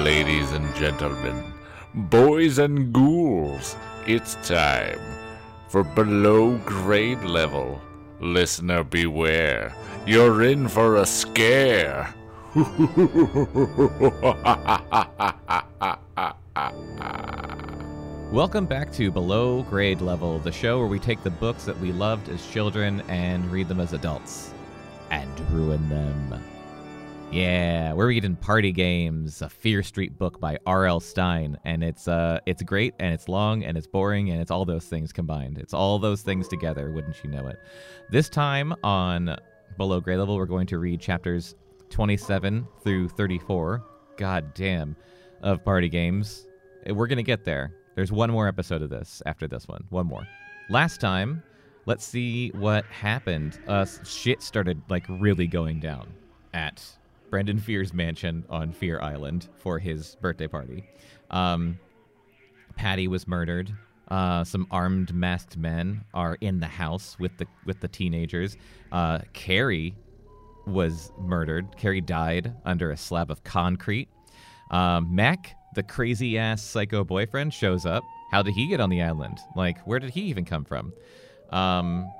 Ladies 0.00 0.50
and 0.52 0.74
gentlemen, 0.76 1.52
boys 1.94 2.56
and 2.56 2.90
ghouls, 2.90 3.76
it's 4.06 4.34
time 4.48 4.98
for 5.68 5.84
below 5.84 6.56
grade 6.64 7.22
level. 7.22 7.78
Listener 8.18 8.82
beware, 8.82 9.74
you're 10.06 10.44
in 10.44 10.68
for 10.68 10.96
a 10.96 11.04
scare. 11.04 12.14
Welcome 18.32 18.64
back 18.64 18.90
to 18.94 19.10
Below 19.10 19.64
Grade 19.64 20.00
Level, 20.00 20.38
the 20.38 20.50
show 20.50 20.78
where 20.78 20.88
we 20.88 20.98
take 20.98 21.22
the 21.22 21.30
books 21.30 21.66
that 21.66 21.78
we 21.78 21.92
loved 21.92 22.30
as 22.30 22.46
children 22.46 23.02
and 23.08 23.52
read 23.52 23.68
them 23.68 23.80
as 23.80 23.92
adults 23.92 24.54
and 25.10 25.38
ruin 25.50 25.86
them. 25.90 26.42
Yeah, 27.32 27.92
we're 27.92 28.08
reading 28.08 28.34
Party 28.34 28.72
Games, 28.72 29.40
a 29.40 29.48
Fear 29.48 29.84
Street 29.84 30.18
book 30.18 30.40
by 30.40 30.58
R.L. 30.66 30.98
Stine, 30.98 31.56
and 31.64 31.84
it's 31.84 32.08
uh 32.08 32.40
it's 32.44 32.60
great 32.64 32.92
and 32.98 33.14
it's 33.14 33.28
long 33.28 33.62
and 33.62 33.78
it's 33.78 33.86
boring 33.86 34.30
and 34.30 34.40
it's 34.40 34.50
all 34.50 34.64
those 34.64 34.86
things 34.86 35.12
combined. 35.12 35.56
It's 35.56 35.72
all 35.72 36.00
those 36.00 36.22
things 36.22 36.48
together, 36.48 36.90
wouldn't 36.90 37.22
you 37.22 37.30
know 37.30 37.46
it? 37.46 37.56
This 38.10 38.28
time 38.28 38.74
on 38.82 39.36
Below 39.76 40.00
Grade 40.00 40.18
Level, 40.18 40.36
we're 40.36 40.46
going 40.46 40.66
to 40.66 40.78
read 40.78 41.00
chapters 41.00 41.54
27 41.90 42.66
through 42.82 43.08
34. 43.10 43.84
God 44.16 44.52
damn, 44.52 44.96
of 45.42 45.64
Party 45.64 45.88
Games. 45.88 46.48
Uh, 46.88 46.94
We're 46.94 47.06
gonna 47.06 47.22
get 47.22 47.44
there. 47.44 47.72
There's 47.94 48.10
one 48.10 48.32
more 48.32 48.48
episode 48.48 48.82
of 48.82 48.90
this 48.90 49.22
after 49.24 49.46
this 49.46 49.68
one. 49.68 49.84
One 49.90 50.06
more. 50.06 50.26
Last 50.68 51.00
time, 51.00 51.44
let's 51.86 52.04
see 52.04 52.48
what 52.50 52.84
happened. 52.86 53.60
Uh, 53.68 53.86
shit 54.04 54.42
started 54.42 54.82
like 54.88 55.04
really 55.08 55.46
going 55.46 55.78
down 55.78 56.08
at 56.54 56.84
Brendan 57.30 57.58
Fear's 57.58 57.94
mansion 57.94 58.44
on 58.50 58.72
Fear 58.72 59.00
Island 59.00 59.48
for 59.56 59.78
his 59.78 60.16
birthday 60.20 60.48
party. 60.48 60.84
Um, 61.30 61.78
Patty 62.76 63.08
was 63.08 63.28
murdered. 63.28 63.72
Uh, 64.08 64.42
some 64.42 64.66
armed 64.70 65.14
masked 65.14 65.56
men 65.56 66.04
are 66.12 66.36
in 66.40 66.58
the 66.58 66.66
house 66.66 67.16
with 67.20 67.36
the 67.38 67.46
with 67.64 67.80
the 67.80 67.88
teenagers. 67.88 68.56
Uh, 68.90 69.20
Carrie 69.32 69.94
was 70.66 71.12
murdered. 71.18 71.76
Carrie 71.76 72.00
died 72.00 72.52
under 72.64 72.90
a 72.90 72.96
slab 72.96 73.30
of 73.30 73.44
concrete. 73.44 74.08
Um, 74.70 75.14
Mac, 75.14 75.56
the 75.74 75.82
crazy 75.82 76.38
ass 76.38 76.62
psycho 76.62 77.04
boyfriend, 77.04 77.54
shows 77.54 77.86
up. 77.86 78.02
How 78.32 78.42
did 78.42 78.54
he 78.54 78.68
get 78.68 78.80
on 78.80 78.90
the 78.90 79.02
island? 79.02 79.38
Like, 79.56 79.78
where 79.86 79.98
did 79.98 80.10
he 80.10 80.22
even 80.22 80.44
come 80.44 80.64
from? 80.64 80.92
Um, 81.50 82.10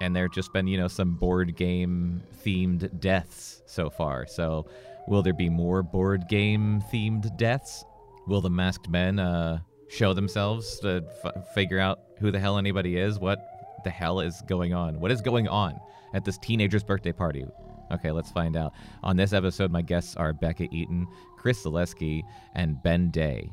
and 0.00 0.14
there 0.14 0.28
just 0.28 0.52
been, 0.52 0.66
you 0.66 0.78
know, 0.78 0.88
some 0.88 1.14
board 1.14 1.56
game 1.56 2.22
themed 2.44 3.00
deaths 3.00 3.59
so 3.70 3.90
far. 3.90 4.26
So, 4.26 4.66
will 5.08 5.22
there 5.22 5.32
be 5.32 5.48
more 5.48 5.82
board 5.82 6.28
game 6.28 6.82
themed 6.92 7.36
deaths? 7.36 7.84
Will 8.26 8.40
the 8.40 8.50
masked 8.50 8.88
men 8.88 9.18
uh, 9.18 9.60
show 9.88 10.12
themselves 10.12 10.78
to 10.80 11.04
f- 11.24 11.54
figure 11.54 11.78
out 11.78 12.00
who 12.18 12.30
the 12.30 12.38
hell 12.38 12.58
anybody 12.58 12.96
is? 12.96 13.18
What 13.18 13.40
the 13.84 13.90
hell 13.90 14.20
is 14.20 14.42
going 14.46 14.74
on? 14.74 15.00
What 15.00 15.10
is 15.10 15.20
going 15.20 15.48
on 15.48 15.80
at 16.14 16.24
this 16.24 16.38
teenager's 16.38 16.84
birthday 16.84 17.12
party? 17.12 17.46
Okay, 17.92 18.10
let's 18.12 18.30
find 18.30 18.56
out. 18.56 18.72
On 19.02 19.16
this 19.16 19.32
episode, 19.32 19.72
my 19.72 19.82
guests 19.82 20.14
are 20.16 20.32
Becca 20.32 20.68
Eaton, 20.70 21.08
Chris 21.36 21.64
Zaleski, 21.64 22.22
and 22.54 22.80
Ben 22.82 23.10
Day. 23.10 23.50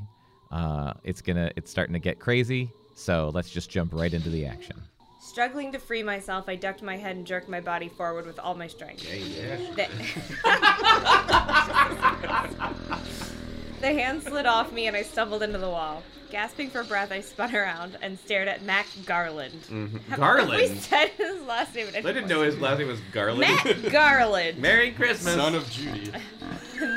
Uh, 0.52 0.94
it's 1.04 1.22
gonna, 1.22 1.52
it's 1.56 1.72
starting 1.72 1.94
to 1.94 2.00
get 2.00 2.20
crazy. 2.20 2.72
So 2.94 3.32
let's 3.34 3.50
just 3.50 3.70
jump 3.70 3.94
right 3.94 4.14
into 4.14 4.30
the 4.30 4.46
action. 4.46 4.82
Struggling 5.32 5.72
to 5.74 5.80
free 5.80 6.02
myself, 6.04 6.48
I 6.48 6.56
ducked 6.56 6.82
my 6.82 6.96
head 6.96 7.16
and 7.18 7.28
jerked 7.28 7.50
my 7.50 7.60
body 7.60 7.90
forward 7.90 8.26
with 8.26 8.40
all 8.40 8.56
my 8.56 8.68
strength. 8.68 9.04
Yeah, 9.04 9.58
The... 9.76 9.88
the 13.82 13.88
hand 13.94 14.24
slid 14.24 14.46
off 14.46 14.72
me 14.72 14.88
and 14.88 14.96
I 14.96 15.04
stumbled 15.04 15.44
into 15.44 15.58
the 15.58 15.70
wall. 15.70 16.02
Gasping 16.32 16.70
for 16.70 16.84
breath, 16.84 17.12
I 17.12 17.20
spun 17.22 17.54
around 17.56 17.98
and 18.02 18.18
stared 18.20 18.48
at 18.48 18.64
Mac 18.64 18.88
Garland. 19.06 19.54
Have- 19.54 19.70
Have 19.70 19.92
we 19.92 20.00
Mm-hmm. 20.00 20.16
Garland? 20.16 20.78
said 20.82 21.10
his 21.10 21.42
last 21.44 21.76
name? 21.76 21.88
I 21.94 22.02
didn't 22.02 22.28
know 22.28 22.42
his 22.42 22.58
last 22.60 22.80
name 22.80 22.88
was 22.88 23.00
Garland. 23.12 23.40
Mac 23.42 23.78
Garland. 23.92 24.58
Merry 24.60 24.92
Christmas. 24.92 25.36
Son 25.36 25.56
of 25.56 25.70
Judy. 25.70 26.12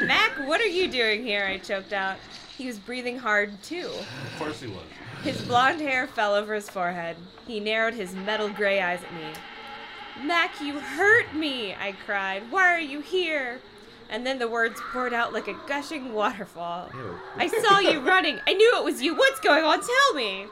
Mac, 0.05 0.33
what 0.47 0.61
are 0.61 0.67
you 0.67 0.89
doing 0.89 1.25
here? 1.25 1.45
I 1.45 1.59
choked 1.59 1.93
out. 1.93 2.17
He 2.57 2.67
was 2.67 2.79
breathing 2.79 3.19
hard 3.19 3.61
too. 3.63 3.91
Of 3.93 4.35
course 4.39 4.61
he 4.61 4.69
was. 4.69 4.83
His 5.23 5.41
blonde 5.43 5.81
hair 5.81 6.07
fell 6.07 6.35
over 6.35 6.55
his 6.55 6.71
forehead. 6.71 7.17
He 7.47 7.61
narrowed 7.61 7.95
his 7.95 8.15
metal 8.15 8.49
gray 8.49 8.81
eyes 8.81 9.01
at 9.03 9.15
me. 9.15 10.27
Mac, 10.27 10.61
you 10.61 10.79
hurt 10.81 11.35
me! 11.35 11.75
I 11.75 11.93
cried. 11.93 12.51
Why 12.51 12.75
are 12.75 12.81
you 12.81 13.01
here? 13.01 13.61
And 14.09 14.27
then 14.27 14.39
the 14.39 14.49
words 14.49 14.81
poured 14.93 15.13
out 15.13 15.33
like 15.33 15.47
a 15.47 15.57
gushing 15.69 16.13
waterfall. 16.13 16.91
Ew. 16.95 17.19
I 17.37 17.49
saw 17.49 17.79
you 17.79 18.01
running. 18.07 18.41
I 18.47 18.55
knew 18.55 18.79
it 18.79 18.85
was 18.85 19.03
you. 19.03 19.15
What's 19.15 19.41
going 19.41 19.65
on? 19.65 19.81
Tell 19.81 20.15
me. 20.15 20.47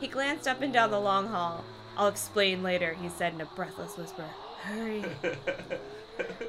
He 0.00 0.06
glanced 0.06 0.48
up 0.48 0.60
and 0.60 0.72
down 0.72 0.90
the 0.90 1.00
long 1.00 1.28
hall. 1.28 1.64
I'll 1.96 2.08
explain 2.08 2.62
later, 2.62 2.94
he 3.00 3.08
said 3.08 3.34
in 3.34 3.40
a 3.40 3.46
breathless 3.46 3.96
whisper. 3.96 4.24
Hurry. 4.62 5.04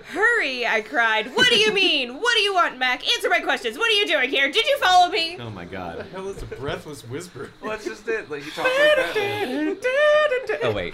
Hurry, 0.07 0.65
I 0.67 0.81
cried. 0.81 1.33
What 1.35 1.49
do 1.49 1.57
you 1.57 1.71
mean? 1.73 2.15
What 2.15 2.33
do 2.35 2.41
you 2.41 2.53
want, 2.53 2.77
Mac? 2.77 3.07
Answer 3.15 3.29
my 3.29 3.39
questions. 3.39 3.77
What 3.77 3.87
are 3.89 3.95
you 3.95 4.07
doing 4.07 4.29
here? 4.29 4.49
Did 4.51 4.65
you 4.65 4.77
follow 4.79 5.09
me? 5.09 5.37
Oh 5.39 5.49
my 5.49 5.65
god. 5.65 5.99
The 5.99 6.03
Hell 6.05 6.27
is 6.29 6.41
a 6.41 6.45
breathless 6.45 7.07
whisper. 7.07 7.49
Well, 7.61 7.71
that's 7.71 7.85
just 7.85 8.07
it. 8.07 8.29
Like, 8.29 8.45
you 8.45 8.51
talk 8.51 8.65
like 8.65 8.73
that. 9.15 10.57
Oh 10.63 10.71
wait, 10.73 10.93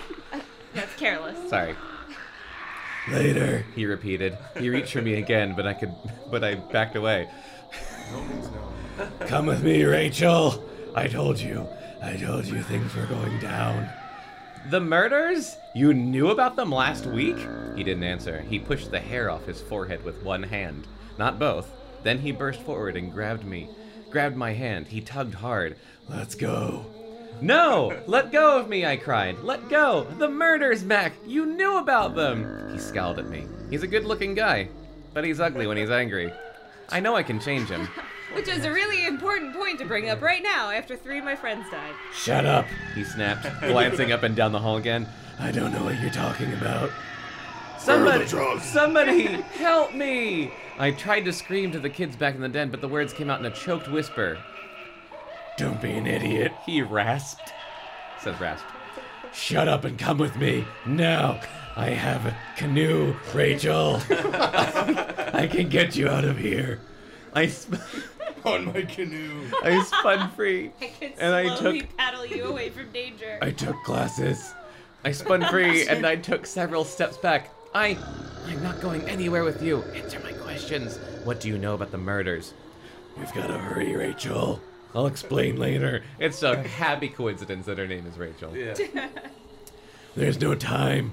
That's 0.74 0.94
careless. 0.96 1.50
sorry. 1.50 1.76
Later, 3.10 3.66
he 3.76 3.86
repeated. 3.86 4.38
He 4.58 4.70
reached 4.70 4.92
for 4.94 5.02
me 5.02 5.16
again, 5.16 5.54
but 5.56 5.66
I 5.66 5.74
could, 5.74 5.94
but 6.30 6.44
I 6.44 6.56
backed 6.56 6.96
away. 6.96 7.30
No 8.12 8.22
means 8.24 8.50
no. 8.50 9.08
Come 9.28 9.46
with 9.46 9.64
me, 9.64 9.84
Rachel. 9.84 10.64
I 10.96 11.08
told 11.08 11.40
you. 11.40 11.68
I 12.02 12.16
told 12.18 12.46
you 12.46 12.62
things 12.64 12.94
were 12.96 13.06
going 13.06 13.40
down. 13.40 13.90
The 14.70 14.82
murders? 14.82 15.56
You 15.74 15.94
knew 15.94 16.30
about 16.30 16.56
them 16.56 16.72
last 16.72 17.06
week? 17.06 17.38
He 17.76 17.84
didn't 17.84 18.04
answer. 18.04 18.42
He 18.42 18.60
pushed 18.60 18.92
the 18.92 19.00
hair 19.00 19.30
off 19.30 19.46
his 19.46 19.62
forehead 19.62 20.04
with 20.04 20.24
one 20.24 20.44
hand, 20.44 20.88
not 21.18 21.40
both. 21.40 21.72
Then 22.04 22.20
he 22.20 22.32
burst 22.32 22.62
forward 22.62 22.98
and 22.98 23.14
grabbed 23.14 23.46
me. 23.46 23.70
Grabbed 24.10 24.36
my 24.36 24.54
hand. 24.54 24.88
He 24.88 25.02
tugged 25.02 25.36
hard. 25.36 25.78
Let's 26.10 26.36
go. 26.36 26.86
No! 27.42 27.98
Let 28.08 28.32
go 28.32 28.60
of 28.60 28.68
me, 28.68 28.86
I 28.86 28.98
cried. 28.98 29.40
Let 29.40 29.70
go! 29.70 30.08
The 30.18 30.28
murders, 30.28 30.84
Mac! 30.84 31.14
You 31.26 31.46
knew 31.46 31.78
about 31.78 32.16
them! 32.16 32.72
He 32.72 32.80
scowled 32.80 33.20
at 33.20 33.30
me. 33.30 33.46
He's 33.70 33.84
a 33.84 33.88
good 33.88 34.06
looking 34.06 34.34
guy, 34.34 34.70
but 35.14 35.24
he's 35.24 35.40
ugly 35.40 35.68
when 35.68 35.78
he's 35.78 35.92
angry. 35.92 36.34
I 36.90 37.00
know 37.00 37.16
I 37.16 37.24
can 37.24 37.40
change 37.40 37.70
him. 37.70 37.88
Which 38.38 38.48
is 38.48 38.66
a 38.66 38.72
really 38.72 39.08
important 39.08 39.56
point 39.56 39.80
to 39.80 39.86
bring 39.86 40.12
up 40.12 40.22
right 40.22 40.44
now 40.44 40.70
after 40.70 40.96
three 40.96 41.18
of 41.18 41.26
my 41.26 41.36
friends 41.36 41.66
died. 41.72 41.96
Shut 42.14 42.46
up. 42.46 42.68
He 42.94 43.04
snapped, 43.04 43.48
glancing 43.62 44.12
up 44.12 44.22
and 44.22 44.36
down 44.36 44.52
the 44.52 44.60
hall 44.60 44.78
again. 44.78 45.08
I 45.40 45.52
don't 45.52 45.74
know 45.74 45.84
what 45.84 46.00
you're 46.00 46.12
talking 46.12 46.54
about. 46.54 46.92
Somebody, 47.80 48.28
somebody, 48.28 49.24
help 49.58 49.96
me! 49.96 50.54
I 50.78 50.92
tried 50.92 51.22
to 51.22 51.34
scream 51.34 51.72
to 51.72 51.80
the 51.80 51.90
kids 51.90 52.16
back 52.16 52.36
in 52.36 52.42
the 52.42 52.48
den, 52.48 52.70
but 52.70 52.80
the 52.80 52.88
words 52.88 53.12
came 53.12 53.32
out 53.32 53.40
in 53.40 53.46
a 53.48 53.52
choked 53.52 53.90
whisper. 53.90 54.38
Don't 55.58 55.82
be 55.82 55.92
an 55.94 56.06
idiot. 56.06 56.52
He 56.64 56.84
rasped. 56.84 57.54
Says 58.22 58.40
rasped. 58.40 58.70
Shut 59.34 59.68
up 59.68 59.84
and 59.84 59.98
come 59.98 60.20
with 60.20 60.38
me. 60.38 60.64
Now. 60.86 61.42
I 61.76 61.90
have 61.90 62.26
a 62.26 62.36
canoe, 62.56 63.16
Rachel. 63.36 64.02
I 64.10 65.48
can 65.52 65.70
get 65.70 65.96
you 65.96 66.08
out 66.08 66.26
of 66.26 66.38
here. 66.38 66.82
I, 67.36 67.46
sp- 67.54 67.78
On 68.48 68.66
my 68.66 68.82
canoe. 68.84 69.50
I 69.64 69.84
spun 69.84 70.32
free. 70.32 70.72
I 70.82 70.88
could 71.00 71.14
And 71.20 71.34
I 71.34 71.56
took- 71.58 71.98
paddle 71.98 72.26
you 72.26 72.46
away 72.46 72.70
from 72.70 72.92
danger. 72.92 73.38
I 73.42 73.52
took 73.52 73.82
classes. 73.84 74.54
I 75.04 75.12
spun 75.12 75.46
free 75.46 75.88
and 75.88 76.06
I 76.06 76.16
took 76.16 76.46
several 76.46 76.84
steps 76.84 77.18
back. 77.18 77.50
I. 77.74 77.98
I'm 78.48 78.64
not 78.64 78.80
going 78.82 79.02
anywhere 79.10 79.44
with 79.44 79.62
you. 79.62 79.82
Answer 79.94 80.20
my 80.22 80.32
questions. 80.32 80.98
What 81.26 81.40
do 81.42 81.50
you 81.50 81.58
know 81.58 81.74
about 81.74 81.92
the 81.92 81.98
murders? 81.98 82.54
We've 83.18 83.34
got 83.34 83.48
to 83.48 83.58
hurry, 83.58 83.96
Rachel. 83.96 84.62
I'll 84.96 85.08
explain 85.08 85.58
later. 85.58 86.04
It's 86.18 86.44
a 86.44 86.56
happy 86.66 87.10
coincidence 87.10 87.66
that 87.66 87.78
her 87.78 87.88
name 87.88 88.06
is 88.08 88.18
Rachel. 88.18 88.56
Yeah. 88.56 88.74
There's 90.16 90.40
no 90.40 90.56
time. 90.56 91.12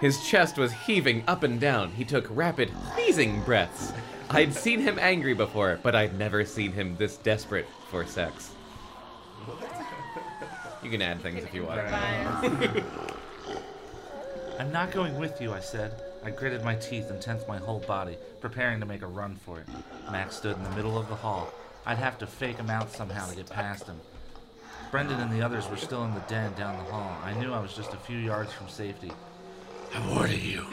His 0.00 0.24
chest 0.26 0.56
was 0.56 0.72
heaving 0.72 1.24
up 1.26 1.42
and 1.42 1.60
down. 1.60 1.90
He 1.92 2.04
took 2.04 2.26
rapid, 2.30 2.70
wheezing 2.96 3.42
breaths. 3.42 3.92
I'd 4.30 4.54
seen 4.54 4.80
him 4.80 4.98
angry 5.00 5.34
before, 5.34 5.80
but 5.82 5.96
I'd 5.96 6.16
never 6.16 6.44
seen 6.44 6.70
him 6.72 6.96
this 6.96 7.16
desperate 7.16 7.66
for 7.90 8.06
sex. 8.06 8.52
You 10.82 10.90
can 10.90 11.02
add 11.02 11.20
things 11.20 11.42
if 11.42 11.52
you 11.52 11.64
want. 11.64 11.80
I'm 14.58 14.72
not 14.72 14.92
going 14.92 15.18
with 15.18 15.40
you, 15.40 15.52
I 15.52 15.58
said. 15.60 16.00
I 16.24 16.30
gritted 16.30 16.62
my 16.62 16.76
teeth 16.76 17.10
and 17.10 17.20
tensed 17.20 17.48
my 17.48 17.58
whole 17.58 17.80
body, 17.80 18.16
preparing 18.40 18.78
to 18.80 18.86
make 18.86 19.02
a 19.02 19.06
run 19.06 19.34
for 19.34 19.58
it. 19.58 19.66
Max 20.12 20.36
stood 20.36 20.56
in 20.56 20.62
the 20.62 20.70
middle 20.70 20.96
of 20.96 21.08
the 21.08 21.16
hall. 21.16 21.52
I'd 21.84 21.98
have 21.98 22.18
to 22.18 22.26
fake 22.26 22.56
him 22.56 22.70
out 22.70 22.92
somehow 22.92 23.28
to 23.28 23.34
get 23.34 23.50
past 23.50 23.86
him. 23.86 24.00
Brendan 24.90 25.18
and 25.20 25.32
the 25.32 25.42
others 25.42 25.68
were 25.68 25.76
still 25.76 26.04
in 26.04 26.14
the 26.14 26.20
den 26.20 26.52
down 26.54 26.76
the 26.76 26.90
hall. 26.90 27.16
I 27.24 27.32
knew 27.34 27.52
I 27.52 27.60
was 27.60 27.74
just 27.74 27.94
a 27.94 27.96
few 27.96 28.18
yards 28.18 28.52
from 28.52 28.68
safety. 28.68 29.10
I 29.94 30.16
order 30.16 30.36
you. 30.36 30.66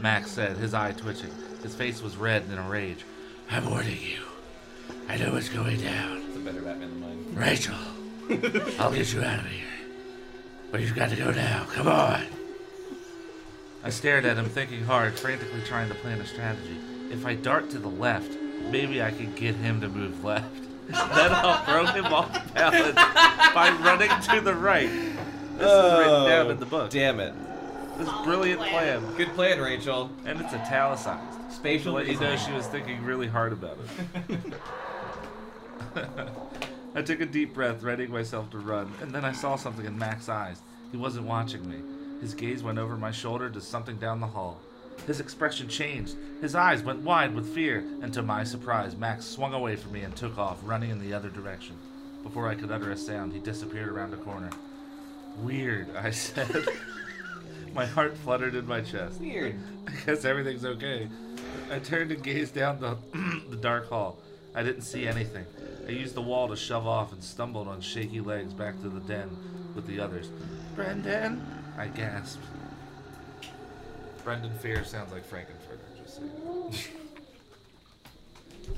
Max 0.00 0.30
said, 0.30 0.56
his 0.56 0.74
eye 0.74 0.92
twitching. 0.92 1.32
His 1.66 1.74
face 1.74 2.00
was 2.00 2.16
red 2.16 2.44
in 2.44 2.58
a 2.58 2.62
rage. 2.62 3.04
I 3.50 3.58
order 3.58 3.90
you. 3.90 4.20
I 5.08 5.16
know 5.16 5.32
what's 5.32 5.48
going 5.48 5.80
down. 5.80 6.22
It's 6.28 6.36
a 6.36 6.38
better 6.38 6.60
Batman 6.60 6.90
than 6.90 7.00
mine. 7.00 7.34
Rachel, 7.34 7.74
I'll 8.78 8.92
get 8.92 9.12
you 9.12 9.20
out 9.24 9.40
of 9.40 9.46
here. 9.46 9.64
But 10.70 10.82
you've 10.82 10.94
got 10.94 11.10
to 11.10 11.16
go 11.16 11.32
now. 11.32 11.66
Come 11.72 11.88
on. 11.88 12.24
I 13.82 13.90
stared 13.90 14.24
at 14.26 14.36
him, 14.36 14.44
thinking 14.44 14.84
hard, 14.84 15.18
frantically 15.18 15.60
trying 15.62 15.88
to 15.88 15.96
plan 15.96 16.20
a 16.20 16.26
strategy. 16.28 16.76
If 17.10 17.26
I 17.26 17.34
dart 17.34 17.68
to 17.70 17.80
the 17.80 17.90
left, 17.90 18.30
maybe 18.70 19.02
I 19.02 19.10
could 19.10 19.34
get 19.34 19.56
him 19.56 19.80
to 19.80 19.88
move 19.88 20.22
left. 20.22 20.62
then 20.86 21.32
I'll 21.32 21.64
throw 21.64 21.86
him 21.86 22.04
off 22.04 22.54
balance 22.54 22.94
by 22.94 23.76
running 23.82 24.10
to 24.30 24.40
the 24.40 24.54
right. 24.54 24.88
This 24.88 25.68
is 25.68 25.98
written 25.98 26.14
oh, 26.14 26.28
down 26.28 26.48
in 26.52 26.60
the 26.60 26.66
book. 26.66 26.90
Damn 26.90 27.18
it. 27.18 27.34
This 27.98 28.08
brilliant 28.22 28.60
plan. 28.60 29.02
Good 29.16 29.34
plan, 29.34 29.60
Rachel. 29.60 30.10
And 30.26 30.40
it's 30.40 30.52
italicized. 30.52 31.45
Spatial 31.56 31.92
To 31.92 31.98
let 31.98 32.06
you 32.06 32.20
know 32.20 32.36
she 32.36 32.52
was 32.52 32.66
thinking 32.66 33.02
really 33.02 33.26
hard 33.26 33.54
about 33.54 33.78
it. 34.28 34.52
I 36.94 37.00
took 37.00 37.22
a 37.22 37.26
deep 37.26 37.54
breath, 37.54 37.82
readying 37.82 38.10
myself 38.10 38.50
to 38.50 38.58
run, 38.58 38.92
and 39.00 39.10
then 39.10 39.24
I 39.24 39.32
saw 39.32 39.56
something 39.56 39.86
in 39.86 39.98
Mac's 39.98 40.28
eyes. 40.28 40.60
He 40.92 40.98
wasn't 40.98 41.26
watching 41.26 41.66
me. 41.66 41.78
His 42.20 42.34
gaze 42.34 42.62
went 42.62 42.78
over 42.78 42.98
my 42.98 43.10
shoulder 43.10 43.48
to 43.48 43.60
something 43.62 43.96
down 43.96 44.20
the 44.20 44.26
hall. 44.26 44.60
His 45.06 45.18
expression 45.18 45.66
changed. 45.66 46.16
His 46.42 46.54
eyes 46.54 46.82
went 46.82 47.00
wide 47.00 47.34
with 47.34 47.54
fear, 47.54 47.78
and 48.02 48.12
to 48.12 48.22
my 48.22 48.44
surprise, 48.44 48.94
Max 48.94 49.24
swung 49.24 49.54
away 49.54 49.76
from 49.76 49.92
me 49.92 50.02
and 50.02 50.14
took 50.14 50.36
off, 50.36 50.58
running 50.62 50.90
in 50.90 51.00
the 51.00 51.14
other 51.14 51.30
direction. 51.30 51.76
Before 52.22 52.48
I 52.48 52.54
could 52.54 52.70
utter 52.70 52.90
a 52.90 52.98
sound, 52.98 53.32
he 53.32 53.38
disappeared 53.38 53.88
around 53.88 54.12
a 54.12 54.18
corner. 54.18 54.50
Weird, 55.38 55.96
I 55.96 56.10
said. 56.10 56.66
my 57.74 57.86
heart 57.86 58.14
fluttered 58.18 58.54
in 58.54 58.66
my 58.66 58.82
chest. 58.82 59.20
Weird. 59.20 59.58
I 59.88 59.92
guess 60.04 60.26
everything's 60.26 60.66
okay. 60.66 61.08
I 61.70 61.78
turned 61.78 62.12
and 62.12 62.22
gazed 62.22 62.54
down 62.54 62.80
the, 62.80 62.96
the 63.50 63.56
dark 63.56 63.88
hall. 63.88 64.18
I 64.54 64.62
didn't 64.62 64.82
see 64.82 65.06
anything. 65.06 65.44
I 65.86 65.90
used 65.90 66.14
the 66.14 66.22
wall 66.22 66.48
to 66.48 66.56
shove 66.56 66.86
off 66.86 67.12
and 67.12 67.22
stumbled 67.22 67.68
on 67.68 67.80
shaky 67.80 68.20
legs 68.20 68.52
back 68.52 68.80
to 68.82 68.88
the 68.88 69.00
den 69.00 69.30
with 69.74 69.86
the 69.86 70.00
others. 70.00 70.30
Brendan! 70.74 71.44
I 71.76 71.88
gasped. 71.88 72.42
Brendan 74.24 74.56
Fear 74.58 74.84
sounds 74.84 75.12
like 75.12 75.24
Frank-N-Furter, 75.24 76.02
just 76.02 76.16
saying. 76.16 76.30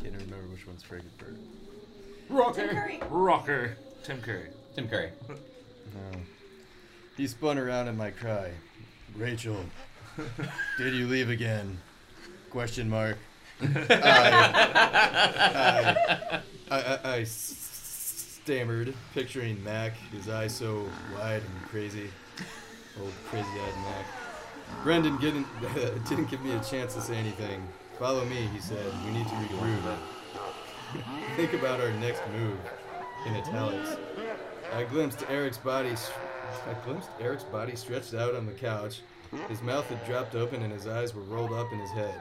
Can't 0.03 0.15
remember 0.15 0.47
which 0.49 0.67
one's 0.67 0.83
Frank-N-Furter. 0.83 2.55
Tim 2.55 2.69
Curry. 2.69 3.01
Rocker! 3.09 3.77
Tim 4.03 4.21
Curry. 4.21 4.49
Tim 4.75 4.89
Curry. 4.89 5.11
No. 5.95 6.19
He 7.17 7.27
spun 7.27 7.57
around 7.57 7.89
in 7.89 7.97
my 7.97 8.11
cry. 8.11 8.51
Rachel, 9.17 9.57
did 10.79 10.93
you 10.93 11.09
leave 11.09 11.31
again? 11.31 11.79
Question 12.51 12.89
mark. 12.89 13.19
i 13.61 13.67
i 16.71 16.99
i 17.05 17.25
stammered, 17.25 18.95
picturing 19.13 19.63
Mac, 19.63 19.97
his 20.13 20.29
eyes 20.29 20.55
so 20.55 20.89
wide 21.15 21.43
and 21.43 21.69
crazy. 21.69 22.09
Old 23.01 23.13
crazy-eyed 23.31 23.75
Mac. 23.83 24.07
Brendan 24.83 25.19
didn't, 25.19 25.47
didn't 26.09 26.31
give 26.31 26.43
me 26.43 26.53
a 26.53 26.61
chance 26.65 26.95
to 26.95 27.01
say 27.01 27.17
anything. 27.17 27.67
Follow 27.99 28.25
me, 28.25 28.49
he 28.55 28.61
said. 28.61 28.87
We 29.05 29.13
need 29.13 29.27
to 29.27 29.35
regroup. 29.35 29.99
Think 31.37 31.53
about 31.53 31.81
our 31.81 31.91
next 31.93 32.23
move. 32.33 32.59
In 33.27 33.35
italics. 33.35 33.97
I 34.73 34.85
glimpsed 34.85 35.25
Eric's 35.29 35.59
body. 35.59 35.95
I 36.67 36.75
glimpsed 36.85 37.11
Eric's 37.21 37.45
body 37.45 37.77
stretched 37.77 38.15
out 38.15 38.35
on 38.35 38.47
the 38.47 38.53
couch. 38.53 39.01
His 39.49 39.63
mouth 39.63 39.87
had 39.87 40.05
dropped 40.07 40.35
open 40.35 40.63
and 40.63 40.73
his 40.73 40.87
eyes 40.87 41.15
were 41.15 41.23
rolled 41.23 41.53
up 41.53 41.73
in 41.73 41.79
his 41.79 41.91
head. 41.91 42.15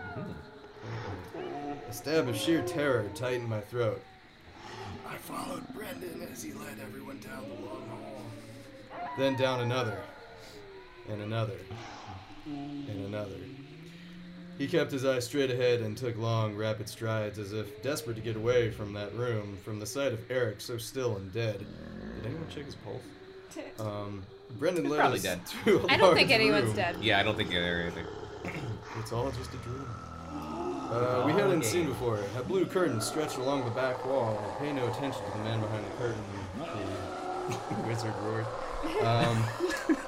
A 1.89 1.93
stab 1.93 2.27
of 2.27 2.35
sheer 2.35 2.61
terror 2.63 3.09
tightened 3.15 3.49
my 3.49 3.61
throat. 3.61 4.01
I 5.07 5.15
followed 5.15 5.65
Brendan 5.73 6.27
as 6.31 6.43
he 6.43 6.53
led 6.53 6.79
everyone 6.81 7.19
down 7.19 7.45
the 7.47 7.65
long 7.65 7.87
hall. 7.87 8.21
Then 9.17 9.35
down 9.35 9.61
another, 9.61 9.97
and 11.09 11.21
another, 11.21 11.57
and 12.45 13.05
another. 13.05 13.37
He 14.57 14.67
kept 14.67 14.91
his 14.91 15.05
eyes 15.05 15.25
straight 15.25 15.51
ahead 15.51 15.81
and 15.81 15.95
took 15.95 16.17
long, 16.17 16.55
rapid 16.55 16.89
strides 16.89 17.39
as 17.39 17.53
if 17.53 17.81
desperate 17.83 18.15
to 18.15 18.21
get 18.21 18.35
away 18.35 18.71
from 18.71 18.91
that 18.93 19.13
room, 19.15 19.57
from 19.63 19.79
the 19.79 19.85
sight 19.85 20.13
of 20.13 20.19
Eric 20.29 20.59
so 20.59 20.77
still 20.77 21.15
and 21.15 21.31
dead. 21.31 21.59
Did 21.59 22.25
anyone 22.25 22.47
check 22.49 22.65
his 22.65 22.75
pulse? 22.75 23.01
Um, 23.79 24.23
Brendan 24.59 24.85
He's 24.85 24.91
led 24.91 24.99
probably 24.99 25.17
us 25.19 25.23
dead. 25.23 25.39
to 25.65 25.79
a 25.79 25.91
I 25.91 25.97
don't 25.97 26.15
think 26.15 26.29
large 26.29 26.39
anyone's 26.41 26.65
room. 26.67 26.75
dead. 26.75 26.95
Yeah, 27.01 27.19
I 27.19 27.23
don't 27.23 27.35
think 27.37 27.51
you're 27.51 27.81
anything. 27.81 28.05
It's 28.99 29.11
all 29.11 29.29
just 29.31 29.53
a 29.53 29.57
dream. 29.57 29.85
Uh, 30.87 31.23
we 31.25 31.33
hadn't 31.33 31.65
seen 31.65 31.85
before. 31.85 32.17
A 32.37 32.43
blue 32.43 32.65
curtain 32.65 33.01
stretched 33.01 33.35
along 33.37 33.65
the 33.65 33.71
back 33.71 34.05
wall. 34.05 34.41
Pay 34.57 34.71
no 34.71 34.87
attention 34.87 35.21
to 35.21 35.31
the 35.37 35.43
man 35.43 35.59
behind 35.59 35.85
the 35.85 35.89
curtain. 35.97 36.23
The 37.69 37.81
wizard 37.89 38.13
roared. 38.21 38.45
Um, 39.03 39.43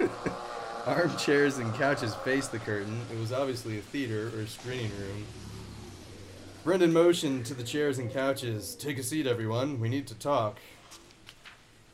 armchairs 0.87 1.57
and 1.57 1.73
couches 1.73 2.15
faced 2.15 2.53
the 2.53 2.59
curtain. 2.59 3.01
It 3.11 3.19
was 3.19 3.33
obviously 3.33 3.77
a 3.77 3.81
theater 3.81 4.31
or 4.39 4.45
screening 4.45 4.91
room. 4.97 5.25
Brendan 6.63 6.93
motioned 6.93 7.45
to 7.47 7.53
the 7.53 7.63
chairs 7.63 7.99
and 7.99 8.09
couches. 8.11 8.73
Take 8.75 8.97
a 8.97 9.03
seat, 9.03 9.27
everyone. 9.27 9.81
We 9.81 9.89
need 9.89 10.07
to 10.07 10.15
talk. 10.15 10.59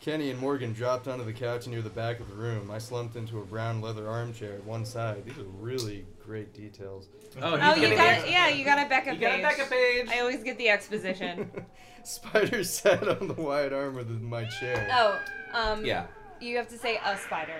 Kenny 0.05 0.29
and 0.29 0.39
Morgan 0.39 0.71
dropped 0.71 1.07
onto 1.07 1.25
the 1.25 1.33
couch 1.33 1.65
near 1.65 1.81
the 1.81 1.89
back 1.89 2.19
of 2.19 2.29
the 2.29 2.35
room. 2.35 2.69
I 2.69 2.77
slumped 2.77 3.15
into 3.15 3.39
a 3.39 3.43
brown 3.43 3.81
leather 3.81 4.07
armchair 4.07 4.53
at 4.53 4.63
one 4.63 4.85
side. 4.85 5.25
These 5.25 5.39
are 5.39 5.47
really 5.59 6.05
great 6.23 6.53
details. 6.53 7.07
Oh, 7.41 7.57
Oh, 7.59 7.73
you 7.73 7.95
got 7.95 8.19
it. 8.19 8.29
Yeah, 8.29 8.49
you 8.49 8.63
got 8.63 8.85
a 8.85 8.87
backup 8.87 9.15
You 9.15 9.21
got 9.21 9.31
a 9.31 9.33
page. 9.37 9.41
backup 9.41 9.69
page. 9.71 10.07
I 10.09 10.19
always 10.19 10.43
get 10.43 10.59
the 10.59 10.69
exposition. 10.69 11.49
Spider 12.03 12.63
sat 12.63 13.07
on 13.07 13.27
the 13.27 13.33
wide 13.33 13.73
arm 13.73 13.97
of 13.97 14.07
the- 14.07 14.13
my 14.23 14.45
chair. 14.45 14.87
oh, 14.93 15.19
um, 15.59 15.83
Yeah. 15.83 16.05
You 16.39 16.55
have 16.57 16.67
to 16.67 16.77
say 16.77 16.99
a 17.03 17.17
spider. 17.17 17.55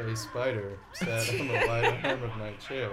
A 0.00 0.16
spider 0.16 0.78
sat 0.94 1.28
on 1.38 1.48
the 1.48 1.54
wide 1.68 2.06
arm 2.06 2.22
of 2.22 2.34
my 2.38 2.52
chair. 2.52 2.88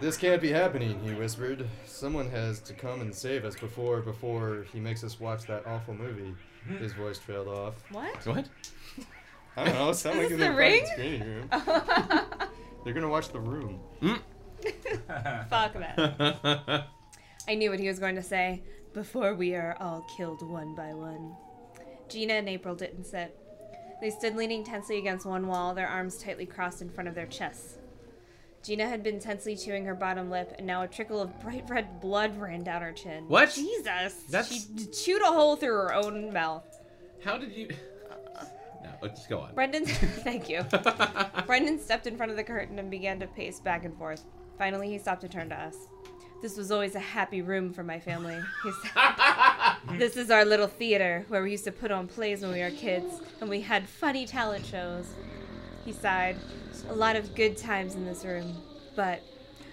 This 0.00 0.16
can't 0.16 0.42
be 0.42 0.50
happening, 0.50 0.98
he 1.04 1.14
whispered. 1.14 1.68
Someone 1.86 2.28
has 2.30 2.58
to 2.62 2.74
come 2.74 3.00
and 3.00 3.14
save 3.14 3.44
us 3.44 3.54
before 3.54 4.00
before 4.00 4.66
he 4.72 4.80
makes 4.80 5.04
us 5.04 5.20
watch 5.20 5.44
that 5.46 5.64
awful 5.68 5.94
movie. 5.94 6.34
His 6.78 6.92
voice 6.92 7.18
trailed 7.18 7.48
off. 7.48 7.74
What? 7.90 8.26
What? 8.26 8.46
I 9.56 9.64
don't 9.64 9.74
know. 9.74 9.90
It 9.90 9.94
sounded 9.94 10.18
like 10.20 10.28
this 10.28 10.34
in 10.34 10.40
The 10.40 10.46
the 10.50 10.54
Ring? 10.54 10.86
screening 10.92 11.22
room. 11.22 11.48
They're 12.84 12.94
gonna 12.94 13.08
watch 13.08 13.28
The 13.30 13.40
Room. 13.40 13.80
Hmm? 14.00 14.14
Fuck 15.48 15.72
that. 15.74 16.86
I 17.48 17.54
knew 17.54 17.70
what 17.70 17.80
he 17.80 17.88
was 17.88 17.98
going 17.98 18.14
to 18.16 18.22
say. 18.22 18.62
Before 18.94 19.34
we 19.34 19.54
are 19.54 19.76
all 19.80 20.04
killed 20.16 20.42
one 20.48 20.74
by 20.74 20.94
one. 20.94 21.34
Gina 22.08 22.34
and 22.34 22.48
April 22.48 22.74
didn't 22.74 23.04
sit. 23.04 23.36
They 24.00 24.10
stood 24.10 24.34
leaning 24.36 24.64
tensely 24.64 24.98
against 24.98 25.26
one 25.26 25.46
wall, 25.46 25.74
their 25.74 25.88
arms 25.88 26.16
tightly 26.18 26.46
crossed 26.46 26.80
in 26.82 26.88
front 26.88 27.08
of 27.08 27.14
their 27.14 27.26
chests. 27.26 27.76
Gina 28.62 28.86
had 28.86 29.02
been 29.02 29.18
tensely 29.18 29.56
chewing 29.56 29.84
her 29.86 29.94
bottom 29.94 30.30
lip, 30.30 30.54
and 30.58 30.66
now 30.66 30.82
a 30.82 30.88
trickle 30.88 31.20
of 31.20 31.38
bright 31.40 31.64
red 31.68 32.00
blood 32.00 32.36
ran 32.38 32.62
down 32.62 32.82
her 32.82 32.92
chin. 32.92 33.24
What? 33.26 33.52
Jesus! 33.54 34.14
That's- 34.28 34.68
She 34.76 34.86
chewed 34.86 35.22
a 35.22 35.26
hole 35.26 35.56
through 35.56 35.72
her 35.74 35.94
own 35.94 36.32
mouth. 36.32 36.64
How 37.24 37.38
did 37.38 37.52
you? 37.52 37.68
No, 38.82 38.88
let's 39.02 39.26
go 39.26 39.40
on. 39.40 39.54
Brendan, 39.54 39.84
thank 40.24 40.48
you. 40.48 40.62
Brendan 41.46 41.78
stepped 41.78 42.06
in 42.06 42.16
front 42.16 42.30
of 42.30 42.38
the 42.38 42.42
curtain 42.44 42.78
and 42.78 42.90
began 42.90 43.20
to 43.20 43.26
pace 43.26 43.60
back 43.60 43.84
and 43.84 43.94
forth. 43.98 44.24
Finally, 44.56 44.88
he 44.88 44.96
stopped 44.98 45.20
to 45.20 45.28
turn 45.28 45.50
to 45.50 45.54
us. 45.54 45.76
This 46.40 46.56
was 46.56 46.70
always 46.70 46.94
a 46.94 46.98
happy 47.00 47.42
room 47.42 47.74
for 47.74 47.84
my 47.84 48.00
family. 48.00 48.40
He 48.62 48.72
said, 48.72 49.98
"This 49.98 50.16
is 50.16 50.30
our 50.30 50.46
little 50.46 50.66
theater 50.66 51.26
where 51.28 51.42
we 51.42 51.50
used 51.50 51.64
to 51.64 51.72
put 51.72 51.90
on 51.90 52.08
plays 52.08 52.40
when 52.40 52.52
we 52.52 52.60
were 52.62 52.70
kids, 52.70 53.20
and 53.42 53.50
we 53.50 53.60
had 53.60 53.86
funny 53.86 54.24
talent 54.26 54.64
shows." 54.64 55.04
He 55.90 55.96
sighed. 55.96 56.36
A 56.88 56.94
lot 56.94 57.16
of 57.16 57.34
good 57.34 57.56
times 57.56 57.96
in 57.96 58.04
this 58.04 58.24
room, 58.24 58.62
but 58.94 59.20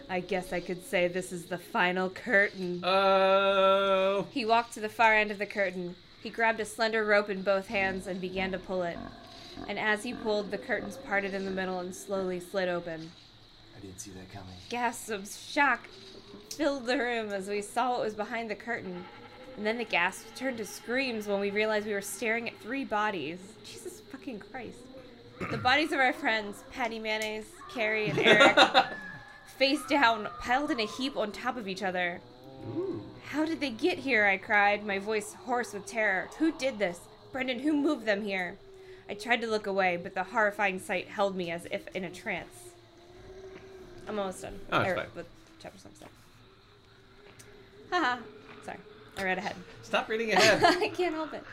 I 0.09 0.19
guess 0.19 0.51
I 0.51 0.59
could 0.59 0.83
say 0.83 1.07
this 1.07 1.31
is 1.31 1.45
the 1.45 1.59
final 1.59 2.09
curtain. 2.09 2.81
Oh. 2.83 4.25
He 4.31 4.43
walked 4.43 4.73
to 4.73 4.79
the 4.79 4.89
far 4.89 5.13
end 5.13 5.29
of 5.29 5.37
the 5.37 5.45
curtain. 5.45 5.95
He 6.23 6.31
grabbed 6.31 6.59
a 6.59 6.65
slender 6.65 7.05
rope 7.05 7.29
in 7.29 7.43
both 7.43 7.67
hands 7.67 8.07
and 8.07 8.19
began 8.19 8.51
to 8.51 8.57
pull 8.57 8.81
it. 8.81 8.97
And 9.67 9.77
as 9.77 10.01
he 10.01 10.15
pulled, 10.15 10.49
the 10.49 10.57
curtains 10.57 10.97
parted 11.05 11.35
in 11.35 11.45
the 11.45 11.51
middle 11.51 11.81
and 11.81 11.95
slowly 11.95 12.39
slid 12.39 12.67
open. 12.67 13.11
I 13.77 13.81
didn't 13.81 14.01
see 14.01 14.09
that 14.09 14.33
coming. 14.33 14.55
Gasps 14.69 15.09
of 15.11 15.29
shock 15.29 15.87
filled 16.49 16.87
the 16.87 16.97
room 16.97 17.31
as 17.31 17.47
we 17.47 17.61
saw 17.61 17.91
what 17.91 18.01
was 18.01 18.15
behind 18.15 18.49
the 18.49 18.55
curtain. 18.55 19.05
And 19.55 19.63
then 19.63 19.77
the 19.77 19.85
gasps 19.85 20.31
turned 20.35 20.57
to 20.57 20.65
screams 20.65 21.27
when 21.27 21.39
we 21.39 21.51
realized 21.51 21.85
we 21.85 21.93
were 21.93 22.01
staring 22.01 22.49
at 22.49 22.57
three 22.59 22.85
bodies. 22.85 23.37
Jesus 23.63 24.01
fucking 24.11 24.39
Christ. 24.39 24.79
The 25.39 25.57
bodies 25.57 25.91
of 25.91 25.99
our 25.99 26.13
friends, 26.13 26.63
Patty 26.71 26.99
Mayonnaise, 26.99 27.45
Carrie, 27.71 28.09
and 28.09 28.19
Eric, 28.23 28.57
face 29.57 29.85
down, 29.87 30.27
piled 30.39 30.71
in 30.71 30.79
a 30.79 30.85
heap 30.85 31.15
on 31.15 31.31
top 31.31 31.57
of 31.57 31.67
each 31.67 31.83
other. 31.83 32.19
How 33.29 33.45
did 33.45 33.59
they 33.59 33.69
get 33.69 33.99
here? 33.99 34.25
I 34.25 34.37
cried, 34.37 34.85
my 34.85 34.99
voice 34.99 35.33
hoarse 35.45 35.73
with 35.73 35.85
terror. 35.85 36.29
Who 36.39 36.51
did 36.51 36.79
this? 36.79 36.99
Brendan, 37.31 37.59
who 37.59 37.73
moved 37.73 38.05
them 38.05 38.23
here? 38.23 38.57
I 39.09 39.13
tried 39.13 39.41
to 39.41 39.47
look 39.47 39.67
away, 39.67 39.97
but 40.01 40.15
the 40.15 40.23
horrifying 40.23 40.79
sight 40.79 41.07
held 41.07 41.35
me 41.35 41.51
as 41.51 41.67
if 41.71 41.87
in 41.95 42.03
a 42.03 42.09
trance. 42.09 42.69
I'm 44.07 44.17
almost 44.17 44.41
done. 44.41 44.59
Oh, 44.71 44.81
it's 44.81 44.93
fine. 44.95 45.07
With 45.15 45.27
chapter 45.61 45.77
some 45.77 45.93
stuff. 45.93 46.09
Haha. 47.91 48.17
Sorry. 48.65 48.77
I 49.17 49.23
read 49.23 49.37
ahead. 49.37 49.55
Stop 49.83 50.09
reading 50.09 50.31
ahead. 50.33 50.63
I 50.63 50.89
can't 50.89 51.13
help 51.13 51.33
it. 51.33 51.43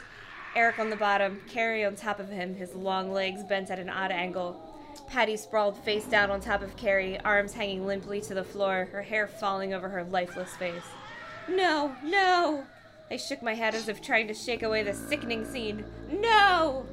Eric 0.54 0.78
on 0.78 0.88
the 0.88 0.96
bottom, 0.96 1.40
Carrie 1.48 1.84
on 1.84 1.96
top 1.96 2.20
of 2.20 2.28
him, 2.28 2.54
his 2.54 2.74
long 2.74 3.12
legs 3.12 3.42
bent 3.42 3.70
at 3.70 3.80
an 3.80 3.88
odd 3.88 4.12
angle. 4.12 4.60
Patty 5.08 5.36
sprawled 5.36 5.76
face 5.78 6.04
down 6.04 6.30
on 6.30 6.40
top 6.40 6.62
of 6.62 6.76
Carrie, 6.76 7.18
arms 7.20 7.54
hanging 7.54 7.86
limply 7.86 8.20
to 8.22 8.34
the 8.34 8.44
floor, 8.44 8.88
her 8.92 9.02
hair 9.02 9.26
falling 9.26 9.74
over 9.74 9.88
her 9.88 10.04
lifeless 10.04 10.54
face. 10.56 10.84
No, 11.48 11.96
no! 12.04 12.64
I 13.10 13.16
shook 13.16 13.42
my 13.42 13.54
head 13.54 13.74
as 13.74 13.88
if 13.88 14.00
trying 14.00 14.28
to 14.28 14.34
shake 14.34 14.62
away 14.62 14.82
the 14.84 14.94
sickening 14.94 15.44
scene. 15.44 15.84
No! 16.10 16.86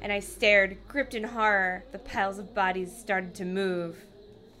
And 0.00 0.12
I 0.12 0.20
stared, 0.20 0.78
gripped 0.88 1.14
in 1.14 1.24
horror. 1.24 1.84
The 1.92 1.98
piles 1.98 2.38
of 2.38 2.54
bodies 2.54 2.96
started 2.96 3.34
to 3.36 3.44
move. 3.44 3.98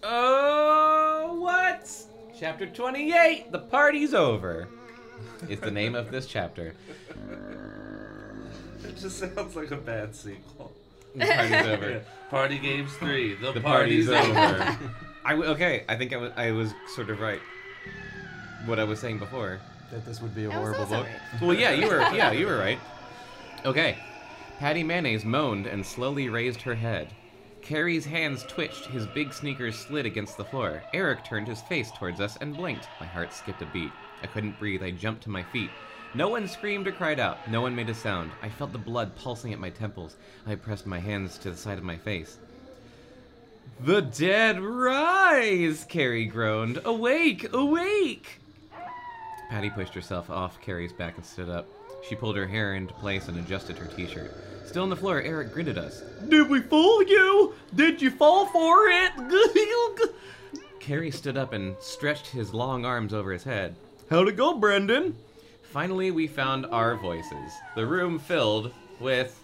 oh, 0.02 1.38
what? 1.40 1.90
Chapter 2.38 2.66
28. 2.66 3.50
The 3.52 3.58
party's 3.58 4.12
over. 4.14 4.68
Is 5.48 5.60
the 5.60 5.70
name 5.70 5.94
of 5.94 6.10
this 6.10 6.26
chapter. 6.26 6.74
It 8.84 8.96
just 8.96 9.18
sounds 9.18 9.54
like 9.56 9.70
a 9.70 9.76
bad 9.76 10.14
sequel. 10.14 10.72
The 11.14 11.26
party's 11.26 11.66
over. 11.66 12.04
Party 12.30 12.58
Games 12.58 12.92
3. 12.94 13.34
The, 13.36 13.52
The 13.52 13.60
party's, 13.60 14.08
party's 14.08 14.30
over. 14.30 14.40
over. 14.40 14.78
I 15.24 15.30
w- 15.32 15.50
okay, 15.50 15.84
I 15.88 15.96
think 15.96 16.12
I 16.12 16.16
was, 16.16 16.32
I 16.36 16.50
was 16.50 16.72
sort 16.94 17.10
of 17.10 17.20
right. 17.20 17.40
What 18.66 18.78
I 18.78 18.84
was 18.84 18.98
saying 19.00 19.18
before. 19.18 19.60
That 19.90 20.04
this 20.06 20.20
would 20.22 20.34
be 20.34 20.44
a 20.44 20.48
was 20.48 20.56
horrible 20.56 20.80
also 20.80 20.96
book. 20.96 21.06
right. 21.06 21.42
Well, 21.42 21.54
yeah, 21.54 21.70
you 21.72 21.86
were. 21.86 22.00
Yeah, 22.14 22.32
you 22.32 22.46
were 22.46 22.56
right. 22.58 22.78
Okay. 23.64 23.98
Patty 24.58 24.82
Mayonnaise 24.82 25.24
moaned 25.24 25.66
and 25.66 25.84
slowly 25.84 26.28
raised 26.28 26.62
her 26.62 26.74
head. 26.74 27.08
Carrie's 27.60 28.04
hands 28.04 28.44
twitched, 28.48 28.86
his 28.86 29.06
big 29.08 29.32
sneakers 29.32 29.76
slid 29.78 30.06
against 30.06 30.36
the 30.36 30.44
floor. 30.44 30.82
Eric 30.94 31.24
turned 31.24 31.46
his 31.46 31.60
face 31.62 31.90
towards 31.92 32.20
us 32.20 32.36
and 32.40 32.56
blinked. 32.56 32.88
My 32.98 33.06
heart 33.06 33.32
skipped 33.32 33.62
a 33.62 33.66
beat. 33.66 33.92
I 34.22 34.26
couldn't 34.26 34.58
breathe. 34.58 34.82
I 34.82 34.90
jumped 34.90 35.22
to 35.24 35.30
my 35.30 35.42
feet. 35.44 35.70
No 36.14 36.28
one 36.28 36.46
screamed 36.46 36.86
or 36.86 36.92
cried 36.92 37.18
out. 37.18 37.38
No 37.50 37.62
one 37.62 37.74
made 37.74 37.88
a 37.88 37.94
sound. 37.94 38.32
I 38.42 38.50
felt 38.50 38.72
the 38.72 38.78
blood 38.78 39.16
pulsing 39.16 39.52
at 39.54 39.58
my 39.58 39.70
temples. 39.70 40.16
I 40.46 40.56
pressed 40.56 40.86
my 40.86 40.98
hands 40.98 41.38
to 41.38 41.50
the 41.50 41.56
side 41.56 41.78
of 41.78 41.84
my 41.84 41.96
face. 41.96 42.38
The 43.80 44.02
dead 44.02 44.60
rise! 44.60 45.86
Carrie 45.88 46.26
groaned. 46.26 46.80
Awake! 46.84 47.52
Awake! 47.54 48.40
Patty 49.48 49.70
pushed 49.70 49.94
herself 49.94 50.28
off 50.28 50.60
Carrie's 50.60 50.92
back 50.92 51.16
and 51.16 51.24
stood 51.24 51.48
up. 51.48 51.66
She 52.06 52.14
pulled 52.14 52.36
her 52.36 52.46
hair 52.46 52.74
into 52.74 52.92
place 52.94 53.28
and 53.28 53.38
adjusted 53.38 53.78
her 53.78 53.86
t-shirt. 53.86 54.34
Still 54.66 54.82
on 54.82 54.90
the 54.90 54.96
floor, 54.96 55.22
Eric 55.22 55.52
grinned 55.52 55.68
at 55.70 55.78
us. 55.78 56.02
Did 56.28 56.48
we 56.48 56.60
fool 56.60 57.02
you? 57.04 57.54
Did 57.74 58.02
you 58.02 58.10
fall 58.10 58.46
for 58.46 58.88
it? 58.88 60.10
Carrie 60.80 61.10
stood 61.10 61.38
up 61.38 61.52
and 61.52 61.76
stretched 61.80 62.26
his 62.26 62.52
long 62.52 62.84
arms 62.84 63.14
over 63.14 63.32
his 63.32 63.44
head. 63.44 63.74
How'd 64.10 64.28
it 64.28 64.36
go, 64.36 64.54
Brendan? 64.54 65.16
Finally, 65.72 66.10
we 66.10 66.26
found 66.26 66.66
our 66.66 66.96
voices. 66.96 67.50
The 67.74 67.86
room 67.86 68.18
filled 68.18 68.74
with 69.00 69.42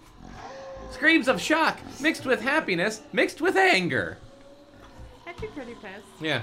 screams 0.90 1.26
of 1.26 1.40
shock, 1.40 1.78
mixed 2.02 2.26
with 2.26 2.42
happiness, 2.42 3.00
mixed 3.14 3.40
with 3.40 3.56
anger. 3.56 4.18
I'd 5.26 5.40
be 5.40 5.47
pretty 5.47 5.73
pissed. 5.73 6.04
Yeah. 6.20 6.42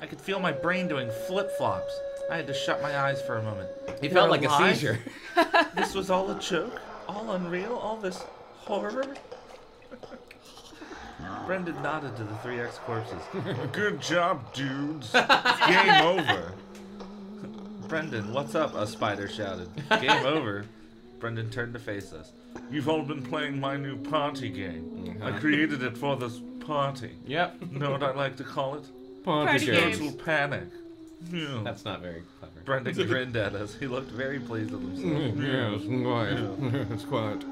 I 0.00 0.06
could 0.06 0.20
feel 0.20 0.38
my 0.38 0.52
brain 0.52 0.86
doing 0.86 1.10
flip 1.26 1.50
flops. 1.58 1.92
I 2.30 2.36
had 2.36 2.46
to 2.46 2.54
shut 2.54 2.80
my 2.80 2.96
eyes 2.96 3.20
for 3.22 3.38
a 3.38 3.42
moment. 3.42 3.68
He 4.00 4.08
felt 4.08 4.30
like 4.30 4.44
alive? 4.44 4.70
a 4.70 4.74
seizure. 4.74 4.98
This 5.74 5.94
was 5.96 6.10
all 6.10 6.30
a 6.30 6.38
joke? 6.38 6.80
All 7.08 7.32
unreal? 7.32 7.74
All 7.74 7.96
this 7.96 8.22
horror? 8.58 9.16
Brendan 11.46 11.82
nodded 11.82 12.16
to 12.16 12.24
the 12.24 12.34
three 12.36 12.60
ex 12.60 12.78
corpses. 12.78 13.22
Good 13.72 14.00
job, 14.00 14.52
dudes. 14.54 15.12
Game 15.12 16.02
over. 16.02 16.52
Brendan, 17.88 18.32
what's 18.32 18.54
up? 18.54 18.74
A 18.74 18.86
spider 18.86 19.28
shouted. 19.28 19.68
Game 20.00 20.10
over. 20.24 20.64
Brendan 21.18 21.50
turned 21.50 21.72
to 21.74 21.78
face 21.78 22.12
us. 22.12 22.32
You've 22.70 22.88
all 22.88 23.02
been 23.02 23.22
playing 23.22 23.60
my 23.60 23.76
new 23.76 23.96
party 23.96 24.48
game. 24.48 25.18
I 25.22 25.28
uh-huh. 25.28 25.40
created 25.40 25.82
it 25.82 25.96
for 25.96 26.16
this 26.16 26.40
party. 26.60 27.16
Yep. 27.26 27.72
Know 27.72 27.90
what 27.90 28.02
I 28.02 28.12
like 28.12 28.36
to 28.36 28.44
call 28.44 28.76
it? 28.76 28.84
Party 29.24 29.66
games. 29.66 29.98
Total 29.98 30.12
panic. 30.24 30.68
Yeah. 31.30 31.60
That's 31.62 31.84
not 31.84 32.00
very 32.00 32.22
clever. 32.40 32.60
Brendan 32.64 32.94
grinned 33.08 33.36
at 33.36 33.54
us. 33.54 33.74
He 33.74 33.86
looked 33.86 34.10
very 34.10 34.40
pleased 34.40 34.72
with 34.72 34.82
himself. 34.82 35.34
Mm, 35.34 36.60
yes, 36.62 36.72
quiet. 36.72 36.92
It's 36.92 37.04
quiet. 37.04 37.44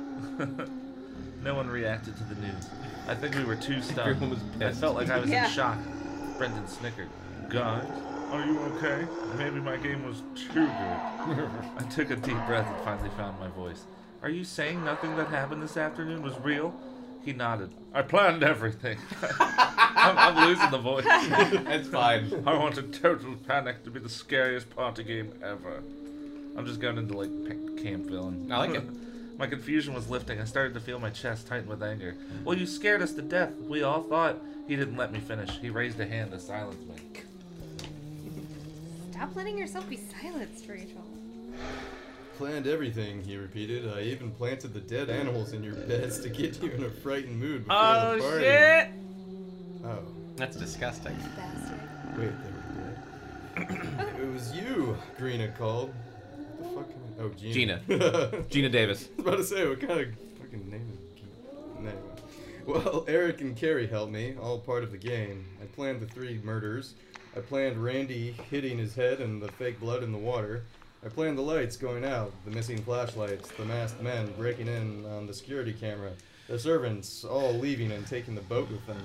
No 1.45 1.55
one 1.55 1.69
reacted 1.69 2.17
to 2.17 2.25
the 2.25 2.35
news. 2.35 2.69
I 3.11 3.15
think 3.17 3.35
we 3.35 3.45
were 3.45 3.57
too 3.57 3.83
stunned. 3.83 4.09
Everyone 4.11 4.31
was 4.31 4.63
I 4.63 4.73
felt 4.73 4.95
like 4.95 5.11
I 5.11 5.19
was 5.19 5.29
Yeah. 5.29 5.47
in 5.47 5.51
shock. 5.51 5.79
Brendan 6.39 6.67
snickered. 6.69 7.09
Guys, 7.49 7.85
are 8.31 8.47
you 8.47 8.59
okay? 8.61 9.05
Maybe 9.37 9.59
my 9.61 9.77
game 9.77 10.07
was 10.07 10.23
too 10.37 10.53
good. 10.67 10.71
I 11.79 11.83
took 11.91 12.11
a 12.11 12.17
deep 12.17 12.39
breath 12.47 12.67
and 12.67 12.85
finally 12.85 13.11
found 13.17 13.39
my 13.41 13.49
voice. 13.49 13.83
Are 14.23 14.29
you 14.31 14.45
saying 14.45 14.85
nothing 14.85 15.17
that 15.17 15.27
happened 15.29 15.63
this 15.63 15.77
afternoon 15.77 16.23
was 16.23 16.39
real? 16.39 16.73
He 17.25 17.33
nodded. 17.33 17.75
I 17.93 18.03
planned 18.03 18.43
everything. 18.45 18.99
I'm, 19.41 20.17
I'm 20.17 20.49
losing 20.49 20.71
the 20.71 20.79
voice. 20.79 21.05
It's 21.07 21.89
fine. 21.89 22.45
I 22.47 22.57
wanted 22.57 22.95
Total 22.95 23.35
Panic 23.47 23.83
to 23.85 23.91
be 23.91 23.99
the 24.01 24.09
scariest 24.09 24.71
party 24.71 25.03
game 25.05 25.33
ever. 25.43 25.83
I'm 26.57 26.65
just 26.67 26.81
going 26.81 26.97
into 26.99 27.15
like 27.19 27.83
camp 27.83 28.07
villain. 28.07 28.51
I 28.51 28.59
like 28.59 28.75
it. 28.75 28.85
My 29.41 29.47
confusion 29.47 29.95
was 29.95 30.11
lifting. 30.11 30.39
I 30.39 30.45
started 30.45 30.75
to 30.75 30.81
feel 30.81 30.99
my 30.99 31.09
chest 31.09 31.47
tighten 31.47 31.67
with 31.67 31.83
anger. 31.83 32.15
Well, 32.45 32.59
you 32.59 32.67
scared 32.67 33.01
us 33.01 33.15
to 33.15 33.23
death. 33.23 33.55
We 33.67 33.83
all 33.83 34.03
thought. 34.03 34.37
He 34.69 34.77
didn't 34.77 34.99
let 34.99 35.13
me 35.13 35.19
finish. 35.19 35.49
He 35.61 35.71
raised 35.71 35.99
a 35.99 36.07
hand 36.07 36.33
to 36.33 36.39
silence 36.39 36.77
me. 36.87 37.23
Stop 39.13 39.35
letting 39.35 39.57
yourself 39.57 39.89
be 39.89 39.97
silenced, 39.97 40.69
Rachel. 40.69 41.03
Planned 42.37 42.67
everything, 42.67 43.23
he 43.23 43.39
repeated. 43.39 43.91
I 43.91 44.03
even 44.03 44.31
planted 44.31 44.75
the 44.75 44.81
dead 44.81 45.09
animals 45.09 45.55
in 45.55 45.65
your 45.65 45.75
beds 45.75 46.21
to 46.21 46.29
get 46.29 46.63
you 46.63 46.71
in 46.73 46.85
a 46.85 46.91
frightened 46.91 47.41
mood 47.41 47.65
before 47.65 47.79
Oh, 47.83 48.17
the 48.17 48.23
party. 48.23 48.93
Oh, 49.87 50.13
That's 50.37 50.57
disgusting. 50.59 51.17
Bastard. 51.35 51.81
wait, 52.19 52.31
they 53.57 53.63
were 53.65 53.67
dead. 53.67 54.17
it 54.21 54.33
was 54.35 54.55
you, 54.55 54.99
Greena 55.19 55.57
called. 55.57 55.95
What 56.59 56.87
the 56.89 56.93
fuck? 56.93 57.00
Am 57.21 57.27
I... 57.27 57.29
Oh, 57.29 57.33
Gina. 57.37 57.81
Gina. 57.87 58.45
Gina 58.51 58.69
Davis. 58.69 59.09
I 59.19 59.23
was 59.23 59.27
about 59.27 59.37
to 59.37 59.45
say, 59.45 59.69
what 59.69 59.81
kind 59.81 60.01
of 60.01 60.09
fucking 60.41 60.71
name 60.71 60.89
is 60.93 60.99
Anyway. 61.79 61.95
Well, 62.67 63.05
Eric 63.09 63.41
and 63.41 63.57
Carrie 63.57 63.87
helped 63.87 64.13
me, 64.13 64.35
all 64.41 64.59
part 64.59 64.85
of 64.85 64.93
the 64.93 64.99
game. 64.99 65.47
I 65.63 65.67
planned 65.67 66.01
the 66.01 66.07
three 66.07 66.41
murders. 66.45 66.95
I 67.37 67.41
planned 67.41 67.83
Randy 67.83 68.33
hitting 68.51 68.79
his 68.79 68.95
head 68.95 69.21
and 69.21 69.41
the 69.41 69.51
fake 69.53 69.81
blood 69.81 70.03
in 70.03 70.13
the 70.13 70.19
water. 70.19 70.65
I 71.05 71.09
planned 71.09 71.39
the 71.39 71.43
lights 71.43 71.77
going 71.77 72.05
out, 72.05 72.33
the 72.45 72.51
missing 72.51 72.83
flashlights, 72.83 73.49
the 73.53 73.65
masked 73.65 74.03
men 74.03 74.31
breaking 74.37 74.67
in 74.69 75.07
on 75.07 75.27
the 75.27 75.33
security 75.33 75.73
camera, 75.73 76.11
the 76.49 76.59
servants 76.59 77.25
all 77.25 77.55
leaving 77.55 77.93
and 77.93 78.07
taking 78.07 78.35
the 78.35 78.43
boat 78.43 78.71
with 78.71 78.87
them. 78.87 79.03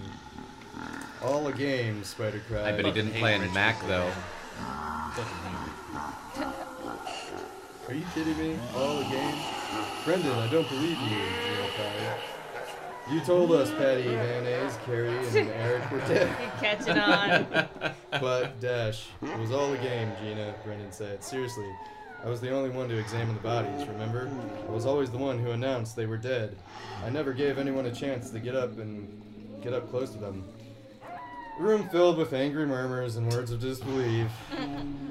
All 1.23 1.47
a 1.47 1.53
game, 1.53 2.03
Spider 2.03 2.41
cried. 2.49 2.65
I 2.65 2.71
bet 2.73 2.85
he 2.85 2.91
didn't 2.91 3.13
plan 3.13 3.39
play 3.39 3.47
in 3.47 3.53
Mac 3.53 3.79
though. 3.87 4.11
Are 7.87 7.93
you 7.93 8.03
kidding 8.13 8.37
me? 8.37 8.57
All 8.75 8.99
a 8.99 9.03
game? 9.03 9.35
Brendan, 10.03 10.31
I 10.31 10.47
don't 10.51 10.67
believe 10.69 10.97
you, 10.99 11.09
Gina 11.09 11.67
cried. 11.75 12.19
You 13.11 13.19
told 13.21 13.51
us 13.51 13.69
Patty, 13.71 14.03
Mayonnaise, 14.05 14.77
Carrie, 14.85 15.09
and 15.15 15.49
Eric 15.49 15.91
were 15.91 15.99
dead. 16.07 16.27
You're 16.41 16.49
catching 16.59 16.97
on. 16.97 17.67
But, 18.21 18.61
Dash, 18.61 19.07
it 19.21 19.37
was 19.39 19.51
all 19.51 19.73
a 19.73 19.77
game, 19.77 20.09
Gina, 20.21 20.55
Brendan 20.63 20.91
said. 20.91 21.21
Seriously, 21.21 21.69
I 22.23 22.29
was 22.29 22.39
the 22.39 22.49
only 22.49 22.69
one 22.69 22.87
to 22.87 22.97
examine 22.97 23.35
the 23.35 23.41
bodies, 23.41 23.85
remember? 23.87 24.31
I 24.67 24.71
was 24.71 24.85
always 24.85 25.11
the 25.11 25.17
one 25.17 25.37
who 25.37 25.51
announced 25.51 25.97
they 25.97 26.05
were 26.05 26.17
dead. 26.17 26.55
I 27.05 27.09
never 27.09 27.33
gave 27.33 27.57
anyone 27.57 27.85
a 27.87 27.91
chance 27.91 28.29
to 28.31 28.39
get 28.39 28.55
up 28.55 28.77
and 28.79 29.21
get 29.61 29.73
up 29.73 29.89
close 29.91 30.11
to 30.11 30.17
them. 30.17 30.45
The 31.57 31.63
room 31.63 31.87
filled 31.89 32.17
with 32.17 32.33
angry 32.33 32.65
murmurs 32.65 33.15
and 33.15 33.31
words 33.31 33.51
of 33.51 33.61
disbelief. 33.61 34.27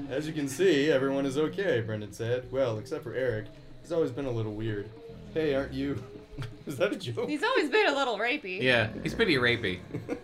As 0.09 0.27
you 0.27 0.33
can 0.33 0.47
see, 0.47 0.91
everyone 0.91 1.25
is 1.25 1.37
okay, 1.37 1.81
Brendan 1.81 2.13
said. 2.13 2.51
Well, 2.51 2.77
except 2.77 3.03
for 3.03 3.13
Eric. 3.13 3.47
He's 3.81 3.91
always 3.91 4.11
been 4.11 4.25
a 4.25 4.31
little 4.31 4.53
weird. 4.53 4.89
Hey, 5.33 5.55
aren't 5.55 5.73
you? 5.73 6.01
is 6.67 6.77
that 6.77 6.91
a 6.93 6.95
joke? 6.95 7.27
He's 7.29 7.43
always 7.43 7.69
been 7.69 7.87
a 7.87 7.95
little 7.95 8.17
rapey. 8.17 8.61
Yeah, 8.61 8.89
he's 9.03 9.13
pretty 9.13 9.35
rapey. 9.35 9.79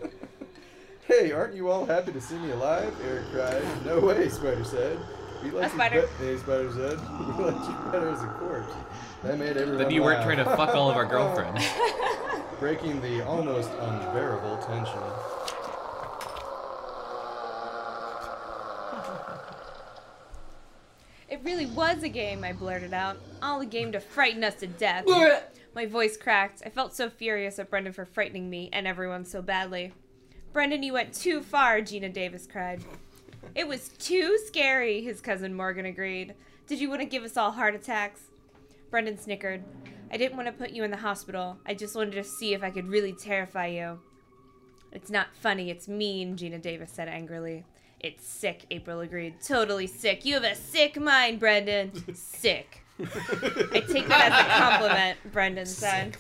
Hey, 1.08 1.34
aren't 1.34 1.56
you 1.56 1.70
all 1.70 1.86
happy 1.86 2.14
to 2.14 2.22
see 2.22 2.38
me 2.38 2.52
alive? 2.52 2.94
Eric 3.06 3.26
cried. 3.34 3.86
No 3.86 4.00
way, 4.00 4.30
Spider 4.30 4.64
said. 4.64 4.98
We 5.44 5.50
like 5.52 5.64
A 5.66 5.68
you 5.68 5.74
spider. 5.74 6.02
be- 6.20 6.26
hey, 6.26 6.38
Spider 6.38 6.72
said. 6.72 7.00
We 7.02 7.44
like 7.44 7.68
you 7.68 7.92
better 7.92 8.10
as 8.10 8.24
a 8.24 8.28
corpse. 8.28 8.74
That 9.24 9.38
made 9.38 9.58
everyone 9.58 9.78
Then 9.84 9.92
you 9.92 10.04
weren't 10.04 10.24
trying 10.24 10.38
to 10.38 10.46
fuck 10.46 10.74
all 10.74 10.90
of 10.90 10.96
our 10.96 11.06
girlfriends. 11.06 11.66
breaking 12.60 13.02
the 13.02 13.26
almost 13.28 13.72
unbearable 13.82 14.58
tension. 14.60 15.02
It 21.32 21.40
really 21.46 21.66
was 21.68 22.04
a 22.04 22.10
game, 22.10 22.44
I 22.44 22.52
blurted 22.52 22.94
out. 22.94 23.16
All 23.42 23.62
a 23.62 23.66
game 23.66 23.94
to 23.94 24.02
frighten 24.02 24.44
us 24.44 24.56
to 24.56 24.68
death. 24.68 25.06
My 25.74 25.86
voice 25.86 26.18
cracked. 26.18 26.62
I 26.66 26.70
felt 26.70 26.94
so 26.94 27.10
furious 27.10 27.58
at 27.58 27.70
Brendan 27.70 27.94
for 27.94 28.04
frightening 28.04 28.50
me 28.50 28.70
and 28.74 28.86
everyone 28.86 29.24
so 29.24 29.42
badly. 29.42 29.94
Brendan, 30.52 30.84
you 30.84 30.92
went 30.92 31.14
too 31.14 31.42
far, 31.42 31.80
Gina 31.80 32.10
Davis 32.10 32.46
cried. 32.46 32.84
It 33.56 33.66
was 33.66 33.88
too 33.98 34.38
scary, 34.46 35.02
his 35.02 35.22
cousin 35.22 35.54
Morgan 35.56 35.86
agreed. 35.86 36.36
Did 36.68 36.82
you 36.82 36.90
want 36.90 37.00
to 37.00 37.06
give 37.06 37.24
us 37.24 37.38
all 37.38 37.52
heart 37.52 37.76
attacks? 37.76 38.24
Brendan 38.90 39.18
snickered. 39.18 39.64
I 40.12 40.18
didn't 40.18 40.36
want 40.36 40.48
to 40.48 40.52
put 40.52 40.72
you 40.72 40.84
in 40.84 40.92
the 40.92 40.98
hospital. 40.98 41.56
I 41.66 41.74
just 41.74 41.96
wanted 41.96 42.12
to 42.16 42.26
see 42.26 42.54
if 42.54 42.62
I 42.62 42.72
could 42.72 42.90
really 42.90 43.14
terrify 43.14 43.68
you. 43.68 44.00
It's 44.92 45.10
not 45.10 45.34
funny, 45.34 45.70
it's 45.70 45.88
mean, 45.88 46.36
Gina 46.36 46.60
Davis 46.60 46.92
said 46.92 47.08
angrily. 47.08 47.64
It's 48.04 48.28
sick, 48.28 48.66
April 48.72 49.00
agreed. 49.02 49.36
Totally 49.46 49.86
sick. 49.88 50.26
You 50.26 50.34
have 50.36 50.44
a 50.44 50.56
sick 50.56 51.00
mind, 51.00 51.40
Brendan. 51.40 51.92
sick. 52.16 52.84
I 53.00 53.84
take 53.88 54.08
that 54.08 54.32
as 54.32 54.46
a 54.46 54.60
compliment, 54.64 55.18
Brendan 55.32 55.66
said. 55.68 56.18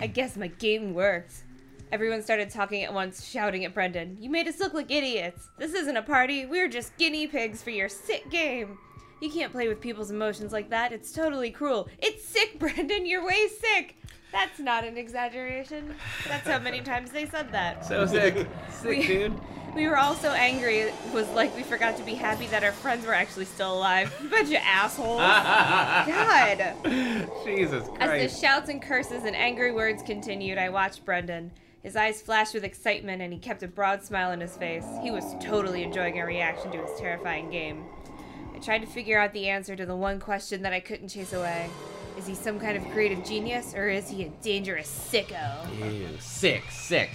I 0.00 0.06
guess 0.08 0.36
my 0.36 0.48
game 0.48 0.92
works. 0.94 1.44
Everyone 1.92 2.22
started 2.22 2.50
talking 2.50 2.82
at 2.82 2.92
once, 2.92 3.24
shouting 3.24 3.64
at 3.64 3.74
Brendan. 3.74 4.16
You 4.20 4.28
made 4.30 4.48
us 4.48 4.58
look 4.58 4.74
like 4.74 4.90
idiots. 4.90 5.48
This 5.58 5.72
isn't 5.74 5.96
a 5.96 6.02
party. 6.02 6.46
We're 6.46 6.68
just 6.68 6.96
guinea 6.96 7.26
pigs 7.26 7.62
for 7.62 7.70
your 7.70 7.88
sick 7.88 8.28
game. 8.30 8.78
You 9.20 9.30
can't 9.30 9.52
play 9.52 9.68
with 9.68 9.80
people's 9.80 10.10
emotions 10.10 10.52
like 10.52 10.70
that. 10.70 10.92
It's 10.92 11.12
totally 11.12 11.50
cruel. 11.50 11.88
It's 11.98 12.24
sick, 12.24 12.58
Brendan. 12.58 13.06
You're 13.06 13.24
way 13.24 13.46
sick. 13.46 13.96
That's 14.32 14.58
not 14.58 14.82
an 14.84 14.96
exaggeration. 14.96 15.94
That's 16.26 16.48
how 16.48 16.58
many 16.58 16.80
times 16.92 17.10
they 17.12 17.26
said 17.26 17.52
that. 17.52 17.84
So 17.84 18.04
sick. 18.06 18.46
Sick, 18.70 18.88
We- 18.88 19.06
dude. 19.06 19.38
We 19.74 19.86
were 19.86 19.96
all 19.96 20.14
so 20.14 20.30
angry, 20.32 20.80
it 20.80 20.94
was 21.14 21.26
like 21.30 21.56
we 21.56 21.62
forgot 21.62 21.96
to 21.96 22.02
be 22.02 22.14
happy 22.14 22.46
that 22.48 22.62
our 22.62 22.72
friends 22.72 23.06
were 23.06 23.14
actually 23.14 23.46
still 23.46 23.72
alive. 23.72 24.14
You 24.22 24.28
bunch 24.30 24.48
of 24.50 24.60
assholes. 24.62 25.18
God. 25.18 26.74
Jesus 27.44 27.88
Christ. 27.88 28.00
As 28.00 28.32
the 28.32 28.40
shouts 28.40 28.68
and 28.68 28.82
curses 28.82 29.24
and 29.24 29.34
angry 29.34 29.72
words 29.72 30.02
continued, 30.02 30.58
I 30.58 30.68
watched 30.68 31.06
Brendan. 31.06 31.52
His 31.82 31.96
eyes 31.96 32.20
flashed 32.20 32.52
with 32.52 32.64
excitement 32.64 33.22
and 33.22 33.32
he 33.32 33.38
kept 33.38 33.62
a 33.62 33.68
broad 33.68 34.04
smile 34.04 34.30
on 34.30 34.40
his 34.40 34.56
face. 34.56 34.84
He 35.02 35.10
was 35.10 35.24
totally 35.40 35.82
enjoying 35.82 36.20
our 36.20 36.26
reaction 36.26 36.70
to 36.72 36.78
his 36.78 37.00
terrifying 37.00 37.50
game. 37.50 37.84
I 38.54 38.58
tried 38.58 38.82
to 38.82 38.86
figure 38.86 39.18
out 39.18 39.32
the 39.32 39.48
answer 39.48 39.74
to 39.74 39.86
the 39.86 39.96
one 39.96 40.20
question 40.20 40.62
that 40.62 40.74
I 40.74 40.80
couldn't 40.80 41.08
chase 41.08 41.32
away. 41.32 41.70
Is 42.18 42.26
he 42.26 42.34
some 42.34 42.60
kind 42.60 42.76
of 42.76 42.88
creative 42.90 43.24
genius 43.24 43.74
or 43.74 43.88
is 43.88 44.08
he 44.10 44.24
a 44.24 44.28
dangerous 44.42 45.10
sicko? 45.10 45.66
Ew, 45.78 46.08
sick, 46.20 46.62
sick. 46.70 47.10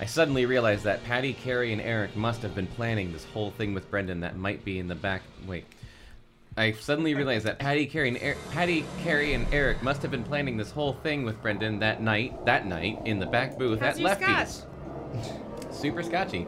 I 0.00 0.06
suddenly 0.06 0.46
realized 0.46 0.84
that 0.84 1.04
Patty, 1.04 1.34
Carrie, 1.34 1.74
and 1.74 1.82
Eric 1.82 2.16
must 2.16 2.40
have 2.40 2.54
been 2.54 2.66
planning 2.66 3.12
this 3.12 3.24
whole 3.24 3.50
thing 3.50 3.74
with 3.74 3.90
Brendan 3.90 4.20
that 4.20 4.34
might 4.34 4.64
be 4.64 4.78
in 4.78 4.88
the 4.88 4.94
back. 4.94 5.20
Wait. 5.46 5.66
I 6.56 6.72
suddenly 6.72 7.14
realized 7.14 7.44
that 7.44 7.58
Patty, 7.58 7.84
Carrie, 7.84 8.08
and 8.08 8.16
er- 8.16 8.36
Patty, 8.50 8.86
Carrie, 9.02 9.34
and 9.34 9.46
Eric 9.52 9.82
must 9.82 10.00
have 10.00 10.10
been 10.10 10.24
planning 10.24 10.56
this 10.56 10.70
whole 10.70 10.94
thing 10.94 11.24
with 11.24 11.40
Brendan 11.42 11.78
that 11.80 12.00
night. 12.00 12.46
That 12.46 12.66
night 12.66 12.98
in 13.04 13.18
the 13.18 13.26
back 13.26 13.58
booth 13.58 13.80
How's 13.80 14.00
at 14.00 14.02
Lefty's. 14.02 14.66
Super 15.70 16.02
scotchy. 16.02 16.46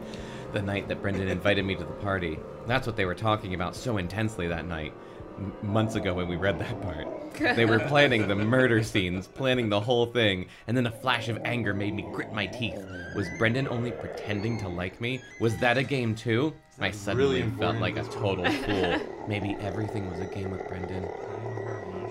The 0.51 0.61
night 0.61 0.87
that 0.87 1.01
Brendan 1.01 1.27
invited 1.27 1.63
me 1.63 1.75
to 1.75 1.83
the 1.83 1.93
party. 1.93 2.39
That's 2.65 2.87
what 2.87 2.95
they 2.95 3.05
were 3.05 3.15
talking 3.15 3.53
about 3.53 3.75
so 3.75 3.97
intensely 3.97 4.47
that 4.47 4.65
night. 4.65 4.93
M- 5.37 5.53
months 5.61 5.95
ago 5.95 6.13
when 6.13 6.27
we 6.27 6.35
read 6.35 6.59
that 6.59 6.81
part. 6.81 7.07
They 7.55 7.65
were 7.65 7.79
planning 7.79 8.27
the 8.27 8.35
murder 8.35 8.83
scenes, 8.83 9.27
planning 9.27 9.67
the 9.67 9.79
whole 9.79 10.05
thing, 10.05 10.45
and 10.67 10.77
then 10.77 10.85
a 10.85 10.91
flash 10.91 11.29
of 11.29 11.39
anger 11.43 11.73
made 11.73 11.95
me 11.95 12.03
grit 12.13 12.31
my 12.31 12.45
teeth. 12.45 12.79
Was 13.15 13.27
Brendan 13.39 13.67
only 13.69 13.91
pretending 13.91 14.59
to 14.59 14.69
like 14.69 15.01
me? 15.01 15.19
Was 15.39 15.57
that 15.57 15.79
a 15.79 15.83
game 15.83 16.13
too? 16.13 16.53
I 16.79 16.91
suddenly 16.91 17.41
really 17.41 17.51
felt 17.57 17.77
like 17.77 17.97
a 17.97 18.03
total 18.03 18.45
fool. 18.45 18.99
Maybe 19.27 19.57
everything 19.61 20.07
was 20.07 20.19
a 20.19 20.25
game 20.25 20.51
with 20.51 20.67
Brendan. 20.67 21.03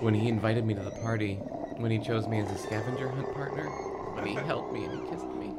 When 0.01 0.13
he 0.13 0.27
invited 0.27 0.65
me 0.65 0.73
to 0.73 0.81
the 0.81 0.91
party, 0.91 1.35
when 1.77 1.89
he 1.89 1.99
chose 1.99 2.27
me 2.27 2.39
as 2.39 2.51
a 2.51 2.57
scavenger 2.57 3.07
hunt 3.07 3.33
partner, 3.33 3.67
when 3.67 4.25
he 4.25 4.35
helped 4.35 4.73
me 4.73 4.83
and 4.83 4.93
he 4.93 5.09
kissed 5.09 5.27
me. 5.27 5.55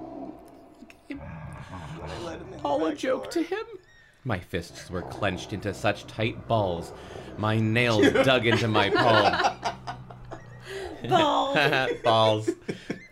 All 2.65 2.85
a 2.85 2.95
joke 2.95 3.31
to 3.31 3.43
him? 3.43 3.65
My 4.25 4.39
fists 4.39 4.91
were 4.91 5.03
clenched 5.03 5.53
into 5.53 5.75
such 5.75 6.07
tight 6.07 6.49
balls. 6.49 6.93
My 7.37 7.59
nails 7.59 8.11
dug 8.25 8.47
into 8.47 8.69
my 8.69 8.91
palm. 8.91 9.57
Balls. 11.09 11.59
balls. 12.03 12.49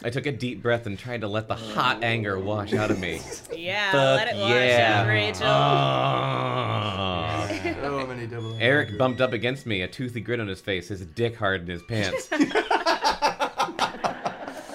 I 0.03 0.09
took 0.09 0.25
a 0.25 0.33
deep 0.33 0.63
breath 0.63 0.87
and 0.87 0.99
tried 0.99 1.21
to 1.21 1.29
let 1.29 1.47
the 1.47 1.55
hot 1.55 2.03
anger 2.03 2.39
wash 2.39 2.73
out 2.73 2.91
of 2.91 2.99
me. 2.99 3.21
Yeah, 3.55 3.93
Fuck 3.93 4.17
let 4.17 4.29
it 4.35 4.41
wash 4.41 4.51
yeah. 4.51 5.01
out, 5.03 5.09
Rachel. 5.09 5.43
Ah. 5.47 7.49
So 7.83 8.07
many 8.07 8.27
double. 8.27 8.57
Eric 8.59 8.97
bumped 8.97 9.21
up 9.21 9.35
against 9.35 9.67
me, 9.67 9.83
a 9.83 9.89
toothy 9.89 10.23
grin 10.23 10.41
on 10.41 10.49
his 10.49 10.63
face, 10.63 10.89
his 10.89 11.05
dick 11.05 11.37
hard 11.37 11.61
in 11.61 11.67
his 11.67 11.83
pants. 11.83 12.31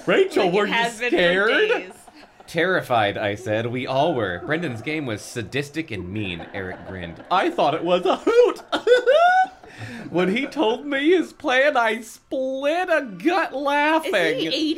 Rachel, 0.06 0.44
Like 0.46 0.54
were 0.54 0.66
you 0.66 0.72
has 0.72 1.00
been 1.00 1.10
for 1.10 1.16
scared? 1.16 1.92
Days. 2.48 2.52
Terrified, 2.52 3.18
I 3.18 3.34
said. 3.34 3.66
We 3.66 3.86
all 3.86 4.14
were. 4.14 4.42
Brendan's 4.44 4.82
game 4.82 5.06
was 5.06 5.22
sadistic 5.22 5.90
and 5.90 6.08
mean, 6.08 6.46
Eric 6.54 6.86
grinned. 6.88 7.22
I 7.30 7.50
thought 7.50 7.74
it 7.74 7.84
was 7.84 8.04
a 8.04 8.16
hoot! 8.16 8.62
when 10.10 10.34
he 10.34 10.46
told 10.46 10.86
me 10.86 11.10
his 11.10 11.32
plan, 11.32 11.76
I 11.76 12.00
split 12.00 12.88
a 12.88 13.02
gut 13.02 13.54
laughing. 13.54 14.14
Is 14.14 14.54
he 14.54 14.74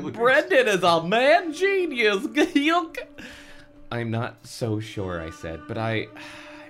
80s? 0.00 0.12
Brendan 0.12 0.68
is 0.68 0.82
a 0.82 1.02
man 1.02 1.52
genius. 1.52 2.26
Gilk. 2.26 2.98
I'm 3.90 4.10
not 4.10 4.46
so 4.46 4.80
sure, 4.80 5.20
I 5.20 5.30
said, 5.30 5.60
but 5.68 5.78
I. 5.78 6.08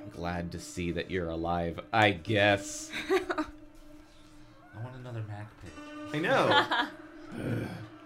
I'm 0.05 0.11
glad 0.11 0.53
to 0.53 0.61
see 0.61 0.91
that 0.93 1.11
you're 1.11 1.31
alive, 1.31 1.81
I 1.91 2.11
guess. 2.11 2.91
I 3.11 4.83
want 4.83 4.97
another 5.01 5.25
Mac 5.27 5.49
pic. 5.63 5.73
I 6.13 6.19
know. 6.19 6.89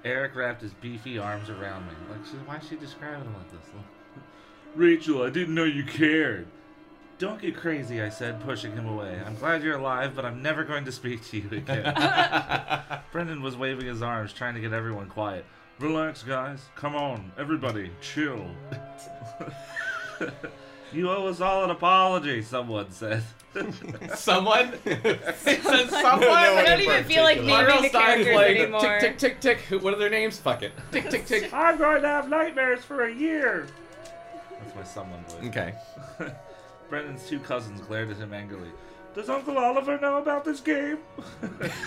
Eric 0.04 0.34
wrapped 0.36 0.62
his 0.62 0.72
beefy 0.74 1.18
arms 1.18 1.50
around 1.50 1.86
me. 1.86 1.92
Like, 2.10 2.24
she, 2.24 2.36
why 2.38 2.56
is 2.56 2.68
she 2.68 2.76
describing 2.76 3.24
him 3.24 3.34
like 3.34 3.50
this? 3.50 3.70
Rachel, 4.74 5.22
I 5.22 5.30
didn't 5.30 5.54
know 5.54 5.64
you 5.64 5.84
cared. 5.84 6.46
Don't 7.18 7.40
get 7.40 7.56
crazy, 7.56 8.00
I 8.00 8.10
said, 8.10 8.40
pushing 8.42 8.72
him 8.72 8.86
away. 8.86 9.20
I'm 9.26 9.34
glad 9.34 9.64
you're 9.64 9.76
alive, 9.76 10.14
but 10.14 10.24
I'm 10.24 10.40
never 10.40 10.62
going 10.62 10.84
to 10.84 10.92
speak 10.92 11.24
to 11.26 11.38
you 11.38 11.48
again. 11.50 11.92
Brendan 13.12 13.42
was 13.42 13.56
waving 13.56 13.86
his 13.86 14.02
arms, 14.02 14.32
trying 14.32 14.54
to 14.54 14.60
get 14.60 14.72
everyone 14.72 15.08
quiet. 15.08 15.44
Relax, 15.80 16.22
guys. 16.22 16.60
Come 16.76 16.94
on, 16.94 17.32
everybody, 17.36 17.90
chill. 18.00 18.48
you 20.92 21.10
owe 21.10 21.26
us 21.26 21.40
all 21.40 21.64
an 21.64 21.70
apology, 21.70 22.42
someone 22.42 22.90
said. 22.90 23.22
Someone? 24.14 24.74
it 24.84 25.36
says 25.36 25.90
someone? 25.90 26.20
No 26.20 26.30
I 26.32 26.62
don't 26.64 26.80
in 26.80 26.80
even 26.82 27.04
feel 27.04 27.24
like 27.24 27.38
particular. 27.38 27.66
naming 27.66 27.82
the 27.82 27.88
characters 27.98 28.36
anymore. 28.36 28.80
Tick, 29.00 29.18
tick, 29.18 29.40
tick, 29.40 29.68
tick. 29.70 29.82
What 29.82 29.94
are 29.94 29.98
their 29.98 30.10
names? 30.10 30.38
Fuck 30.38 30.62
it. 30.62 30.72
Tick, 30.92 31.08
tick, 31.10 31.26
tick. 31.26 31.52
I'm 31.52 31.76
going 31.78 32.02
to 32.02 32.08
have 32.08 32.28
nightmares 32.28 32.84
for 32.84 33.04
a 33.06 33.12
year. 33.12 33.66
That's 34.60 34.76
my 34.76 34.84
someone 34.84 35.24
voice. 35.24 35.48
Okay. 35.48 35.74
Brendan's 36.88 37.26
two 37.26 37.40
cousins 37.40 37.80
glared 37.80 38.10
at 38.10 38.18
him 38.18 38.32
angrily. 38.32 38.68
Does 39.14 39.28
Uncle 39.28 39.58
Oliver 39.58 39.98
know 39.98 40.18
about 40.18 40.44
this 40.44 40.60
game? 40.60 40.98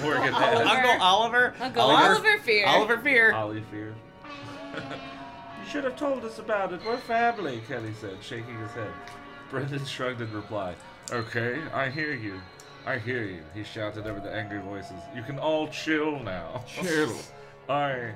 Morgan 0.01 0.33
Oliver. 0.33 0.35
asked. 0.35 0.75
Uncle 0.75 1.01
Oliver? 1.01 1.53
Uncle 1.61 1.81
Oliver 1.83 2.37
Fear. 2.39 2.65
Oliver 2.67 2.97
Fear. 2.97 3.33
Ollie 3.33 3.63
feared. 3.71 3.95
You 5.71 5.79
should 5.79 5.84
have 5.86 5.95
told 5.95 6.25
us 6.25 6.38
about 6.38 6.73
it. 6.73 6.81
We're 6.86 6.97
family, 6.97 7.62
Kelly 7.65 7.93
said, 8.01 8.17
shaking 8.21 8.57
his 8.57 8.71
head. 8.71 8.91
Brendan 9.49 9.86
shrugged 9.86 10.19
in 10.19 10.29
reply. 10.34 10.75
Okay, 11.10 11.62
I 11.73 11.89
hear 11.89 12.13
you. 12.13 12.41
I 12.86 12.97
hear 12.97 13.23
you, 13.23 13.41
he 13.53 13.63
shouted 13.63 14.05
over 14.05 14.19
the 14.19 14.34
angry 14.34 14.60
voices. 14.60 14.99
You 15.15 15.21
can 15.21 15.39
all 15.39 15.69
chill 15.69 16.19
now. 16.19 16.65
Chill. 16.67 17.15
I 17.69 18.12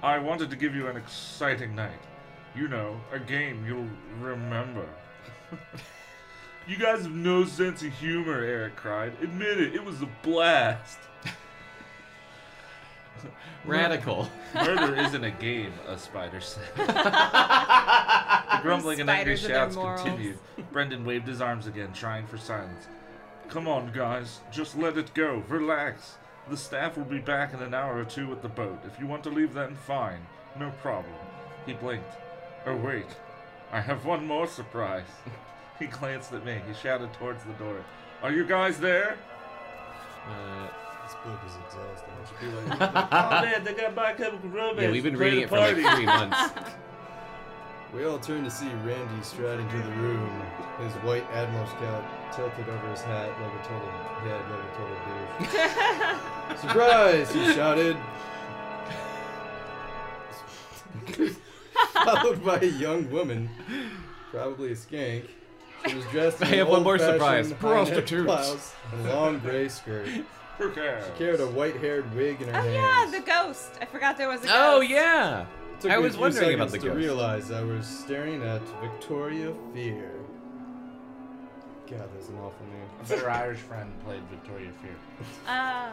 I 0.00 0.18
wanted 0.18 0.48
to 0.50 0.56
give 0.56 0.76
you 0.76 0.86
an 0.86 0.96
exciting 0.96 1.74
night. 1.74 1.90
You 2.54 2.68
know, 2.68 3.00
a 3.12 3.18
game 3.18 3.64
you'll 3.66 3.88
remember. 4.24 4.86
you 6.68 6.76
guys 6.76 7.02
have 7.02 7.10
no 7.10 7.44
sense 7.44 7.82
of 7.82 7.92
humor, 7.94 8.44
Eric 8.44 8.76
cried. 8.76 9.14
Admit 9.20 9.60
it, 9.60 9.74
it 9.74 9.84
was 9.84 10.02
a 10.02 10.08
blast. 10.22 10.98
Radical. 13.64 14.28
Murder 14.54 14.96
isn't 15.06 15.24
a 15.24 15.30
game, 15.30 15.72
a 15.86 15.96
spider 15.98 16.40
said. 16.40 16.62
the 16.76 18.58
grumbling 18.62 19.00
and 19.00 19.08
angry 19.10 19.36
Spiders 19.36 19.44
and 19.44 19.54
their 19.54 19.60
shouts 19.60 19.76
morals. 19.76 20.02
continued. 20.02 20.38
Brendan 20.72 21.04
waved 21.04 21.26
his 21.28 21.40
arms 21.40 21.66
again, 21.66 21.92
trying 21.92 22.26
for 22.26 22.38
silence. 22.38 22.86
Come 23.48 23.68
on, 23.68 23.92
guys. 23.92 24.40
Just 24.50 24.76
let 24.76 24.96
it 24.96 25.12
go. 25.14 25.42
Relax. 25.48 26.16
The 26.48 26.56
staff 26.56 26.96
will 26.96 27.04
be 27.04 27.18
back 27.18 27.54
in 27.54 27.60
an 27.62 27.74
hour 27.74 27.98
or 27.98 28.04
two 28.04 28.26
with 28.26 28.42
the 28.42 28.48
boat. 28.48 28.80
If 28.86 28.98
you 28.98 29.06
want 29.06 29.22
to 29.24 29.30
leave 29.30 29.54
then, 29.54 29.76
fine. 29.86 30.26
No 30.58 30.70
problem. 30.82 31.14
He 31.66 31.74
blinked. 31.74 32.12
Oh, 32.66 32.76
wait. 32.76 33.06
I 33.70 33.80
have 33.80 34.04
one 34.04 34.26
more 34.26 34.46
surprise. 34.46 35.06
he 35.78 35.86
glanced 35.86 36.32
at 36.32 36.44
me. 36.44 36.60
He 36.66 36.74
shouted 36.74 37.12
towards 37.14 37.44
the 37.44 37.52
door. 37.54 37.84
Are 38.22 38.32
you 38.32 38.44
guys 38.44 38.78
there? 38.80 39.16
Uh, 40.26 40.68
This 41.04 41.14
book 41.24 41.38
is 41.46 41.52
exhausting. 41.66 42.11
It 42.30 42.40
be 42.40 42.70
like. 42.70 42.80
oh, 43.12 43.42
man, 43.42 43.64
they 43.64 43.74
got 43.74 43.94
my 43.94 44.12
chemical 44.12 44.48
romance. 44.50 44.80
yeah, 44.82 44.90
we've 44.90 45.02
been 45.02 45.16
Play 45.16 45.24
reading 45.26 45.40
it 45.44 45.48
for 45.48 45.58
like 45.58 45.80
party. 45.82 45.96
three 45.96 46.06
months. 46.06 46.38
We 47.94 48.06
all 48.06 48.18
turned 48.18 48.46
to 48.46 48.50
see 48.50 48.68
Randy 48.86 49.22
stride 49.22 49.60
into 49.60 49.76
the 49.76 49.90
room, 50.00 50.42
his 50.80 50.94
white 51.04 51.26
Admiral's 51.30 51.68
cap 51.72 52.32
tilted 52.34 52.66
over 52.66 52.90
his 52.90 53.02
hat 53.02 53.28
like 53.28 53.52
a 53.52 53.62
total 53.68 53.90
head, 54.22 54.40
like 54.48 54.64
a 54.64 54.72
total 54.78 54.96
douche. 56.48 56.60
Surprise! 56.62 57.34
He 57.34 57.52
shouted. 57.52 57.98
followed 61.92 62.44
by 62.44 62.60
a 62.60 62.66
young 62.66 63.10
woman, 63.10 63.50
probably 64.30 64.72
a 64.72 64.74
skank. 64.74 65.26
She 65.86 65.94
was 65.94 66.04
dressed 66.06 66.40
in 66.40 66.46
I 66.46 66.50
have 66.56 66.68
one 66.68 66.82
more 66.84 66.92
old-fashioned 66.92 67.18
surprise. 67.18 67.44
high-neck 67.46 67.58
Prostitutes. 67.60 68.24
blouse 68.24 68.74
and 68.92 69.06
a 69.06 69.14
long 69.14 69.38
gray 69.40 69.68
skirt. 69.68 70.08
Who 70.58 70.70
cares? 70.70 71.04
She 71.06 71.12
carried 71.24 71.40
a 71.40 71.46
white-haired 71.46 72.14
wig 72.14 72.40
in 72.42 72.48
her 72.48 72.58
Oh 72.58 72.62
hands. 72.62 73.12
yeah, 73.12 73.18
the 73.20 73.24
ghost. 73.26 73.72
I 73.80 73.84
forgot 73.86 74.16
there 74.18 74.28
was 74.28 74.40
a 74.44 74.44
oh, 74.44 74.48
ghost. 74.48 74.58
Oh 74.58 74.80
yeah. 74.82 75.46
Took 75.80 75.90
I 75.90 75.98
was 75.98 76.12
few 76.14 76.20
wondering 76.20 76.54
about 76.54 76.66
the 76.66 76.72
seconds 76.72 76.84
to 76.84 76.88
ghost. 76.90 76.98
realize 76.98 77.50
I 77.50 77.62
was 77.62 77.86
staring 77.86 78.42
at 78.42 78.62
Victoria 78.80 79.52
Fear. 79.74 80.10
God, 81.90 82.08
that's 82.14 82.28
an 82.28 82.36
awful 82.36 82.66
name. 82.66 82.86
A 83.02 83.08
better 83.08 83.28
Irish 83.30 83.58
friend 83.60 83.92
played 84.04 84.22
Victoria 84.30 84.70
Fear. 84.80 84.94
Oh. 85.48 85.92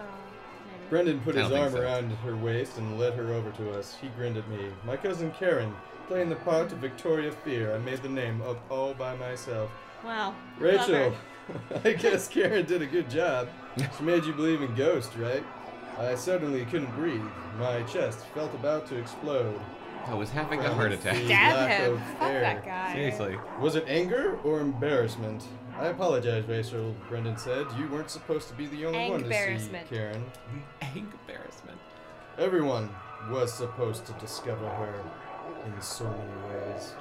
maybe. 0.66 0.90
Brendan 0.90 1.20
put 1.22 1.36
his 1.36 1.52
arm 1.52 1.72
so. 1.72 1.82
around 1.82 2.12
her 2.18 2.36
waist 2.38 2.78
and 2.78 3.00
led 3.00 3.14
her 3.16 3.34
over 3.34 3.52
to 3.52 3.72
us. 3.72 3.98
He 4.00 4.08
grinned 4.10 4.38
at 4.38 4.48
me. 4.50 4.68
My 4.86 4.96
cousin 4.96 5.32
Karen, 5.32 5.74
playing 6.08 6.30
the 6.30 6.36
part 6.38 6.72
of 6.72 6.78
Victoria 6.78 7.32
Fear. 7.32 7.74
I 7.76 7.80
made 7.80 8.02
the 8.02 8.10
name 8.10 8.42
up 8.44 8.60
all 8.72 8.94
by 8.94 9.16
myself. 9.18 9.72
Wow. 10.06 10.36
Rachel, 10.58 11.14
I 11.84 11.94
guess 11.94 12.28
Karen 12.28 12.66
did 12.66 12.82
a 12.82 12.88
good 12.88 13.10
job. 13.10 13.50
She 13.98 14.04
made 14.04 14.26
you 14.26 14.34
believe 14.34 14.62
in 14.62 14.74
ghosts, 14.76 15.16
right? 15.18 15.44
I 15.98 16.16
suddenly 16.16 16.66
couldn't 16.66 16.94
breathe. 16.96 17.22
My 17.58 17.84
chest 17.84 18.26
felt 18.34 18.54
about 18.54 18.88
to 18.88 18.98
explode. 18.98 19.60
I 20.06 20.14
was 20.14 20.30
having 20.30 20.60
a 20.62 20.74
heart 20.74 20.92
attack. 20.92 21.16
Stab 21.26 21.70
him. 21.70 21.98
Fuck 21.98 22.20
that 22.20 22.66
guy. 22.66 22.94
Seriously. 22.94 23.38
Was 23.60 23.76
it 23.76 23.86
anger 23.88 24.40
or 24.44 24.60
embarrassment? 24.62 25.44
I 25.78 25.88
apologize, 25.88 26.46
Rachel, 26.46 26.96
Brendan 27.10 27.38
said. 27.38 27.68
You 27.78 27.88
weren't 27.90 28.10
supposed 28.10 28.48
to 28.50 28.54
be 28.54 28.66
the 28.68 28.86
only 28.86 29.10
one 29.10 29.24
to 29.24 29.30
see 29.30 29.36
Embarrassment. 29.36 29.90
Karen. 29.90 30.26
Embarrassment. 30.96 31.78
Everyone 32.38 32.90
was 33.30 33.54
supposed 33.54 34.06
to 34.06 34.14
discover 34.14 34.68
her 34.68 35.04
in 35.66 35.82
so 35.82 36.06
many 36.06 36.64
ways. 36.66 36.94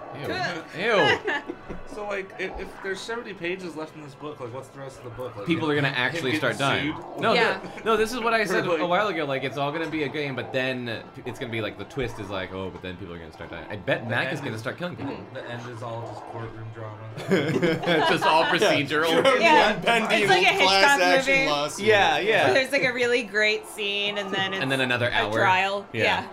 Ew. 0.77 0.85
Ew. 0.85 1.19
So 1.95 2.07
like, 2.07 2.31
if, 2.39 2.53
if 2.61 2.69
there's 2.85 3.01
70 3.01 3.33
pages 3.35 3.75
left 3.75 3.97
in 3.97 4.03
this 4.03 4.15
book, 4.15 4.39
like, 4.39 4.55
what's 4.55 4.69
the 4.69 4.79
rest 4.79 4.99
of 4.99 5.05
the 5.05 5.11
book? 5.11 5.35
Like, 5.37 5.47
People 5.47 5.69
are 5.69 5.75
gonna 5.75 5.89
actually 5.89 6.37
start 6.37 6.57
dying. 6.57 6.95
sued? 6.95 7.21
No, 7.21 7.33
Yeah. 7.33 7.59
th- 7.59 7.85
no. 7.85 7.97
This 7.97 8.13
is 8.13 8.21
what 8.21 8.35
I 8.35 8.45
said 8.53 8.67
like- 8.67 8.79
a 8.81 8.87
while 8.87 9.09
ago. 9.09 9.25
Like 9.25 9.43
it's 9.43 9.57
all 9.57 9.73
gonna 9.73 9.89
be 9.89 10.05
a 10.05 10.09
game, 10.09 10.37
but 10.37 10.53
then 10.53 10.89
uh, 10.89 11.03
it's 11.27 11.41
gonna 11.41 11.51
be 11.51 11.61
like 11.61 11.77
the 11.77 11.85
twist 11.87 12.21
is 12.21 12.31
like, 12.31 12.53
oh, 12.53 12.71
but 12.71 12.83
then 12.83 12.97
people 12.99 13.15
are 13.15 13.19
gonna 13.19 13.33
start 13.33 13.51
dying. 13.51 13.67
I 13.69 13.77
bet 13.77 14.09
Mac 14.09 14.33
is 14.33 14.41
gonna 14.41 14.59
start 14.59 14.79
killing 14.79 14.95
people. 14.97 15.17
The 15.35 15.51
end 15.51 15.69
is 15.71 15.83
all 15.83 16.07
just 16.07 16.23
courtroom 16.27 16.69
drama. 16.73 16.99
it's 17.31 18.11
just 18.11 18.25
all 18.25 18.45
procedural. 18.45 19.41
Yeah. 19.41 19.73
Penn 19.81 20.03
It's 20.13 20.29
like 20.31 20.43
a 20.43 20.47
Hitchcock 20.47 20.69
class 20.69 21.01
action 21.01 21.35
movie. 21.35 21.47
lawsuit. 21.51 21.87
Yeah, 21.87 22.19
yeah. 22.19 22.53
There's 22.53 22.71
like 22.71 22.85
a 22.85 22.93
really 22.93 23.23
great 23.25 23.67
scene, 23.67 24.19
and 24.19 24.33
then 24.33 24.53
it's 24.53 24.63
And 24.63 24.71
then 24.71 24.83
another 24.83 25.11
hour. 25.11 25.33
trial. 25.33 25.87
Yeah. 25.93 26.03
Yeah. 26.05 26.29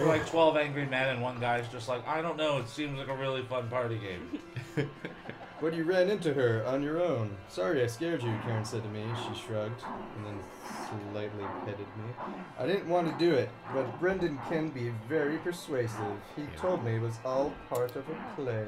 We're 0.00 0.08
like 0.08 0.26
12 0.26 0.56
angry 0.56 0.86
men, 0.86 1.10
and 1.10 1.20
one 1.20 1.38
guy's 1.40 1.68
just 1.68 1.86
like, 1.88 2.06
I 2.08 2.22
don't 2.22 2.38
know, 2.38 2.56
it 2.58 2.68
seems 2.68 2.98
like 2.98 3.08
a 3.08 3.16
really 3.16 3.42
fun 3.42 3.68
party 3.68 3.98
game. 3.98 4.88
But 5.60 5.74
you 5.74 5.84
ran 5.84 6.08
into 6.08 6.32
her 6.32 6.64
on 6.66 6.82
your 6.82 7.02
own. 7.02 7.36
Sorry 7.50 7.82
I 7.82 7.86
scared 7.86 8.22
you, 8.22 8.34
Karen 8.44 8.64
said 8.64 8.82
to 8.82 8.88
me. 8.88 9.04
She 9.14 9.38
shrugged 9.38 9.82
and 10.16 10.24
then 10.24 10.40
slightly 11.12 11.44
petted 11.66 11.80
me. 11.80 12.14
I 12.58 12.66
didn't 12.66 12.88
want 12.88 13.12
to 13.12 13.18
do 13.22 13.34
it, 13.34 13.50
but 13.74 14.00
Brendan 14.00 14.38
can 14.48 14.70
be 14.70 14.90
very 15.06 15.36
persuasive. 15.36 16.16
He 16.34 16.44
told 16.56 16.82
me 16.82 16.94
it 16.94 17.02
was 17.02 17.18
all 17.26 17.52
part 17.68 17.94
of 17.94 18.04
a 18.08 18.16
play. 18.36 18.64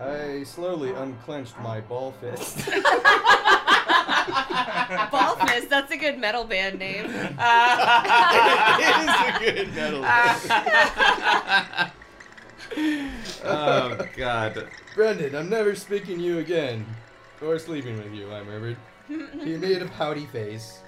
I 0.00 0.42
slowly 0.42 0.90
unclenched 0.90 1.56
my 1.60 1.80
ball 1.82 2.12
fist. 2.20 2.68
Ball 5.10 5.36
Fist. 5.46 5.70
That's 5.70 5.92
a 5.92 5.96
good 6.18 6.22
metal 6.22 6.44
band 6.44 6.78
name. 6.78 7.10
Uh, 7.38 8.78
it 8.80 8.96
is 9.00 9.08
a 9.08 9.38
good 9.38 9.74
metal. 9.74 10.02
Uh, 10.04 11.88
oh 13.44 13.96
God. 14.16 14.68
Brendan, 14.94 15.36
I'm 15.36 15.48
never 15.48 15.74
speaking 15.74 16.18
to 16.18 16.24
you 16.24 16.38
again. 16.38 16.84
Or 17.40 17.58
sleeping 17.58 17.96
with 17.96 18.12
you, 18.12 18.30
I 18.32 18.42
murmured. 18.42 18.76
He 19.08 19.56
made 19.56 19.80
a 19.82 19.86
pouty 19.86 20.26
face. 20.26 20.82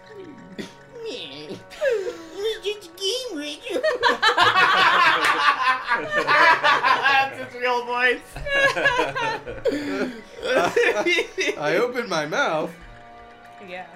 That's 7.07 7.39
his 7.39 7.55
real 7.61 7.85
voice. 7.85 8.21
I 11.59 11.77
opened 11.81 12.09
my 12.09 12.27
mouth 12.27 12.73
yeah. 13.69 13.87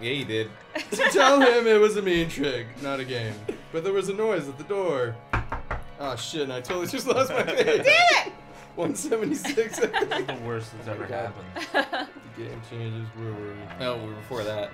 Yeah, 0.00 0.10
you 0.10 0.24
did. 0.24 0.50
to 0.90 0.96
tell 1.12 1.40
him 1.40 1.66
it 1.66 1.80
was 1.80 1.96
a 1.96 2.02
mean 2.02 2.28
trick, 2.28 2.66
not 2.82 3.00
a 3.00 3.04
game. 3.04 3.34
But 3.72 3.82
there 3.84 3.92
was 3.92 4.08
a 4.08 4.14
noise 4.14 4.48
at 4.48 4.58
the 4.58 4.64
door. 4.64 5.16
Oh 5.98 6.16
shit, 6.16 6.42
and 6.42 6.52
I 6.52 6.60
totally 6.60 6.86
just 6.86 7.06
lost 7.06 7.30
my 7.32 7.42
page. 7.44 7.56
Did 7.64 7.86
it? 7.86 8.32
176. 8.74 9.78
This 9.78 10.20
is 10.20 10.26
the 10.26 10.38
worst 10.44 10.72
that's 10.76 10.88
ever 10.88 11.06
happened. 11.06 11.46
the 12.36 12.42
game 12.44 12.60
changes. 12.70 13.06
Where 13.16 13.32
were 13.32 13.54
we? 13.54 13.80
No, 13.80 13.96
we 13.96 14.08
were 14.08 14.14
before 14.16 14.44
that. 14.44 14.70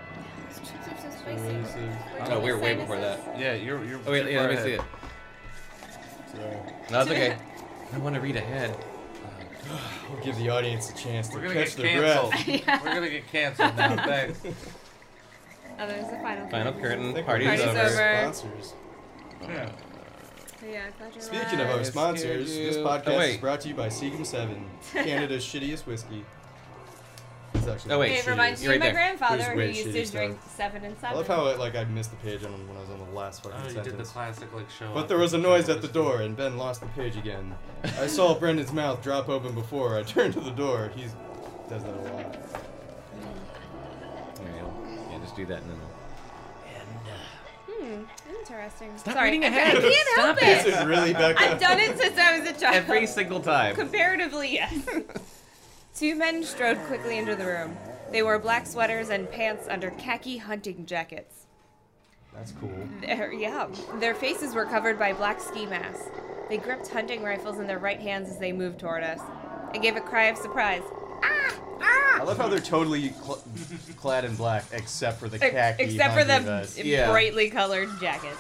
Releases. 1.26 1.76
No, 2.18 2.26
oh, 2.30 2.40
we 2.40 2.52
were 2.52 2.58
way 2.58 2.74
before 2.74 2.98
that. 2.98 3.38
Yeah, 3.38 3.54
you're. 3.54 3.84
you're 3.84 4.00
Oh 4.04 4.10
wait, 4.10 4.30
yeah, 4.30 4.40
let 4.40 4.50
me 4.50 4.56
see 4.56 4.72
it. 4.72 4.80
Sorry. 6.32 6.56
No, 6.90 7.00
it's 7.00 7.10
okay. 7.10 7.36
I 7.92 7.98
want 7.98 8.16
to 8.16 8.20
read 8.20 8.36
ahead. 8.36 8.76
We'll 10.10 10.22
give 10.24 10.36
the 10.36 10.50
audience 10.50 10.90
a 10.90 10.94
chance 10.96 11.28
to 11.28 11.36
We're 11.36 11.42
gonna 11.42 11.54
catch 11.54 11.76
get 11.76 11.82
their 11.82 12.00
breath. 12.00 12.30
canceled. 12.32 12.60
Yeah. 12.66 12.82
We're 12.82 12.94
gonna 12.94 13.10
get 13.10 13.28
canceled 13.28 13.76
now. 13.76 14.04
Thanks. 14.04 14.40
Oh, 15.78 15.86
there's 15.86 16.06
the 16.08 16.16
final. 16.18 16.48
Final 16.48 16.72
curtain. 16.74 16.82
curtain. 16.82 17.10
I 17.10 17.12
think 17.14 17.26
Party's, 17.26 17.46
Party's 17.48 17.64
over. 17.66 17.80
over. 17.80 18.32
Sponsors. 18.34 18.74
Yeah. 19.42 19.70
Yeah, 20.64 20.82
glad 20.96 21.12
you're 21.14 21.22
Speaking 21.22 21.60
of 21.60 21.68
our 21.70 21.82
sponsors, 21.84 22.46
this 22.54 22.76
podcast 22.76 23.08
Oh, 23.08 23.20
is 23.20 23.36
brought 23.38 23.60
to 23.62 23.68
you 23.68 23.74
by 23.74 23.88
Seagram's 23.88 24.28
7, 24.28 24.64
Canada's 24.92 25.44
shittiest 25.44 25.86
whiskey. 25.86 26.24
It's 27.54 27.66
actually 27.66 27.92
Oh, 27.92 27.98
wait. 27.98 28.12
It 28.18 28.26
reminds 28.28 28.60
me 28.60 28.66
You're 28.66 28.74
of 28.74 28.80
my 28.80 28.86
there. 28.86 28.92
grandfather 28.94 29.38
There's 29.38 29.76
who 29.76 29.82
used 29.82 29.88
shitty 29.88 29.92
to 29.92 30.06
stuff. 30.06 30.20
drink 30.20 30.38
seven 30.56 30.84
and 30.84 30.96
7. 31.00 31.04
I 31.04 31.10
seven. 31.10 31.16
love 31.16 31.26
how 31.54 31.58
like 31.60 31.74
I 31.74 31.82
missed 31.84 32.10
the 32.10 32.16
page 32.18 32.44
on 32.44 32.52
when 32.68 32.76
I 32.76 32.80
was 32.80 32.90
on 32.90 32.98
the 33.00 33.10
last 33.12 33.42
fucking 33.42 33.58
Oh, 33.60 33.68
you 33.68 33.82
did 33.82 33.98
the 33.98 34.04
classic 34.04 34.52
like 34.54 34.70
show. 34.70 34.92
But 34.94 35.08
there 35.08 35.18
was 35.18 35.34
a 35.34 35.38
noise 35.38 35.68
at 35.68 35.82
the 35.82 35.88
door, 35.88 36.22
and 36.22 36.36
Ben 36.36 36.56
lost 36.56 36.80
the 36.80 36.86
page 36.88 37.16
again. 37.16 37.54
I 38.00 38.06
saw 38.06 38.38
Brendan's 38.38 38.72
mouth 38.72 39.02
drop 39.02 39.28
open 39.28 39.54
before 39.54 39.98
I 39.98 40.02
turned 40.04 40.34
to 40.34 40.40
the 40.40 40.50
door. 40.52 40.92
He 40.94 41.02
does 41.68 41.82
that 41.82 41.92
a 41.94 42.12
lot. 42.14 42.36
Yeah, 45.36 45.44
yeah, 45.44 45.46
just 45.46 45.46
do 45.46 45.46
that 45.46 45.62
and 45.62 45.70
then. 45.70 45.78
Hmm, 47.68 48.04
interesting. 48.38 48.96
Stop 48.96 49.14
Sorry, 49.14 49.30
reading 49.30 49.44
I, 49.44 49.48
ahead. 49.48 49.76
I 49.76 49.80
can't 49.80 50.08
help 50.16 50.38
Stop 50.38 50.40
This 50.40 50.66
it. 50.66 50.74
is 50.74 50.84
really 50.86 51.12
Becca. 51.12 51.40
I've 51.40 51.60
done 51.60 51.80
it 51.80 51.98
since 51.98 52.18
I 52.18 52.38
was 52.38 52.48
a 52.48 52.52
child. 52.52 52.76
Every 52.76 53.06
single 53.06 53.40
time. 53.40 53.74
Comparatively, 53.74 54.52
yes. 54.54 54.86
Two 55.96 56.14
men 56.14 56.42
strode 56.44 56.78
quickly 56.86 57.18
into 57.18 57.34
the 57.36 57.44
room. 57.44 57.76
They 58.10 58.22
wore 58.22 58.38
black 58.38 58.66
sweaters 58.66 59.08
and 59.10 59.30
pants 59.30 59.66
under 59.68 59.90
khaki 59.90 60.36
hunting 60.38 60.86
jackets. 60.86 61.46
That's 62.34 62.52
cool. 62.52 62.72
Their, 63.00 63.32
yeah, 63.32 63.68
their 64.00 64.14
faces 64.14 64.54
were 64.54 64.64
covered 64.64 64.98
by 64.98 65.12
black 65.12 65.40
ski 65.40 65.66
masks. 65.66 66.08
They 66.48 66.56
gripped 66.58 66.88
hunting 66.88 67.22
rifles 67.22 67.58
in 67.58 67.66
their 67.66 67.78
right 67.78 68.00
hands 68.00 68.28
as 68.28 68.38
they 68.38 68.52
moved 68.52 68.78
toward 68.78 69.02
us. 69.02 69.20
I 69.74 69.78
gave 69.78 69.96
a 69.96 70.00
cry 70.00 70.24
of 70.24 70.36
surprise. 70.38 70.82
I 71.22 72.24
love 72.24 72.36
how 72.36 72.48
they're 72.48 72.60
totally 72.60 73.10
cl- 73.10 73.42
clad 73.96 74.24
in 74.24 74.36
black, 74.36 74.64
except 74.72 75.18
for 75.18 75.28
the 75.28 75.42
Ex- 75.42 75.52
khaki. 75.52 75.82
Except 75.84 76.14
for 76.14 76.24
the 76.24 76.32
hunting 76.34 76.46
vest. 76.50 76.78
Yeah. 76.78 77.10
brightly 77.10 77.50
colored 77.50 77.88
jackets. 78.00 78.38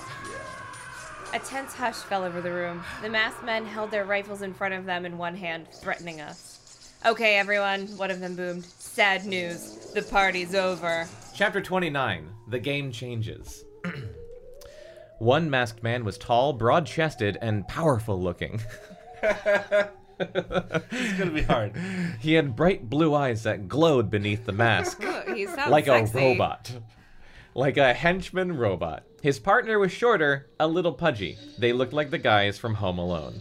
A 1.34 1.38
tense 1.38 1.72
hush 1.72 1.96
fell 1.96 2.24
over 2.24 2.40
the 2.42 2.52
room. 2.52 2.84
The 3.00 3.08
masked 3.08 3.42
men 3.42 3.64
held 3.64 3.90
their 3.90 4.04
rifles 4.04 4.42
in 4.42 4.52
front 4.52 4.74
of 4.74 4.84
them 4.84 5.06
in 5.06 5.16
one 5.16 5.34
hand, 5.34 5.66
threatening 5.72 6.20
us. 6.20 6.92
Okay, 7.06 7.36
everyone, 7.38 7.86
one 7.96 8.10
of 8.10 8.20
them 8.20 8.36
boomed. 8.36 8.64
Sad 8.64 9.24
news. 9.24 9.90
The 9.94 10.02
party's 10.02 10.54
over. 10.54 11.08
Chapter 11.34 11.60
29 11.60 12.28
The 12.48 12.58
Game 12.58 12.92
Changes. 12.92 13.64
One 15.18 15.48
masked 15.50 15.82
man 15.84 16.04
was 16.04 16.18
tall, 16.18 16.52
broad 16.52 16.84
chested, 16.84 17.38
and 17.40 17.66
powerful 17.68 18.20
looking. 18.20 18.60
It's 20.90 21.18
gonna 21.18 21.30
be 21.30 21.42
hard. 21.42 21.76
He 22.20 22.34
had 22.34 22.56
bright 22.56 22.88
blue 22.88 23.14
eyes 23.14 23.42
that 23.42 23.68
glowed 23.68 24.10
beneath 24.10 24.44
the 24.46 24.52
mask, 24.52 25.02
he 25.34 25.46
like 25.46 25.86
sexy. 25.86 26.18
a 26.18 26.22
robot. 26.30 26.72
Like 27.54 27.76
a 27.76 27.92
henchman 27.92 28.56
robot. 28.56 29.04
His 29.22 29.38
partner 29.38 29.78
was 29.78 29.92
shorter, 29.92 30.48
a 30.58 30.66
little 30.66 30.92
pudgy. 30.92 31.38
They 31.58 31.72
looked 31.72 31.92
like 31.92 32.10
the 32.10 32.18
guys 32.18 32.58
from 32.58 32.74
Home 32.74 32.98
Alone. 32.98 33.40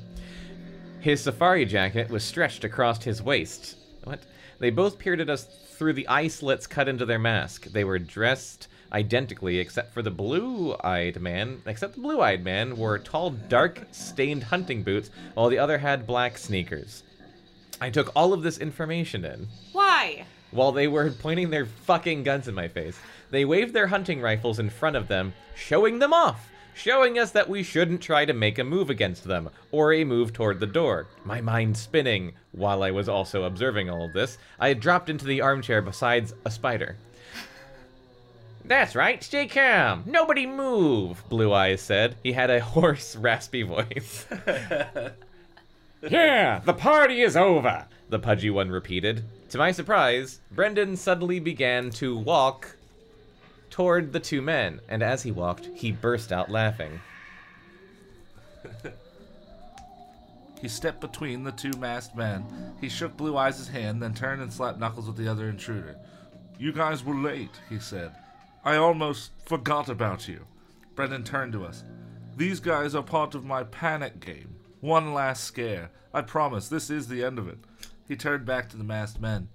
His 0.99 1.21
safari 1.21 1.65
jacket 1.65 2.09
was 2.09 2.23
stretched 2.23 2.63
across 2.63 3.03
his 3.03 3.21
waist. 3.21 3.77
What? 4.03 4.21
They 4.59 4.69
both 4.69 4.99
peered 4.99 5.21
at 5.21 5.29
us 5.29 5.45
through 5.71 5.93
the 5.93 6.07
eye 6.07 6.27
slits 6.27 6.67
cut 6.67 6.87
into 6.87 7.05
their 7.05 7.17
mask. 7.17 7.65
They 7.65 7.83
were 7.83 7.97
dressed 7.97 8.67
identically, 8.93 9.59
except 9.59 9.93
for 9.93 10.01
the 10.01 10.11
blue-eyed 10.11 11.21
man. 11.21 11.61
Except 11.65 11.95
the 11.95 12.01
blue-eyed 12.01 12.43
man 12.43 12.75
wore 12.77 12.97
tall, 12.99 13.29
dark-stained 13.31 14.43
hunting 14.43 14.83
boots, 14.83 15.09
while 15.33 15.49
the 15.49 15.59
other 15.59 15.77
had 15.77 16.07
black 16.07 16.37
sneakers. 16.37 17.03
I 17.79 17.89
took 17.89 18.11
all 18.15 18.33
of 18.33 18.43
this 18.43 18.57
information 18.59 19.25
in 19.25 19.47
Why? 19.71 20.25
while 20.51 20.71
they 20.71 20.87
were 20.87 21.09
pointing 21.11 21.49
their 21.49 21.65
fucking 21.65 22.23
guns 22.23 22.47
in 22.47 22.53
my 22.53 22.67
face. 22.67 22.99
They 23.29 23.45
waved 23.45 23.73
their 23.73 23.87
hunting 23.87 24.21
rifles 24.21 24.59
in 24.59 24.69
front 24.69 24.97
of 24.97 25.07
them, 25.07 25.33
showing 25.55 25.99
them 25.99 26.13
off. 26.13 26.49
showing 26.73 27.19
us 27.19 27.31
that 27.31 27.49
we 27.49 27.63
shouldn't 27.63 28.01
try 28.01 28.25
to 28.25 28.33
make 28.33 28.57
a 28.57 28.63
move 28.63 28.89
against 28.89 29.23
them 29.25 29.49
or 29.71 29.93
a 29.93 30.03
move 30.03 30.33
toward 30.33 30.59
the 30.59 30.65
door. 30.67 31.07
My 31.25 31.41
mind 31.41 31.75
spinning 31.77 32.33
while 32.51 32.83
I 32.83 32.91
was 32.91 33.09
also 33.09 33.43
observing 33.43 33.89
all 33.89 34.05
of 34.05 34.13
this. 34.13 34.37
I 34.59 34.69
had 34.69 34.79
dropped 34.79 35.09
into 35.09 35.25
the 35.25 35.41
armchair 35.41 35.81
besides 35.81 36.33
a 36.45 36.51
spider. 36.51 36.95
That's 38.71 38.95
right, 38.95 39.21
stay 39.21 39.47
calm. 39.47 40.03
Nobody 40.05 40.45
move, 40.45 41.25
Blue 41.27 41.51
Eyes 41.51 41.81
said. 41.81 42.15
He 42.23 42.31
had 42.31 42.49
a 42.49 42.61
hoarse, 42.61 43.17
raspy 43.17 43.63
voice. 43.63 44.25
yeah, 46.09 46.59
the 46.59 46.71
party 46.71 47.21
is 47.21 47.35
over, 47.35 47.85
the 48.07 48.17
pudgy 48.17 48.49
one 48.49 48.71
repeated. 48.71 49.25
To 49.49 49.57
my 49.57 49.73
surprise, 49.73 50.39
Brendan 50.51 50.95
suddenly 50.95 51.41
began 51.41 51.89
to 51.89 52.17
walk 52.17 52.77
toward 53.69 54.13
the 54.13 54.21
two 54.21 54.41
men, 54.41 54.79
and 54.87 55.03
as 55.03 55.23
he 55.23 55.31
walked, 55.31 55.65
he 55.75 55.91
burst 55.91 56.31
out 56.31 56.49
laughing. 56.49 57.01
He 60.61 60.67
stepped 60.69 61.01
between 61.01 61.43
the 61.43 61.51
two 61.51 61.73
masked 61.79 62.15
men. 62.15 62.45
He 62.79 62.87
shook 62.87 63.17
Blue 63.17 63.35
Eyes' 63.35 63.67
hand, 63.67 64.01
then 64.01 64.13
turned 64.13 64.43
and 64.43 64.53
slapped 64.53 64.79
Knuckles 64.79 65.07
with 65.07 65.17
the 65.17 65.27
other 65.27 65.49
intruder. 65.49 65.95
You 66.59 66.71
guys 66.71 67.03
were 67.03 67.15
late, 67.15 67.59
he 67.67 67.79
said. 67.79 68.13
I 68.63 68.75
almost 68.75 69.31
forgot 69.45 69.89
about 69.89 70.27
you. 70.27 70.45
Brendan 70.95 71.23
turned 71.23 71.53
to 71.53 71.65
us. 71.65 71.83
These 72.37 72.59
guys 72.59 72.93
are 72.93 73.03
part 73.03 73.33
of 73.33 73.43
my 73.43 73.63
panic 73.63 74.19
game. 74.19 74.55
One 74.81 75.13
last 75.13 75.43
scare. 75.43 75.91
I 76.13 76.21
promise, 76.21 76.67
this 76.67 76.89
is 76.89 77.07
the 77.07 77.23
end 77.23 77.39
of 77.39 77.47
it. 77.47 77.59
He 78.07 78.15
turned 78.15 78.45
back 78.45 78.69
to 78.69 78.77
the 78.77 78.83
masked 78.83 79.19
men. 79.19 79.49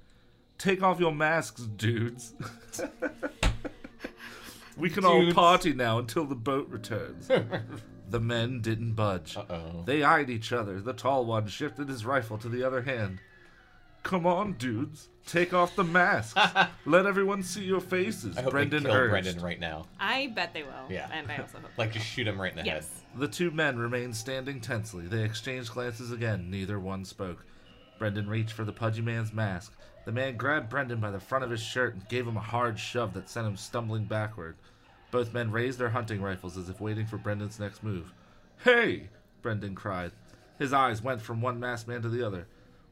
Take 0.58 0.82
off 0.82 0.98
your 0.98 1.12
masks, 1.12 1.62
dudes. 1.62 2.34
we 4.76 4.90
can 4.90 5.04
all 5.04 5.32
party 5.32 5.72
now 5.72 5.98
until 5.98 6.24
the 6.24 6.34
boat 6.34 6.68
returns. 6.68 7.28
the 8.08 8.20
men 8.20 8.60
didn't 8.60 8.94
budge. 8.94 9.36
Uh-oh. 9.36 9.82
They 9.84 10.02
eyed 10.02 10.30
each 10.30 10.52
other. 10.52 10.80
The 10.80 10.94
tall 10.94 11.26
one 11.26 11.46
shifted 11.46 11.88
his 11.88 12.06
rifle 12.06 12.38
to 12.38 12.48
the 12.48 12.62
other 12.64 12.82
hand. 12.82 13.20
Come 14.02 14.26
on, 14.26 14.54
dudes. 14.54 15.10
Take 15.26 15.52
off 15.52 15.74
the 15.74 15.84
masks. 15.84 16.40
Let 16.86 17.04
everyone 17.04 17.42
see 17.42 17.64
your 17.64 17.80
faces. 17.80 18.38
I 18.38 18.42
hope 18.42 18.52
Brendan 18.52 18.84
they 18.84 18.90
kill 18.90 18.98
urged. 18.98 19.10
Brendan 19.10 19.42
right 19.42 19.58
now. 19.58 19.86
I 19.98 20.28
bet 20.28 20.54
they 20.54 20.62
will. 20.62 20.86
Yeah. 20.88 21.08
And 21.12 21.30
I 21.30 21.38
also 21.38 21.58
hope. 21.58 21.70
Like, 21.76 21.92
just 21.92 22.06
shoot 22.06 22.28
him 22.28 22.40
right 22.40 22.52
in 22.52 22.58
the 22.58 22.64
yes. 22.64 22.88
The 23.16 23.26
two 23.26 23.50
men 23.50 23.76
remained 23.76 24.14
standing 24.16 24.60
tensely. 24.60 25.06
They 25.06 25.24
exchanged 25.24 25.72
glances 25.72 26.12
again. 26.12 26.48
Neither 26.50 26.78
one 26.78 27.04
spoke. 27.04 27.44
Brendan 27.98 28.28
reached 28.28 28.52
for 28.52 28.64
the 28.64 28.72
pudgy 28.72 29.02
man's 29.02 29.32
mask. 29.32 29.74
The 30.04 30.12
man 30.12 30.36
grabbed 30.36 30.68
Brendan 30.68 31.00
by 31.00 31.10
the 31.10 31.18
front 31.18 31.42
of 31.42 31.50
his 31.50 31.60
shirt 31.60 31.94
and 31.94 32.08
gave 32.08 32.26
him 32.26 32.36
a 32.36 32.40
hard 32.40 32.78
shove 32.78 33.12
that 33.14 33.28
sent 33.28 33.48
him 33.48 33.56
stumbling 33.56 34.04
backward. 34.04 34.56
Both 35.10 35.34
men 35.34 35.50
raised 35.50 35.78
their 35.80 35.90
hunting 35.90 36.22
rifles 36.22 36.56
as 36.56 36.68
if 36.68 36.80
waiting 36.80 37.06
for 37.06 37.16
Brendan's 37.16 37.58
next 37.58 37.82
move. 37.82 38.12
Hey! 38.62 39.08
Brendan 39.42 39.74
cried. 39.74 40.12
His 40.58 40.72
eyes 40.72 41.02
went 41.02 41.20
from 41.20 41.40
one 41.40 41.58
masked 41.58 41.88
man 41.88 42.02
to 42.02 42.08
the 42.08 42.24
other. 42.24 42.46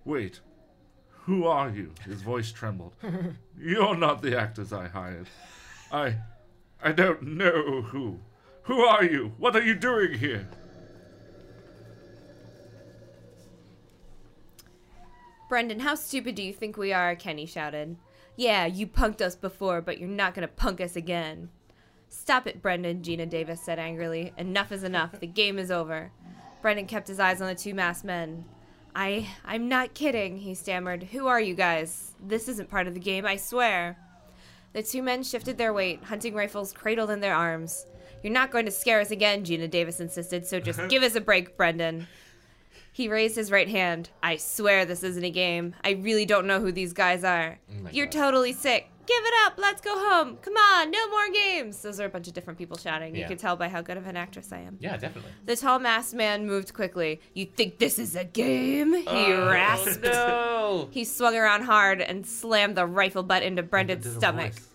Wait. 0.04 0.40
Who 1.26 1.46
are 1.46 1.70
you? 1.70 1.92
His 2.04 2.20
voice 2.20 2.52
trembled. 2.52 2.94
You're 3.58 3.96
not 3.96 4.20
the 4.20 4.38
actors 4.38 4.72
I 4.72 4.88
hired. 4.88 5.28
I. 5.90 6.16
I 6.82 6.92
don't 6.92 7.22
know 7.22 7.80
who. 7.80 8.20
Who 8.64 8.80
are 8.80 9.04
you? 9.04 9.32
What 9.38 9.56
are 9.56 9.62
you 9.62 9.74
doing 9.74 10.18
here? 10.18 10.46
Brendan, 15.48 15.80
how 15.80 15.94
stupid 15.94 16.34
do 16.34 16.42
you 16.42 16.52
think 16.52 16.76
we 16.76 16.92
are? 16.92 17.14
Kenny 17.14 17.46
shouted. 17.46 17.96
Yeah, 18.36 18.66
you 18.66 18.86
punked 18.86 19.20
us 19.22 19.36
before, 19.36 19.80
but 19.80 19.98
you're 19.98 20.08
not 20.08 20.34
gonna 20.34 20.48
punk 20.48 20.80
us 20.80 20.96
again. 20.96 21.48
Stop 22.08 22.46
it, 22.46 22.60
Brendan, 22.60 23.02
Gina 23.02 23.24
Davis 23.24 23.62
said 23.62 23.78
angrily. 23.78 24.32
Enough 24.36 24.72
is 24.72 24.84
enough. 24.84 25.20
The 25.20 25.26
game 25.26 25.58
is 25.58 25.70
over. 25.70 26.10
Brendan 26.60 26.86
kept 26.86 27.08
his 27.08 27.20
eyes 27.20 27.40
on 27.40 27.48
the 27.48 27.54
two 27.54 27.74
masked 27.74 28.04
men. 28.04 28.44
I 28.94 29.28
I'm 29.44 29.68
not 29.68 29.94
kidding, 29.94 30.38
he 30.38 30.54
stammered. 30.54 31.04
Who 31.04 31.26
are 31.26 31.40
you 31.40 31.54
guys? 31.54 32.12
This 32.24 32.48
isn't 32.48 32.70
part 32.70 32.86
of 32.86 32.94
the 32.94 33.00
game, 33.00 33.26
I 33.26 33.36
swear. 33.36 33.96
The 34.72 34.82
two 34.82 35.02
men 35.02 35.22
shifted 35.22 35.56
their 35.58 35.72
weight, 35.72 36.02
hunting 36.04 36.34
rifles 36.34 36.72
cradled 36.72 37.10
in 37.10 37.20
their 37.20 37.34
arms. 37.34 37.86
You're 38.22 38.32
not 38.32 38.50
going 38.50 38.64
to 38.64 38.70
scare 38.70 39.00
us 39.00 39.10
again, 39.10 39.44
Gina 39.44 39.68
Davis 39.68 40.00
insisted, 40.00 40.46
so 40.46 40.58
just 40.58 40.80
give 40.88 41.02
us 41.02 41.14
a 41.14 41.20
break, 41.20 41.56
Brendan. 41.56 42.06
He 42.92 43.08
raised 43.08 43.36
his 43.36 43.50
right 43.50 43.68
hand. 43.68 44.10
I 44.22 44.36
swear 44.36 44.84
this 44.84 45.02
isn't 45.02 45.24
a 45.24 45.30
game. 45.30 45.74
I 45.84 45.90
really 45.92 46.24
don't 46.24 46.46
know 46.46 46.60
who 46.60 46.70
these 46.72 46.92
guys 46.92 47.24
are. 47.24 47.58
Oh 47.70 47.82
my 47.82 47.90
You're 47.90 48.06
God. 48.06 48.12
totally 48.12 48.52
sick. 48.52 48.88
Give 49.06 49.22
it 49.24 49.34
up. 49.46 49.54
Let's 49.58 49.80
go 49.80 49.90
home. 50.10 50.36
Come 50.38 50.54
on. 50.54 50.90
No 50.90 51.08
more 51.10 51.28
games. 51.32 51.80
Those 51.82 52.00
are 52.00 52.06
a 52.06 52.08
bunch 52.08 52.28
of 52.28 52.34
different 52.34 52.58
people 52.58 52.76
shouting. 52.76 53.14
You 53.14 53.26
can 53.26 53.36
tell 53.36 53.56
by 53.56 53.68
how 53.68 53.82
good 53.82 53.96
of 53.96 54.06
an 54.06 54.16
actress 54.16 54.52
I 54.52 54.60
am. 54.60 54.76
Yeah, 54.80 54.96
definitely. 54.96 55.30
The 55.44 55.56
tall 55.56 55.78
masked 55.78 56.14
man 56.14 56.46
moved 56.46 56.74
quickly. 56.74 57.20
You 57.34 57.46
think 57.46 57.78
this 57.78 57.98
is 57.98 58.16
a 58.16 58.24
game? 58.24 58.94
He 58.94 59.04
oh, 59.06 59.50
rasped. 59.50 60.04
No! 60.04 60.88
He 60.90 61.04
swung 61.04 61.36
around 61.36 61.62
hard 61.62 62.00
and 62.00 62.26
slammed 62.26 62.76
the 62.76 62.86
rifle 62.86 63.22
butt 63.22 63.42
into 63.42 63.62
Brendan's 63.62 64.10
stomach. 64.14 64.52
voice. 64.52 64.68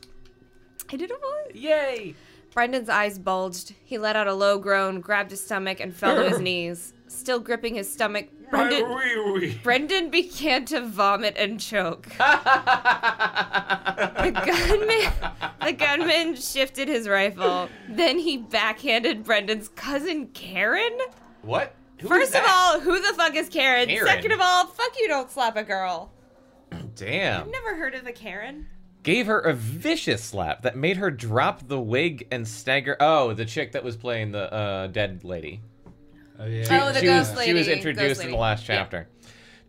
I 0.91 0.95
did 0.95 1.11
a 1.11 1.15
voice. 1.15 1.55
Yay! 1.55 2.15
Brendan's 2.53 2.89
eyes 2.89 3.19
bulged. 3.19 3.73
He 3.83 3.97
let 3.97 4.15
out 4.15 4.27
a 4.27 4.33
low 4.33 4.57
groan, 4.57 5.01
grabbed 5.01 5.31
his 5.31 5.43
stomach, 5.43 5.79
and 5.79 5.93
fell 5.93 6.15
to 6.15 6.29
his 6.29 6.39
knees. 6.41 6.93
Still 7.09 7.39
gripping 7.39 7.73
his 7.73 7.91
stomach, 7.91 8.29
Brendan, 8.51 8.87
Wee 8.87 9.31
wee. 9.33 9.59
Brendan 9.63 10.11
began 10.11 10.63
to 10.65 10.81
vomit 10.81 11.35
and 11.37 11.59
choke. 11.59 12.03
the 12.17 12.21
gunman, 14.45 15.11
the 15.65 15.73
gunman 15.73 16.35
shifted 16.35 16.87
his 16.87 17.09
rifle. 17.09 17.67
Then 17.89 18.19
he 18.19 18.37
backhanded 18.37 19.23
Brendan's 19.23 19.69
cousin 19.69 20.27
Karen. 20.27 20.99
What? 21.41 21.73
Who 21.99 22.13
is 22.13 22.29
First 22.29 22.35
of 22.35 22.43
all, 22.47 22.79
who 22.79 23.01
the 23.01 23.13
fuck 23.15 23.33
is 23.35 23.49
Karen? 23.49 23.89
Karen. 23.89 24.07
Second 24.07 24.31
of 24.31 24.39
all, 24.39 24.67
fuck 24.67 24.91
you, 24.99 25.07
don't 25.07 25.31
slap 25.31 25.57
a 25.57 25.63
girl. 25.63 26.11
Damn. 26.95 27.45
You've 27.45 27.51
never 27.51 27.75
heard 27.75 27.95
of 27.95 28.05
a 28.05 28.11
Karen. 28.11 28.67
Gave 29.01 29.25
her 29.25 29.39
a 29.39 29.53
vicious 29.53 30.23
slap 30.23 30.61
that 30.61 30.77
made 30.77 30.97
her 30.97 31.09
drop 31.09 31.67
the 31.67 31.79
wig 31.79 32.27
and 32.31 32.47
stagger. 32.47 32.95
Oh, 32.99 33.33
the 33.33 33.45
chick 33.45 33.71
that 33.71 33.83
was 33.83 33.97
playing 33.97 34.31
the 34.31 34.53
uh, 34.53 34.87
dead 34.87 35.23
lady. 35.23 35.61
Oh 36.39 36.45
yeah. 36.45 36.83
Oh, 36.87 36.91
the 36.93 36.99
she 36.99 37.05
ghost 37.05 37.35
was, 37.35 37.45
She 37.45 37.53
was 37.53 37.67
introduced 37.67 38.07
ghost 38.07 38.23
in 38.23 38.31
the 38.31 38.37
last 38.37 38.67
Yeah. 38.67 38.75
chapter. 38.77 39.07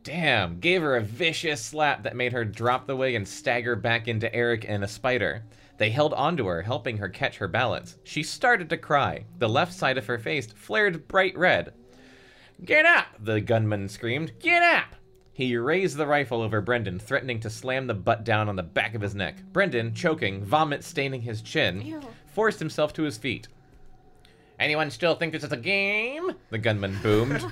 Damn, 0.02 0.60
gave 0.60 0.80
her 0.82 0.96
a 0.96 1.02
vicious 1.02 1.60
slap 1.62 2.04
that 2.04 2.16
made 2.16 2.32
her 2.32 2.44
drop 2.44 2.86
the 2.86 2.96
wig 2.96 3.14
and 3.14 3.26
stagger 3.28 3.76
back 3.76 4.08
into 4.08 4.32
Eric 4.34 4.64
and 4.66 4.82
a 4.82 4.88
spider. 4.88 5.42
They 5.76 5.90
held 5.90 6.14
onto 6.14 6.46
her, 6.46 6.62
helping 6.62 6.98
her 6.98 7.08
catch 7.08 7.38
her 7.38 7.48
balance. 7.48 7.96
She 8.04 8.22
started 8.22 8.70
to 8.70 8.76
cry. 8.76 9.24
The 9.38 9.48
left 9.48 9.72
side 9.74 9.98
of 9.98 10.06
her 10.06 10.18
face 10.18 10.46
flared 10.46 11.06
bright 11.08 11.36
red. 11.36 11.72
Get 12.64 12.84
up! 12.86 13.06
The 13.18 13.40
gunman 13.40 13.88
screamed. 13.88 14.32
Get 14.38 14.62
up! 14.62 14.94
He 15.32 15.56
raised 15.56 15.96
the 15.96 16.06
rifle 16.06 16.42
over 16.42 16.60
Brendan, 16.60 16.98
threatening 16.98 17.40
to 17.40 17.50
slam 17.50 17.86
the 17.86 17.94
butt 17.94 18.24
down 18.24 18.48
on 18.48 18.56
the 18.56 18.62
back 18.62 18.94
of 18.94 19.00
his 19.00 19.14
neck. 19.14 19.36
Brendan, 19.52 19.94
choking, 19.94 20.44
vomit 20.44 20.84
staining 20.84 21.22
his 21.22 21.40
chin, 21.40 21.80
Ew. 21.80 22.00
forced 22.26 22.58
himself 22.58 22.92
to 22.94 23.02
his 23.04 23.16
feet. 23.16 23.48
Anyone 24.60 24.90
still 24.90 25.14
think 25.14 25.32
this 25.32 25.42
is 25.42 25.52
a 25.52 25.56
game? 25.56 26.32
The 26.50 26.58
gunman 26.58 26.98
boomed. 27.02 27.42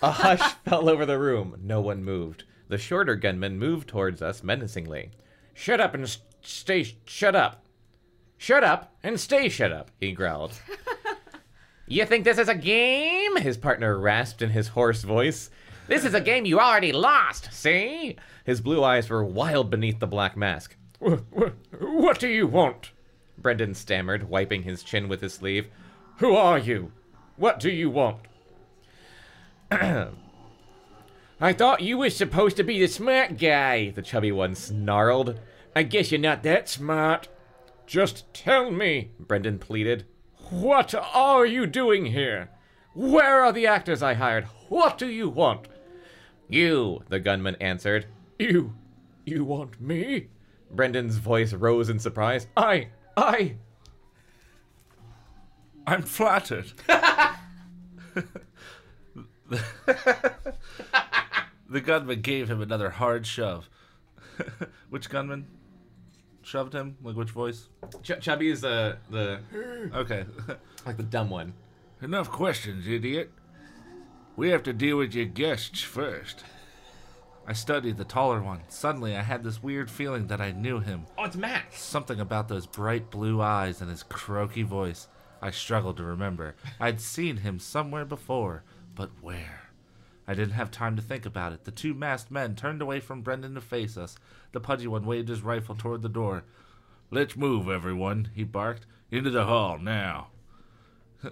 a 0.00 0.10
hush 0.12 0.54
fell 0.64 0.88
over 0.88 1.04
the 1.04 1.18
room. 1.18 1.58
No 1.60 1.80
one 1.80 2.04
moved. 2.04 2.44
The 2.68 2.78
shorter 2.78 3.16
gunman 3.16 3.58
moved 3.58 3.88
towards 3.88 4.22
us 4.22 4.44
menacingly. 4.44 5.10
Shut 5.54 5.80
up 5.80 5.92
and 5.92 6.08
stay 6.42 6.86
shut 7.04 7.34
up. 7.34 7.66
Shut 8.38 8.62
up 8.62 8.94
and 9.02 9.18
stay 9.18 9.48
shut 9.48 9.72
up, 9.72 9.90
he 9.98 10.12
growled. 10.12 10.52
you 11.88 12.06
think 12.06 12.24
this 12.24 12.38
is 12.38 12.48
a 12.48 12.54
game? 12.54 13.36
His 13.36 13.56
partner 13.56 13.98
rasped 13.98 14.40
in 14.40 14.50
his 14.50 14.68
hoarse 14.68 15.02
voice. 15.02 15.50
This 15.88 16.04
is 16.04 16.14
a 16.14 16.20
game 16.20 16.44
you 16.44 16.60
already 16.60 16.92
lost, 16.92 17.52
see? 17.52 18.16
His 18.44 18.60
blue 18.60 18.84
eyes 18.84 19.10
were 19.10 19.24
wild 19.24 19.68
beneath 19.70 19.98
the 19.98 20.06
black 20.06 20.36
mask. 20.36 20.76
What 21.78 22.18
do 22.18 22.28
you 22.28 22.46
want? 22.46 22.92
Brendan 23.36 23.74
stammered, 23.74 24.28
wiping 24.28 24.62
his 24.62 24.82
chin 24.82 25.08
with 25.08 25.20
his 25.20 25.34
sleeve. 25.34 25.66
Who 26.18 26.34
are 26.34 26.58
you? 26.58 26.92
What 27.36 27.60
do 27.60 27.70
you 27.70 27.90
want? 27.90 28.20
I 29.70 31.52
thought 31.52 31.82
you 31.82 31.98
was 31.98 32.16
supposed 32.16 32.56
to 32.56 32.64
be 32.64 32.80
the 32.80 32.86
smart 32.86 33.38
guy, 33.38 33.90
the 33.90 34.00
chubby 34.00 34.32
one 34.32 34.54
snarled. 34.54 35.38
I 35.74 35.82
guess 35.82 36.10
you're 36.10 36.20
not 36.20 36.42
that 36.44 36.68
smart. 36.68 37.28
Just 37.86 38.32
tell 38.32 38.70
me, 38.70 39.10
Brendan 39.20 39.58
pleaded. 39.58 40.06
What 40.48 40.94
are 40.94 41.44
you 41.44 41.66
doing 41.66 42.06
here? 42.06 42.48
Where 42.94 43.44
are 43.44 43.52
the 43.52 43.66
actors 43.66 44.02
I 44.02 44.14
hired? 44.14 44.44
What 44.70 44.96
do 44.96 45.06
you 45.06 45.28
want? 45.28 45.68
You, 46.48 47.02
the 47.10 47.20
gunman 47.20 47.56
answered. 47.60 48.06
You. 48.38 48.74
You 49.26 49.44
want 49.44 49.78
me? 49.80 50.28
Brendan's 50.70 51.16
voice 51.16 51.52
rose 51.52 51.90
in 51.90 51.98
surprise. 51.98 52.46
I. 52.56 52.88
I. 53.16 53.56
I'm 55.86 56.02
flattered. 56.02 56.72
the 61.68 61.80
gunman 61.80 62.20
gave 62.22 62.50
him 62.50 62.60
another 62.60 62.90
hard 62.90 63.26
shove. 63.26 63.68
which 64.90 65.08
gunman 65.08 65.46
shoved 66.42 66.72
him? 66.74 66.96
Like 67.02 67.16
which 67.16 67.30
voice? 67.30 67.68
Ch- 68.02 68.20
Chubby 68.20 68.50
is 68.50 68.60
the 68.60 68.98
the. 69.10 69.40
Okay. 69.94 70.24
Like 70.84 70.96
the 70.96 71.02
dumb 71.02 71.30
one. 71.30 71.54
Enough 72.02 72.30
questions, 72.30 72.86
idiot. 72.86 73.30
We 74.36 74.50
have 74.50 74.62
to 74.64 74.72
deal 74.72 74.98
with 74.98 75.14
your 75.14 75.24
guests 75.24 75.82
first. 75.82 76.44
I 77.46 77.52
studied 77.52 77.96
the 77.96 78.04
taller 78.04 78.42
one. 78.42 78.62
Suddenly, 78.68 79.16
I 79.16 79.22
had 79.22 79.44
this 79.44 79.62
weird 79.62 79.88
feeling 79.88 80.26
that 80.26 80.40
I 80.40 80.50
knew 80.50 80.80
him. 80.80 81.06
Oh, 81.16 81.24
it's 81.24 81.36
Max. 81.36 81.80
Something 81.80 82.18
about 82.18 82.48
those 82.48 82.66
bright 82.66 83.10
blue 83.10 83.40
eyes 83.40 83.80
and 83.80 83.88
his 83.88 84.02
croaky 84.02 84.62
voice. 84.62 85.06
I 85.46 85.52
struggled 85.52 85.96
to 85.98 86.02
remember. 86.02 86.56
I'd 86.80 87.00
seen 87.00 87.36
him 87.36 87.60
somewhere 87.60 88.04
before, 88.04 88.64
but 88.96 89.10
where? 89.20 89.70
I 90.26 90.34
didn't 90.34 90.54
have 90.54 90.72
time 90.72 90.96
to 90.96 91.02
think 91.02 91.24
about 91.24 91.52
it. 91.52 91.62
The 91.62 91.70
two 91.70 91.94
masked 91.94 92.32
men 92.32 92.56
turned 92.56 92.82
away 92.82 92.98
from 92.98 93.22
Brendan 93.22 93.54
to 93.54 93.60
face 93.60 93.96
us. 93.96 94.16
The 94.50 94.58
pudgy 94.58 94.88
one 94.88 95.06
waved 95.06 95.28
his 95.28 95.42
rifle 95.42 95.76
toward 95.76 96.02
the 96.02 96.08
door. 96.08 96.42
Let's 97.12 97.36
move, 97.36 97.68
everyone, 97.68 98.30
he 98.34 98.42
barked. 98.42 98.86
Into 99.12 99.30
the 99.30 99.44
hall 99.44 99.78
now. 99.78 100.30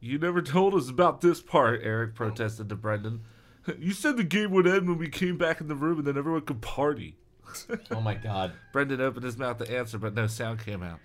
You 0.00 0.18
never 0.18 0.42
told 0.42 0.74
us 0.74 0.90
about 0.90 1.22
this 1.22 1.40
part, 1.40 1.80
Eric 1.82 2.14
protested 2.14 2.68
to 2.68 2.76
Brendan. 2.76 3.22
You 3.78 3.92
said 3.92 4.18
the 4.18 4.24
game 4.24 4.50
would 4.50 4.66
end 4.66 4.86
when 4.86 4.98
we 4.98 5.08
came 5.08 5.38
back 5.38 5.62
in 5.62 5.68
the 5.68 5.74
room 5.74 5.98
and 5.98 6.06
then 6.06 6.18
everyone 6.18 6.42
could 6.42 6.60
party. 6.60 7.16
Oh 7.90 8.00
my 8.00 8.14
god. 8.14 8.52
Brendan 8.72 9.00
opened 9.00 9.24
his 9.24 9.36
mouth 9.36 9.58
to 9.58 9.70
answer, 9.70 9.98
but 9.98 10.14
no 10.14 10.26
sound 10.26 10.64
came 10.64 10.82
out. 10.82 10.98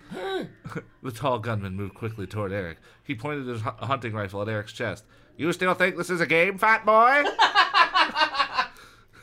the 1.02 1.12
tall 1.12 1.38
gunman 1.38 1.76
moved 1.76 1.94
quickly 1.94 2.26
toward 2.26 2.52
Eric. 2.52 2.78
He 3.04 3.14
pointed 3.14 3.46
his 3.46 3.62
hu- 3.62 3.70
hunting 3.78 4.12
rifle 4.12 4.42
at 4.42 4.48
Eric's 4.48 4.72
chest. 4.72 5.04
You 5.36 5.52
still 5.52 5.74
think 5.74 5.96
this 5.96 6.10
is 6.10 6.20
a 6.20 6.26
game, 6.26 6.58
fat 6.58 6.84
boy? 6.84 7.24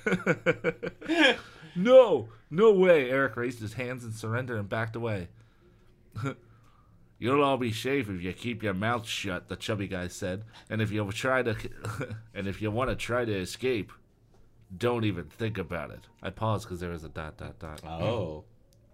no, 1.76 2.30
no 2.50 2.72
way. 2.72 3.10
Eric 3.10 3.36
raised 3.36 3.60
his 3.60 3.74
hands 3.74 4.04
in 4.04 4.12
surrender 4.12 4.58
and 4.58 4.70
backed 4.70 4.96
away. 4.96 5.28
You'll 7.20 7.44
all 7.44 7.58
be 7.58 7.72
safe 7.72 8.10
if 8.10 8.22
you 8.22 8.32
keep 8.34 8.62
your 8.62 8.76
mouth 8.76 9.08
shut, 9.08 9.48
the 9.48 9.56
chubby 9.56 9.88
guy 9.88 10.08
said. 10.08 10.44
And 10.70 10.82
if 10.82 10.92
you 10.92 11.10
try 11.12 11.42
to 11.44 11.56
and 12.34 12.48
if 12.48 12.62
you 12.62 12.72
want 12.72 12.90
to 12.90 12.96
try 12.96 13.26
to 13.26 13.34
escape, 13.34 13.92
don't 14.76 15.06
even 15.06 15.26
think 15.26 15.58
about 15.58 15.92
it. 15.92 16.08
I 16.22 16.30
paused 16.30 16.66
because 16.66 16.80
there 16.80 16.90
was 16.90 17.04
a 17.04 17.10
dot, 17.10 17.38
dot, 17.38 17.60
dot. 17.60 17.82
Oh. 17.86 18.44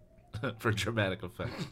for 0.59 0.71
dramatic 0.71 1.23
effect. 1.23 1.67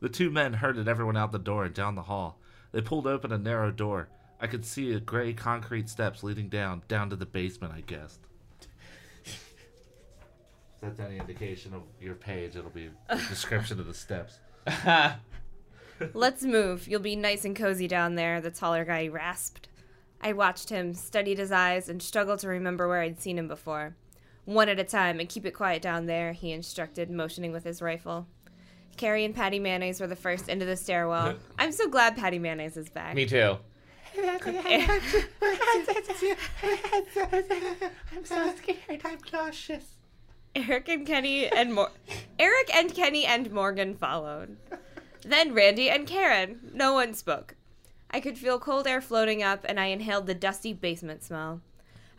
The 0.00 0.08
two 0.08 0.30
men 0.30 0.54
herded 0.54 0.88
everyone 0.88 1.16
out 1.16 1.32
the 1.32 1.38
door 1.38 1.64
and 1.64 1.74
down 1.74 1.94
the 1.94 2.02
hall. 2.02 2.38
They 2.72 2.80
pulled 2.80 3.06
open 3.06 3.32
a 3.32 3.38
narrow 3.38 3.70
door. 3.70 4.08
I 4.40 4.48
could 4.48 4.64
see 4.64 4.92
a 4.92 5.00
gray 5.00 5.32
concrete 5.32 5.88
steps 5.88 6.24
leading 6.24 6.48
down, 6.48 6.82
down 6.88 7.10
to 7.10 7.16
the 7.16 7.26
basement, 7.26 7.72
I 7.72 7.82
guessed. 7.82 8.20
If 9.24 9.38
that's 10.80 10.98
any 10.98 11.18
indication 11.18 11.74
of 11.74 11.82
your 12.00 12.16
page, 12.16 12.56
it'll 12.56 12.70
be 12.70 12.90
a 13.08 13.16
description 13.28 13.78
of 13.78 13.86
the 13.86 13.94
steps. 13.94 14.38
Let's 16.14 16.42
move. 16.42 16.88
You'll 16.88 17.00
be 17.00 17.14
nice 17.14 17.44
and 17.44 17.54
cozy 17.54 17.86
down 17.86 18.16
there, 18.16 18.40
the 18.40 18.50
taller 18.50 18.84
guy 18.84 19.06
rasped. 19.06 19.68
I 20.22 20.32
watched 20.32 20.70
him, 20.70 20.94
studied 20.94 21.38
his 21.38 21.52
eyes, 21.52 21.88
and 21.88 22.02
struggled 22.02 22.40
to 22.40 22.48
remember 22.48 22.88
where 22.88 23.00
I'd 23.00 23.20
seen 23.20 23.38
him 23.38 23.48
before. 23.48 23.96
One 24.44 24.68
at 24.68 24.78
a 24.78 24.84
time, 24.84 25.20
and 25.20 25.28
keep 25.28 25.46
it 25.46 25.52
quiet 25.52 25.82
down 25.82 26.06
there, 26.06 26.32
he 26.32 26.52
instructed, 26.52 27.10
motioning 27.10 27.52
with 27.52 27.64
his 27.64 27.82
rifle. 27.82 28.26
Carrie 28.96 29.24
and 29.24 29.34
Patty 29.34 29.58
Mayonnaise 29.58 30.00
were 30.00 30.06
the 30.06 30.16
first 30.16 30.48
into 30.48 30.66
the 30.66 30.76
stairwell. 30.76 31.36
I'm 31.58 31.72
so 31.72 31.88
glad 31.88 32.16
Patty 32.16 32.38
Mayonnaise 32.38 32.76
is 32.76 32.88
back. 32.88 33.14
Me 33.14 33.26
too. 33.26 33.56
I'm 34.18 34.40
so 38.24 38.54
scared. 38.56 39.00
I'm 39.04 39.18
cautious. 39.18 39.84
Eric 40.54 40.88
and 40.88 41.06
Kenny 41.06 41.48
and 41.48 41.74
Mor- 41.74 41.90
Eric 42.38 42.74
and 42.74 42.94
Kenny 42.94 43.24
and 43.24 43.50
Morgan 43.50 43.96
followed. 43.96 44.58
Then 45.24 45.54
Randy 45.54 45.88
and 45.88 46.06
Karen. 46.06 46.60
No 46.74 46.92
one 46.92 47.14
spoke. 47.14 47.54
I 48.12 48.20
could 48.20 48.36
feel 48.36 48.58
cold 48.58 48.86
air 48.86 49.00
floating 49.00 49.42
up, 49.42 49.64
and 49.68 49.80
I 49.80 49.86
inhaled 49.86 50.26
the 50.26 50.34
dusty 50.34 50.72
basement 50.72 51.22
smell. 51.22 51.60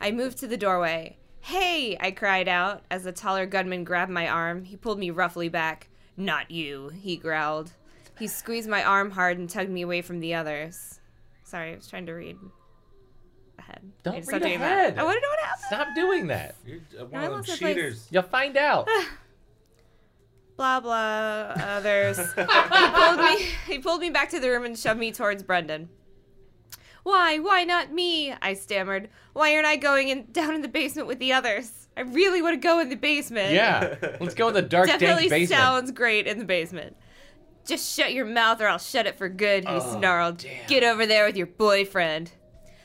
I 0.02 0.12
moved 0.12 0.38
to 0.40 0.48
the 0.48 0.58
doorway. 0.58 1.18
Hey! 1.42 1.98
I 2.00 2.12
cried 2.12 2.48
out 2.48 2.84
as 2.90 3.04
the 3.04 3.12
taller 3.12 3.46
gunman 3.46 3.84
grabbed 3.84 4.12
my 4.12 4.28
arm. 4.28 4.64
He 4.64 4.76
pulled 4.76 5.00
me 5.00 5.12
roughly 5.12 5.50
back. 5.50 5.90
Not 6.18 6.52
you, 6.52 6.90
he 6.90 7.18
growled. 7.18 7.74
He 8.18 8.28
squeezed 8.28 8.70
my 8.70 8.84
arm 8.84 9.12
hard 9.12 9.38
and 9.38 9.50
tugged 9.50 9.70
me 9.70 9.82
away 9.82 10.02
from 10.02 10.20
the 10.20 10.34
others. 10.34 11.00
Sorry, 11.44 11.74
I 11.74 11.76
was 11.76 11.88
trying 11.88 12.06
to 12.06 12.14
read 12.14 12.38
ahead. 13.58 13.82
Don't 14.04 14.28
read 14.28 14.42
ahead. 14.44 14.98
I 14.98 15.04
want 15.04 15.16
to 15.16 15.22
know 15.22 15.30
what 15.30 15.40
happened. 15.40 15.66
Stop 15.68 15.88
doing 15.96 16.28
that. 16.28 16.56
You're 16.66 16.80
one 17.06 17.24
I 17.24 17.28
lost 17.28 17.50
my 17.62 17.74
place. 17.74 18.08
You'll 18.12 18.24
find 18.24 18.58
out. 18.58 18.88
blah 20.58 20.80
blah 20.80 21.54
others. 21.58 22.18
he 22.18 22.44
pulled 22.44 23.20
me 23.20 23.46
he 23.68 23.80
pulled 23.80 24.02
me 24.02 24.10
back 24.10 24.30
to 24.30 24.40
the 24.40 24.50
room 24.50 24.66
and 24.66 24.78
shoved 24.78 25.00
me 25.00 25.12
towards 25.12 25.44
Brendan. 25.44 25.90
Why, 27.04 27.38
why 27.38 27.66
not 27.66 27.92
me? 27.92 28.34
I 28.42 28.54
stammered. 28.54 29.10
Why 29.34 29.54
aren't 29.54 29.66
I 29.66 29.76
going 29.76 30.08
in 30.08 30.28
down 30.32 30.56
in 30.56 30.62
the 30.62 30.68
basement 30.68 31.08
with 31.08 31.20
the 31.20 31.34
others? 31.34 31.88
I 31.96 32.02
really 32.02 32.42
want 32.42 32.54
to 32.54 32.66
go 32.66 32.80
in 32.80 32.90
the 32.90 32.96
basement. 32.96 33.54
yeah. 33.54 33.96
Let's 34.20 34.34
go 34.34 34.48
in 34.48 34.54
the 34.54 34.62
dark, 34.62 34.88
Definitely 34.88 35.28
dank 35.28 35.44
basement. 35.44 35.62
sounds 35.62 35.92
great 35.92 36.26
in 36.28 36.40
the 36.40 36.46
basement. 36.46 36.96
Just 37.66 37.96
shut 37.96 38.14
your 38.14 38.26
mouth 38.26 38.62
or 38.62 38.68
I'll 38.68 38.78
shut 38.78 39.06
it 39.06 39.18
for 39.18 39.30
good, 39.30 39.64
he 39.64 39.70
oh, 39.70 39.96
snarled. 39.98 40.44
Get 40.68 40.84
over 40.84 41.06
there 41.06 41.26
with 41.26 41.38
your 41.38 41.48
boyfriend. 41.48 42.32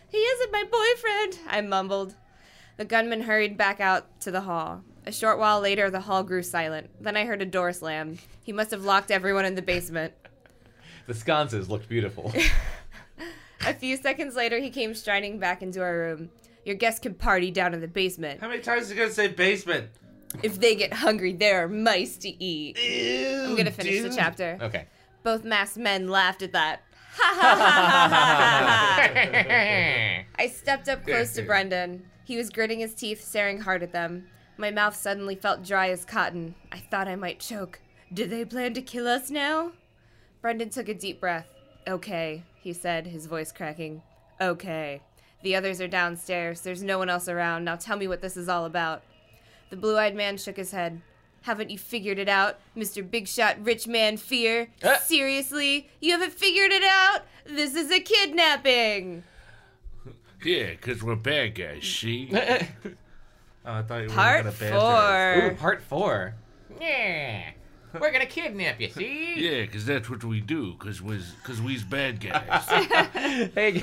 He 0.09 0.19
isn't 0.19 0.53
my 0.53 0.65
boyfriend, 0.65 1.39
I 1.49 1.61
mumbled. 1.63 2.15
The 2.77 2.85
gunman 2.85 3.23
hurried 3.23 3.57
back 3.57 3.81
out 3.81 4.21
to 4.21 4.31
the 4.31 4.43
hall. 4.43 4.85
A 5.09 5.13
short 5.13 5.39
while 5.39 5.59
later, 5.59 5.89
the 5.91 6.01
hall 6.01 6.23
grew 6.23 6.43
silent. 6.43 6.91
Then 7.01 7.17
I 7.17 7.25
heard 7.25 7.41
a 7.41 7.47
door 7.47 7.73
slam. 7.73 8.19
He 8.43 8.53
must 8.53 8.71
have 8.73 8.85
locked 8.85 9.11
everyone 9.11 9.47
in 9.47 9.55
the 9.55 9.63
basement. 9.63 10.13
The 11.07 11.15
sconces 11.15 11.71
looked 11.71 11.89
beautiful. 11.89 12.31
A 13.67 13.73
few 13.73 13.97
seconds 13.97 14.37
later, 14.37 14.59
he 14.59 14.69
came 14.69 14.95
striding 14.95 15.39
back 15.39 15.63
into 15.63 15.81
our 15.81 15.97
room. 15.97 16.29
Your 16.67 16.75
guests 16.75 17.01
can 17.01 17.15
party 17.15 17.51
down 17.51 17.73
in 17.73 17.81
the 17.81 17.89
basement. 17.89 18.43
How 18.43 18.49
many 18.49 18.61
times 18.61 18.91
are 18.91 18.95
you 18.95 19.01
gonna 19.01 19.11
say 19.11 19.29
basement? 19.29 19.89
If 20.43 20.61
they 20.61 20.75
get 20.75 20.93
hungry, 20.93 21.33
there 21.33 21.65
are 21.65 21.69
mice 21.69 22.19
to 22.19 22.29
eat. 22.45 22.77
I'm 22.79 23.57
gonna 23.57 23.71
finish 23.71 24.03
the 24.03 24.15
chapter. 24.15 24.59
Okay. 24.61 24.89
Both 25.23 25.43
masked 25.43 25.79
men 25.79 26.09
laughed 26.09 26.43
at 26.43 26.53
that. 26.53 26.83
Ha 27.17 27.35
ha 27.41 27.57
ha 27.57 28.09
ha 28.11 29.11
ha 29.11 29.43
ha. 29.49 30.25
I 30.39 30.49
stepped 30.49 30.91
up 30.91 31.07
close 31.07 31.33
to 31.33 31.43
Brendan. 31.47 32.05
He 32.25 32.37
was 32.37 32.51
gritting 32.51 32.81
his 32.81 32.93
teeth, 32.93 33.27
staring 33.27 33.59
hard 33.63 33.83
at 33.83 33.93
them. 33.93 34.27
My 34.59 34.71
mouth 34.71 34.97
suddenly 34.97 35.37
felt 35.37 35.65
dry 35.65 35.89
as 35.91 36.05
cotton. 36.05 36.55
I 36.73 36.79
thought 36.79 37.09
I 37.09 37.15
might 37.17 37.39
choke. 37.41 37.81
Do 38.13 38.27
they 38.27 38.45
plan 38.45 38.75
to 38.75 38.83
kill 38.83 39.07
us 39.07 39.31
now? 39.31 39.73
Brendan 40.43 40.71
took 40.71 40.89
a 40.89 40.95
deep 40.95 41.21
breath. 41.21 41.47
Okay, 41.87 42.43
he 42.61 42.73
said, 42.73 43.07
his 43.07 43.27
voice 43.27 43.53
cracking. 43.53 44.03
Okay. 44.41 45.01
The 45.43 45.55
others 45.55 45.81
are 45.81 45.89
downstairs. 45.89 46.61
There's 46.63 46.83
no 46.83 46.99
one 46.99 47.09
else 47.09 47.29
around. 47.29 47.65
Now 47.65 47.77
tell 47.77 47.97
me 47.97 48.09
what 48.09 48.21
this 48.21 48.37
is 48.37 48.49
all 48.49 48.65
about. 48.65 49.03
The 49.71 49.77
blue 49.77 49.97
eyed 49.97 50.17
man 50.17 50.37
shook 50.37 50.57
his 50.57 50.73
head. 50.73 51.01
Haven't 51.43 51.71
you 51.71 51.79
figured 51.79 52.19
it 52.19 52.29
out, 52.29 52.59
Mr. 52.77 53.09
Big 53.09 53.29
Shot 53.29 53.57
Rich 53.65 53.87
Man 53.87 54.17
Fear? 54.17 54.69
Uh. 54.83 54.99
Seriously? 54.99 55.89
You 56.01 56.13
haven't 56.13 56.33
figured 56.33 56.73
it 56.73 56.83
out? 56.83 57.21
This 57.47 57.77
is 57.77 57.91
a 57.93 58.01
kidnapping! 58.01 59.23
Yeah, 60.45 60.75
'cause 60.75 61.03
we're 61.03 61.15
bad 61.17 61.55
guys, 61.55 61.85
see? 61.85 62.31
Oh, 63.69 63.75
I 63.75 63.83
thought 63.83 63.97
you 64.03 64.09
were 64.09 64.15
Part 64.15 64.45
gonna 64.45 64.57
banter 64.57 64.77
us. 64.79 65.37
Ooh, 65.37 65.41
four. 65.51 65.55
part 65.59 65.83
four. 65.83 66.35
Yeah. 66.81 67.51
We're 68.01 68.13
gonna 68.13 68.25
kidnap 68.27 68.81
you, 68.81 68.89
see? 68.89 69.35
Yeah, 69.37 69.67
'cause 69.67 69.85
that's 69.85 70.09
what 70.09 70.25
we 70.25 70.41
do, 70.41 70.75
'cause 70.79 71.03
we's, 71.03 71.33
cause 71.43 71.61
we's 71.61 71.83
bad 71.85 72.19
guys. 72.21 72.65
Hey, 73.55 73.83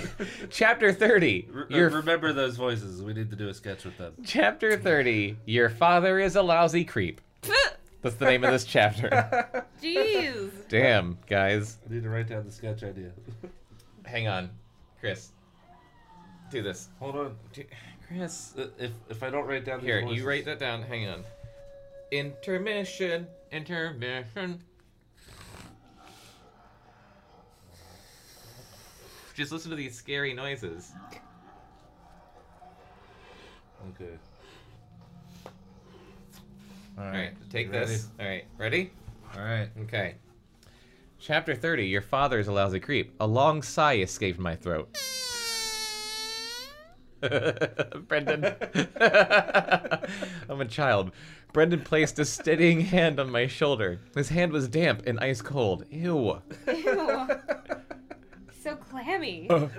chapter 0.50 0.92
30. 0.92 1.48
Re- 1.52 1.64
uh, 1.64 1.66
Your 1.76 1.90
remember 1.90 2.34
those 2.34 2.56
voices. 2.58 3.02
We 3.04 3.14
need 3.14 3.30
to 3.30 3.36
do 3.36 3.50
a 3.50 3.54
sketch 3.54 3.84
with 3.86 3.98
them. 3.98 4.14
chapter 4.26 4.76
30. 4.78 5.38
Your 5.46 5.70
father 5.70 6.20
is 6.20 6.36
a 6.36 6.42
lousy 6.42 6.84
creep. 6.86 7.22
That's 8.02 8.16
the 8.16 8.26
name 8.26 8.44
of 8.44 8.52
this 8.52 8.66
chapter. 8.66 9.10
Jeez. 9.82 10.50
Damn, 10.70 11.18
guys. 11.28 11.78
I 11.90 11.94
need 11.94 12.04
to 12.04 12.10
write 12.10 12.28
down 12.30 12.46
the 12.46 12.52
sketch 12.52 12.84
idea. 12.84 13.12
Hang 14.06 14.28
on. 14.28 14.50
Chris. 15.00 15.32
Do 16.52 16.62
this. 16.62 16.90
Hold 17.00 17.16
on. 17.18 17.36
Do- 17.54 17.64
Chris. 18.08 18.54
Uh, 18.58 18.68
If 18.78 18.92
if 19.10 19.24
I 19.24 19.30
don't 19.30 19.46
write 19.48 19.66
down 19.66 19.80
Here, 19.80 20.02
voices- 20.02 20.18
you 20.18 20.28
write 20.28 20.46
that 20.46 20.60
down. 20.60 20.84
Hang 20.84 21.08
on. 21.08 21.24
Intermission. 22.12 23.28
Intermission. 23.52 24.62
Just 29.34 29.52
listen 29.52 29.70
to 29.72 29.76
these 29.76 29.96
scary 29.96 30.34
noises. 30.34 30.92
Okay. 34.00 34.12
All 36.98 37.04
All 37.04 37.12
right. 37.12 37.12
right, 37.26 37.34
take 37.50 37.68
You 37.68 37.74
this. 37.74 38.08
All 38.20 38.26
right, 38.26 38.46
ready? 38.58 38.92
All 39.36 39.44
right. 39.44 39.70
Okay. 39.82 40.16
Chapter 41.20 41.54
30 41.56 41.86
Your 41.88 42.02
father's 42.02 42.48
a 42.48 42.54
lousy 42.54 42.80
creep. 42.80 43.14
A 43.20 43.28
long 43.28 43.62
sigh 43.62 43.98
escaped 43.98 44.40
my 44.40 44.56
throat. 44.56 44.96
Brendan. 48.08 48.46
I'm 50.50 50.62
a 50.62 50.66
child. 50.66 51.12
Brendan 51.54 51.82
placed 51.82 52.20
a 52.20 52.26
steadying 52.26 52.82
hand 52.82 53.20
on 53.20 53.32
my 53.32 53.48
shoulder. 53.48 54.00
His 54.14 54.30
hand 54.30 54.52
was 54.52 54.68
damp 54.68 55.04
and 55.08 55.20
ice 55.20 55.42
cold. 55.42 55.86
Ew. 55.90 56.42
Ew. 56.68 57.28
So 58.62 58.76
clammy. 58.76 59.50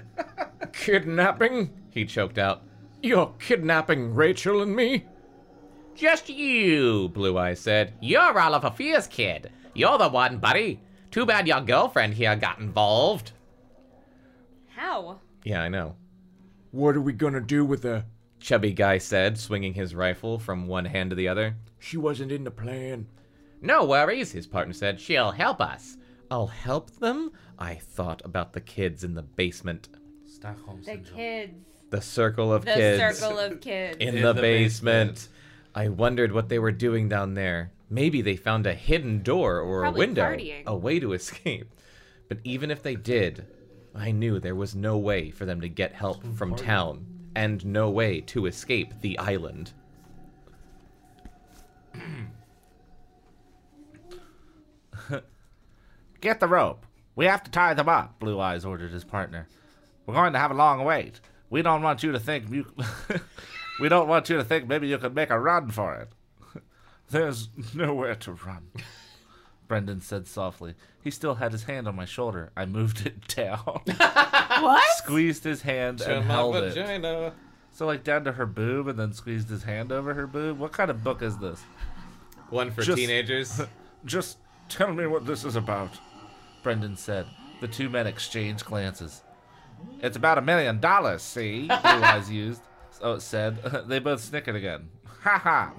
Uh, 0.58 0.66
kidnapping? 0.72 1.70
He 1.90 2.04
choked 2.04 2.38
out. 2.38 2.62
You're 3.02 3.34
kidnapping 3.38 4.14
Rachel 4.14 4.62
and 4.62 4.74
me? 4.74 5.04
Just 5.94 6.28
you, 6.28 7.08
Blue 7.08 7.36
Eyes 7.38 7.60
said. 7.60 7.94
You're 8.00 8.38
Oliver 8.38 8.70
Fear's 8.70 9.06
kid. 9.06 9.50
You're 9.74 9.98
the 9.98 10.08
one, 10.08 10.38
buddy. 10.38 10.80
Too 11.10 11.26
bad 11.26 11.46
your 11.46 11.60
girlfriend 11.60 12.14
here 12.14 12.36
got 12.36 12.58
involved. 12.58 13.32
How? 14.74 15.20
Yeah, 15.44 15.62
I 15.62 15.68
know. 15.68 15.96
What 16.70 16.96
are 16.96 17.00
we 17.00 17.12
gonna 17.12 17.40
do 17.40 17.64
with 17.64 17.82
her? 17.84 18.04
Chubby 18.40 18.72
guy 18.72 18.98
said, 18.98 19.38
swinging 19.38 19.74
his 19.74 19.94
rifle 19.94 20.38
from 20.38 20.66
one 20.66 20.84
hand 20.84 21.10
to 21.10 21.16
the 21.16 21.28
other. 21.28 21.56
She 21.78 21.96
wasn't 21.96 22.32
in 22.32 22.44
the 22.44 22.50
plan. 22.50 23.06
No 23.62 23.84
worries, 23.84 24.32
his 24.32 24.46
partner 24.46 24.74
said. 24.74 25.00
She'll 25.00 25.30
help 25.32 25.60
us. 25.60 25.96
I'll 26.30 26.46
help 26.48 26.90
them? 26.98 27.32
I 27.58 27.76
thought 27.76 28.20
about 28.24 28.52
the 28.52 28.60
kids 28.60 29.04
in 29.04 29.14
the 29.14 29.22
basement. 29.22 29.88
Stockholm 30.26 30.80
The 30.80 30.84
syndrome. 30.84 31.16
kids. 31.16 31.54
The 31.90 32.00
circle 32.02 32.52
of 32.52 32.64
The 32.64 32.74
kids. 32.74 33.18
circle 33.18 33.38
of 33.38 33.60
kids. 33.60 33.96
in, 34.00 34.16
In 34.16 34.22
the, 34.22 34.32
the 34.32 34.42
basement. 34.42 35.12
basement. 35.14 35.28
I 35.74 35.88
wondered 35.88 36.32
what 36.32 36.48
they 36.48 36.58
were 36.58 36.72
doing 36.72 37.08
down 37.08 37.34
there. 37.34 37.70
Maybe 37.88 38.20
they 38.22 38.36
found 38.36 38.66
a 38.66 38.74
hidden 38.74 39.22
door 39.22 39.60
or 39.60 39.82
Probably 39.82 39.98
a 40.04 40.06
window, 40.06 40.22
partying. 40.24 40.64
a 40.66 40.76
way 40.76 40.98
to 41.00 41.12
escape. 41.12 41.72
But 42.28 42.38
even 42.44 42.70
if 42.70 42.82
they 42.82 42.96
did, 42.96 43.46
I 43.96 44.10
knew 44.10 44.38
there 44.38 44.54
was 44.54 44.74
no 44.74 44.98
way 44.98 45.30
for 45.30 45.46
them 45.46 45.60
to 45.62 45.68
get 45.68 45.94
help 45.94 46.22
from 46.36 46.54
town 46.54 47.06
and 47.34 47.64
no 47.64 47.90
way 47.90 48.20
to 48.22 48.46
escape 48.46 48.92
the 49.00 49.18
island. 49.18 49.72
Get 56.20 56.40
the 56.40 56.48
rope. 56.48 56.86
We 57.14 57.26
have 57.26 57.42
to 57.44 57.50
tie 57.50 57.74
them 57.74 57.88
up, 57.88 58.18
Blue 58.18 58.40
Eyes 58.40 58.64
ordered 58.64 58.92
his 58.92 59.04
partner. 59.04 59.48
We're 60.04 60.14
going 60.14 60.32
to 60.32 60.38
have 60.38 60.50
a 60.50 60.54
long 60.54 60.84
wait. 60.84 61.20
We 61.50 61.62
don't 61.62 61.82
want 61.82 62.02
you 62.02 62.12
to 62.12 62.18
think 62.18 62.50
you 62.50 62.66
We 63.80 63.88
don't 63.88 64.08
want 64.08 64.30
you 64.30 64.36
to 64.36 64.44
think 64.44 64.66
maybe 64.66 64.88
you 64.88 64.98
could 64.98 65.14
make 65.14 65.30
a 65.30 65.38
run 65.38 65.70
for 65.70 65.94
it. 65.94 66.08
There's 67.10 67.48
nowhere 67.74 68.14
to 68.16 68.32
run. 68.32 68.68
Brendan 69.68 70.00
said 70.00 70.26
softly. 70.26 70.74
He 71.02 71.10
still 71.10 71.36
had 71.36 71.52
his 71.52 71.64
hand 71.64 71.86
on 71.88 71.94
my 71.96 72.04
shoulder. 72.04 72.50
I 72.56 72.66
moved 72.66 73.06
it 73.06 73.26
down. 73.34 73.80
What? 74.58 74.82
squeezed 74.98 75.44
his 75.44 75.62
hand 75.62 76.00
and 76.00 76.24
held 76.24 76.56
it. 76.56 77.34
So 77.72 77.84
like 77.86 78.04
down 78.04 78.24
to 78.24 78.32
her 78.32 78.46
boob 78.46 78.88
and 78.88 78.98
then 78.98 79.12
squeezed 79.12 79.50
his 79.50 79.64
hand 79.64 79.92
over 79.92 80.14
her 80.14 80.26
boob. 80.26 80.58
What 80.58 80.72
kind 80.72 80.90
of 80.90 81.04
book 81.04 81.20
is 81.20 81.36
this? 81.36 81.60
One 82.48 82.70
for 82.70 82.80
Just- 82.82 82.96
teenagers. 82.96 83.60
Just 84.06 84.38
tell 84.70 84.92
me 84.94 85.06
what 85.06 85.26
this 85.26 85.44
is 85.44 85.56
about, 85.56 85.90
Brendan 86.62 86.96
said. 86.96 87.26
The 87.60 87.68
two 87.68 87.90
men 87.90 88.06
exchanged 88.06 88.64
glances. 88.64 89.22
It's 90.00 90.16
about 90.16 90.38
a 90.38 90.42
million 90.42 90.80
dollars, 90.80 91.20
see? 91.22 91.66
Blue 91.66 91.74
Eyes 91.76 92.30
used. 92.30 92.62
So 92.92 93.14
it 93.14 93.20
said. 93.22 93.58
they 93.88 93.98
both 93.98 94.20
snickered 94.22 94.56
again. 94.56 94.88
Ha 95.22 95.38
ha! 95.38 95.72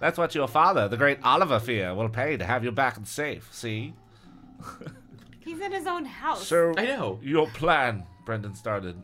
That's 0.00 0.16
what 0.18 0.34
your 0.34 0.48
father, 0.48 0.88
the 0.88 0.96
great 0.96 1.18
Oliver 1.22 1.60
Fear, 1.60 1.94
will 1.94 2.08
pay 2.08 2.36
to 2.36 2.44
have 2.44 2.64
you 2.64 2.72
back 2.72 2.96
and 2.96 3.06
safe, 3.06 3.48
see? 3.52 3.94
He's 5.40 5.60
in 5.60 5.72
his 5.72 5.86
own 5.86 6.04
house. 6.06 6.46
So, 6.46 6.72
I 6.76 6.86
know. 6.86 7.18
Your 7.22 7.46
plan, 7.48 8.04
Brendan 8.24 8.54
started. 8.54 9.02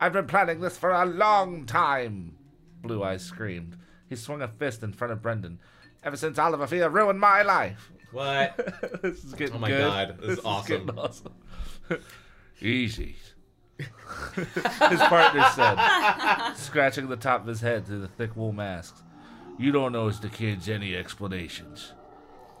I've 0.00 0.12
been 0.12 0.26
planning 0.26 0.60
this 0.60 0.76
for 0.76 0.90
a 0.90 1.04
long 1.04 1.66
time, 1.66 2.36
Blue 2.82 3.02
Eyes 3.02 3.22
screamed. 3.22 3.76
He 4.08 4.16
swung 4.16 4.42
a 4.42 4.48
fist 4.48 4.82
in 4.82 4.92
front 4.92 5.12
of 5.12 5.22
Brendan. 5.22 5.60
Ever 6.02 6.16
since 6.16 6.38
Oliver 6.38 6.66
Fear 6.66 6.88
ruined 6.88 7.20
my 7.20 7.42
life. 7.42 7.90
what? 8.12 8.56
this 9.02 9.22
is 9.24 9.34
getting 9.34 9.56
Oh 9.56 9.58
my 9.58 9.68
good. 9.68 9.80
God, 9.80 10.18
this 10.20 10.38
is 10.38 10.44
awesome. 10.44 10.86
getting 10.86 10.98
awesome. 10.98 11.34
Easy. 12.60 13.16
his 14.34 15.00
partner 15.00 15.44
said, 15.54 16.54
scratching 16.54 17.08
the 17.08 17.16
top 17.16 17.40
of 17.42 17.46
his 17.48 17.60
head 17.60 17.84
through 17.86 18.00
the 18.00 18.08
thick 18.08 18.34
wool 18.36 18.52
masks. 18.52 19.02
You 19.58 19.72
don't 19.72 19.94
owe 19.94 20.10
the 20.10 20.28
kids 20.28 20.68
any 20.68 20.96
explanations. 20.96 21.92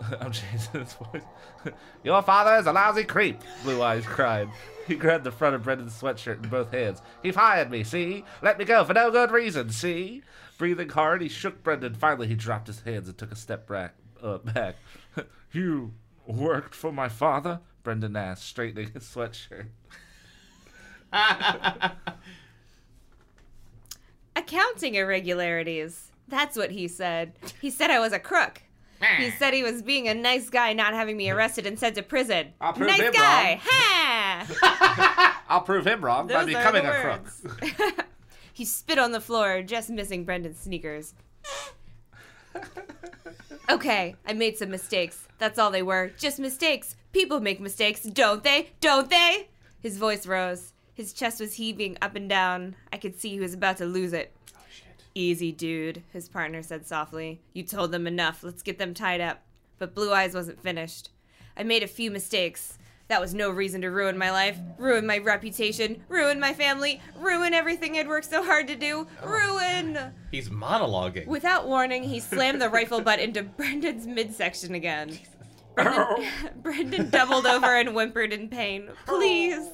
I'm 0.20 0.32
changing 0.32 0.80
his 0.80 0.92
voice. 0.94 1.22
Your 2.04 2.22
father 2.22 2.56
is 2.56 2.66
a 2.66 2.72
lousy 2.72 3.04
creep, 3.04 3.40
Blue 3.62 3.82
Eyes 3.82 4.06
cried. 4.06 4.48
He 4.86 4.94
grabbed 4.94 5.24
the 5.24 5.32
front 5.32 5.54
of 5.54 5.62
Brendan's 5.62 6.00
sweatshirt 6.00 6.42
in 6.42 6.50
both 6.50 6.70
hands. 6.72 7.00
He 7.22 7.32
fired 7.32 7.70
me, 7.70 7.84
see? 7.84 8.24
Let 8.42 8.58
me 8.58 8.64
go 8.64 8.84
for 8.84 8.92
no 8.92 9.10
good 9.10 9.30
reason, 9.30 9.70
see? 9.70 10.22
Breathing 10.58 10.90
hard, 10.90 11.22
he 11.22 11.28
shook 11.28 11.62
Brendan. 11.62 11.94
Finally, 11.94 12.28
he 12.28 12.34
dropped 12.34 12.66
his 12.66 12.80
hands 12.82 13.08
and 13.08 13.16
took 13.16 13.32
a 13.32 13.36
step 13.36 13.66
back. 13.66 13.94
Uh, 14.22 14.38
back. 14.38 14.76
you 15.52 15.94
worked 16.26 16.74
for 16.74 16.92
my 16.92 17.08
father? 17.08 17.60
Brendan 17.82 18.16
asked, 18.16 18.44
straightening 18.44 18.90
his 18.92 19.04
sweatshirt. 19.04 19.66
Accounting 24.36 24.94
irregularities. 24.94 26.10
That's 26.28 26.56
what 26.56 26.70
he 26.70 26.88
said. 26.88 27.32
He 27.60 27.70
said 27.70 27.90
I 27.90 28.00
was 28.00 28.12
a 28.12 28.18
crook. 28.18 28.62
He 29.18 29.30
said 29.32 29.52
he 29.52 29.62
was 29.62 29.82
being 29.82 30.08
a 30.08 30.14
nice 30.14 30.48
guy, 30.48 30.72
not 30.72 30.94
having 30.94 31.16
me 31.18 31.28
arrested 31.28 31.66
and 31.66 31.78
sent 31.78 31.96
to 31.96 32.02
prison. 32.02 32.54
I'll 32.58 32.72
prove 32.72 32.88
nice 32.88 33.00
him 33.00 33.12
guy. 33.12 33.52
wrong. 33.54 33.60
Ha! 34.62 35.42
I'll 35.48 35.60
prove 35.60 35.86
him 35.86 36.02
wrong 36.02 36.26
by 36.26 36.32
Those 36.34 36.42
are 36.44 36.46
becoming 36.58 36.84
the 36.84 36.98
a 36.98 37.00
crook. 37.02 37.28
words. 37.44 38.00
he 38.54 38.64
spit 38.64 38.98
on 38.98 39.12
the 39.12 39.20
floor, 39.20 39.60
just 39.62 39.90
missing 39.90 40.24
Brendan's 40.24 40.58
sneakers. 40.58 41.12
okay, 43.70 44.16
I 44.26 44.32
made 44.32 44.56
some 44.58 44.70
mistakes. 44.70 45.28
That's 45.38 45.58
all 45.58 45.70
they 45.70 45.82
were. 45.82 46.10
Just 46.16 46.38
mistakes. 46.38 46.96
People 47.12 47.40
make 47.40 47.60
mistakes, 47.60 48.02
don't 48.04 48.42
they? 48.42 48.70
Don't 48.80 49.10
they? 49.10 49.48
His 49.80 49.98
voice 49.98 50.26
rose. 50.26 50.72
His 50.94 51.12
chest 51.12 51.40
was 51.40 51.54
heaving 51.54 51.98
up 52.00 52.14
and 52.16 52.28
down. 52.28 52.76
I 52.92 52.96
could 52.96 53.18
see 53.20 53.30
he 53.30 53.40
was 53.40 53.54
about 53.54 53.76
to 53.78 53.86
lose 53.86 54.12
it. 54.12 54.34
Easy, 55.14 55.52
dude, 55.52 56.02
his 56.12 56.28
partner 56.28 56.62
said 56.62 56.86
softly. 56.86 57.40
You 57.52 57.62
told 57.62 57.92
them 57.92 58.06
enough. 58.06 58.42
Let's 58.42 58.62
get 58.62 58.78
them 58.78 58.94
tied 58.94 59.20
up. 59.20 59.42
But 59.78 59.94
Blue 59.94 60.12
Eyes 60.12 60.34
wasn't 60.34 60.62
finished. 60.62 61.10
I 61.56 61.62
made 61.62 61.84
a 61.84 61.88
few 61.88 62.10
mistakes. 62.10 62.78
That 63.08 63.20
was 63.20 63.34
no 63.34 63.50
reason 63.50 63.82
to 63.82 63.90
ruin 63.90 64.16
my 64.16 64.30
life, 64.30 64.58
ruin 64.78 65.06
my 65.06 65.18
reputation, 65.18 66.02
ruin 66.08 66.40
my 66.40 66.54
family, 66.54 67.02
ruin 67.18 67.52
everything 67.52 67.96
I'd 67.96 68.08
worked 68.08 68.30
so 68.30 68.42
hard 68.42 68.66
to 68.68 68.76
do. 68.76 69.06
Oh. 69.22 69.28
Ruin! 69.28 69.98
He's 70.30 70.48
monologuing. 70.48 71.26
Without 71.26 71.68
warning, 71.68 72.02
he 72.02 72.18
slammed 72.18 72.62
the 72.62 72.70
rifle 72.70 73.00
butt 73.02 73.20
into 73.20 73.42
Brendan's 73.56 74.06
midsection 74.06 74.74
again. 74.74 75.18
Brendan, 75.74 76.24
Brendan 76.62 77.10
doubled 77.10 77.46
over 77.46 77.76
and 77.76 77.90
whimpered 77.90 78.32
in 78.32 78.48
pain. 78.48 78.88
Please! 79.06 79.68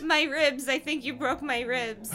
My 0.00 0.22
ribs, 0.22 0.68
I 0.68 0.78
think 0.78 1.04
you 1.04 1.12
broke 1.14 1.42
my 1.42 1.60
ribs. 1.62 2.14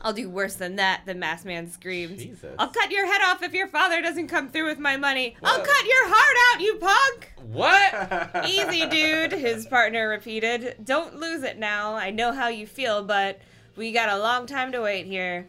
I'll 0.00 0.12
do 0.12 0.30
worse 0.30 0.54
than 0.54 0.76
that, 0.76 1.02
the 1.06 1.14
masked 1.14 1.46
man 1.46 1.70
screamed. 1.70 2.18
Jesus. 2.18 2.54
I'll 2.58 2.68
cut 2.68 2.90
your 2.90 3.06
head 3.06 3.20
off 3.26 3.42
if 3.42 3.52
your 3.52 3.68
father 3.68 4.00
doesn't 4.00 4.28
come 4.28 4.48
through 4.48 4.66
with 4.66 4.78
my 4.78 4.96
money. 4.96 5.36
I'll 5.42 5.58
cut 5.58 5.84
your 5.86 6.08
heart 6.08 6.36
out, 6.54 6.60
you 6.60 6.74
punk! 6.76 7.32
What? 7.50 8.46
Easy, 8.48 8.86
dude, 8.86 9.32
his 9.32 9.66
partner 9.66 10.08
repeated. 10.08 10.76
Don't 10.84 11.16
lose 11.16 11.42
it 11.42 11.58
now. 11.58 11.94
I 11.94 12.10
know 12.10 12.32
how 12.32 12.48
you 12.48 12.66
feel, 12.66 13.02
but 13.02 13.40
we 13.76 13.92
got 13.92 14.08
a 14.08 14.18
long 14.18 14.46
time 14.46 14.72
to 14.72 14.80
wait 14.80 15.06
here. 15.06 15.48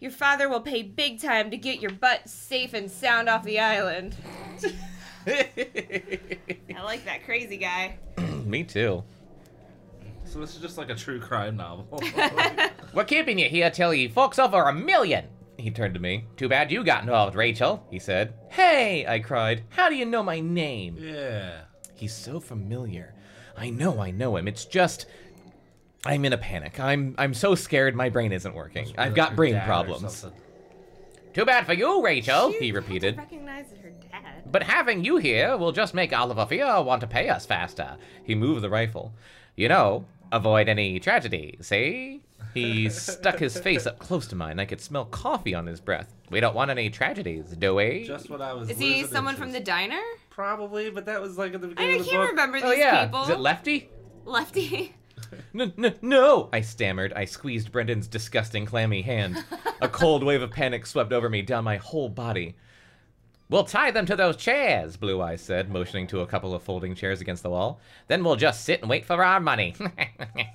Your 0.00 0.10
father 0.10 0.48
will 0.48 0.62
pay 0.62 0.82
big 0.82 1.20
time 1.20 1.50
to 1.50 1.56
get 1.56 1.80
your 1.80 1.92
butt 1.92 2.28
safe 2.28 2.72
and 2.72 2.90
sound 2.90 3.28
off 3.28 3.44
the 3.44 3.60
island. 3.60 4.16
I 5.26 6.82
like 6.82 7.04
that 7.04 7.24
crazy 7.24 7.58
guy. 7.58 7.98
Me 8.44 8.64
too. 8.64 9.04
So 10.30 10.38
this 10.38 10.54
is 10.54 10.62
just 10.62 10.78
like 10.78 10.90
a 10.90 10.94
true 10.94 11.18
crime 11.18 11.56
novel. 11.56 12.00
We're 12.94 13.04
keeping 13.04 13.36
you 13.36 13.48
here 13.48 13.68
till 13.68 13.90
he 13.90 14.06
forks 14.06 14.38
over 14.38 14.62
a 14.62 14.72
million. 14.72 15.24
He 15.58 15.72
turned 15.72 15.94
to 15.94 16.00
me. 16.00 16.24
Too 16.36 16.48
bad 16.48 16.70
you 16.70 16.84
got 16.84 17.02
involved, 17.02 17.34
Rachel, 17.34 17.84
he 17.90 17.98
said. 17.98 18.34
Hey, 18.48 19.04
I 19.08 19.18
cried. 19.18 19.64
How 19.70 19.88
do 19.88 19.96
you 19.96 20.06
know 20.06 20.22
my 20.22 20.38
name? 20.38 20.96
yeah. 21.00 21.62
He's 21.94 22.14
so 22.14 22.38
familiar. 22.38 23.12
I 23.56 23.70
know 23.70 24.00
I 24.00 24.12
know 24.12 24.36
him. 24.36 24.46
It's 24.46 24.64
just 24.66 25.06
I'm 26.06 26.24
in 26.24 26.32
a 26.32 26.38
panic. 26.38 26.78
I'm 26.78 27.16
I'm 27.18 27.34
so 27.34 27.56
scared 27.56 27.96
my 27.96 28.08
brain 28.08 28.30
isn't 28.30 28.54
working. 28.54 28.94
I've 28.96 29.16
got 29.16 29.34
brain 29.34 29.60
problems. 29.66 30.24
Too 31.34 31.44
bad 31.44 31.66
for 31.66 31.72
you, 31.74 32.04
Rachel, 32.04 32.52
he 32.52 32.58
She 32.66 32.72
repeated. 32.72 33.16
recognizes 33.16 33.78
her 33.78 33.90
dad. 34.12 34.44
But 34.50 34.62
having 34.62 35.04
you 35.04 35.16
here 35.16 35.56
will 35.56 35.72
just 35.72 35.92
make 35.92 36.12
Oliver 36.12 36.46
Fear 36.46 36.82
want 36.82 37.00
to 37.00 37.06
pay 37.08 37.28
us 37.28 37.46
faster. 37.46 37.96
He 38.22 38.36
moved 38.36 38.62
the 38.62 38.70
rifle. 38.70 39.12
You 39.56 39.68
know, 39.68 40.06
avoid 40.32 40.68
any 40.68 41.00
tragedy, 41.00 41.56
see? 41.60 42.22
He 42.54 42.88
stuck 42.88 43.38
his 43.38 43.58
face 43.58 43.86
up 43.86 43.98
close 43.98 44.26
to 44.28 44.36
mine. 44.36 44.58
I 44.58 44.64
could 44.64 44.80
smell 44.80 45.04
coffee 45.04 45.54
on 45.54 45.66
his 45.66 45.80
breath. 45.80 46.12
We 46.30 46.40
don't 46.40 46.54
want 46.54 46.70
any 46.70 46.90
tragedies, 46.90 47.50
do 47.56 47.74
we? 47.76 48.04
Just 48.04 48.28
what 48.28 48.40
I 48.40 48.52
was. 48.52 48.70
Is 48.70 48.78
he 48.78 48.94
losing 49.02 49.06
someone 49.12 49.36
from 49.36 49.52
the 49.52 49.60
diner? 49.60 50.00
Probably, 50.30 50.90
but 50.90 51.06
that 51.06 51.20
was 51.20 51.38
like 51.38 51.54
at 51.54 51.60
the 51.60 51.68
I 51.68 51.70
beginning 51.70 52.00
of 52.00 52.04
the 52.06 52.10
can't 52.10 52.22
book. 52.22 52.30
remember 52.30 52.56
oh, 52.58 52.70
these 52.70 52.78
oh 52.78 52.82
yeah, 52.82 53.04
people. 53.06 53.22
is 53.22 53.28
it 53.30 53.40
Lefty? 53.40 53.88
Lefty. 54.24 54.94
N- 55.54 55.72
n- 55.78 55.94
no! 56.02 56.48
I 56.52 56.62
stammered. 56.62 57.12
I 57.12 57.24
squeezed 57.24 57.70
Brendan's 57.70 58.08
disgusting, 58.08 58.64
clammy 58.66 59.02
hand. 59.02 59.44
A 59.80 59.88
cold 59.88 60.24
wave 60.24 60.42
of 60.42 60.50
panic 60.50 60.86
swept 60.86 61.12
over 61.12 61.28
me 61.28 61.42
down 61.42 61.62
my 61.64 61.76
whole 61.76 62.08
body. 62.08 62.56
We'll 63.50 63.64
tie 63.64 63.90
them 63.90 64.06
to 64.06 64.14
those 64.14 64.36
chairs, 64.36 64.96
Blue 64.96 65.20
Eyes 65.20 65.40
said, 65.42 65.68
motioning 65.70 66.06
to 66.08 66.20
a 66.20 66.26
couple 66.26 66.54
of 66.54 66.62
folding 66.62 66.94
chairs 66.94 67.20
against 67.20 67.42
the 67.42 67.50
wall. 67.50 67.80
Then 68.06 68.22
we'll 68.22 68.36
just 68.36 68.64
sit 68.64 68.80
and 68.80 68.88
wait 68.88 69.04
for 69.04 69.24
our 69.24 69.40
money. 69.40 69.74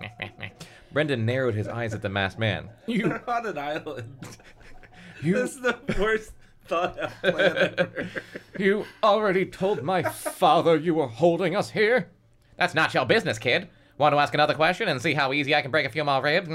Brendan 0.93 1.25
narrowed 1.25 1.55
his 1.55 1.67
eyes 1.67 1.93
at 1.93 2.01
the 2.01 2.07
masked 2.07 2.39
man. 2.39 2.69
You, 2.87 3.09
We're 3.09 3.23
on 3.27 3.45
an 3.47 3.57
island. 3.57 4.15
you, 5.21 5.33
This 5.33 5.55
is 5.55 5.61
the 5.61 5.77
worst 5.99 6.31
thought 6.67 6.97
out 6.97 7.11
plan 7.21 7.57
ever. 7.77 8.07
you 8.57 8.85
already 9.03 9.45
told 9.45 9.83
my 9.83 10.01
father 10.03 10.77
you 10.77 10.93
were 10.93 11.07
holding 11.07 11.53
us 11.53 11.71
here? 11.71 12.09
That's 12.55 12.73
not 12.73 12.93
your 12.93 13.05
business, 13.05 13.37
kid. 13.37 13.67
Want 13.97 14.13
to 14.13 14.19
ask 14.19 14.33
another 14.33 14.53
question 14.53 14.87
and 14.87 15.01
see 15.01 15.13
how 15.13 15.33
easy 15.33 15.53
I 15.53 15.61
can 15.61 15.69
break 15.71 15.85
a 15.85 15.89
few 15.89 16.05
more 16.05 16.21
ribs? 16.21 16.47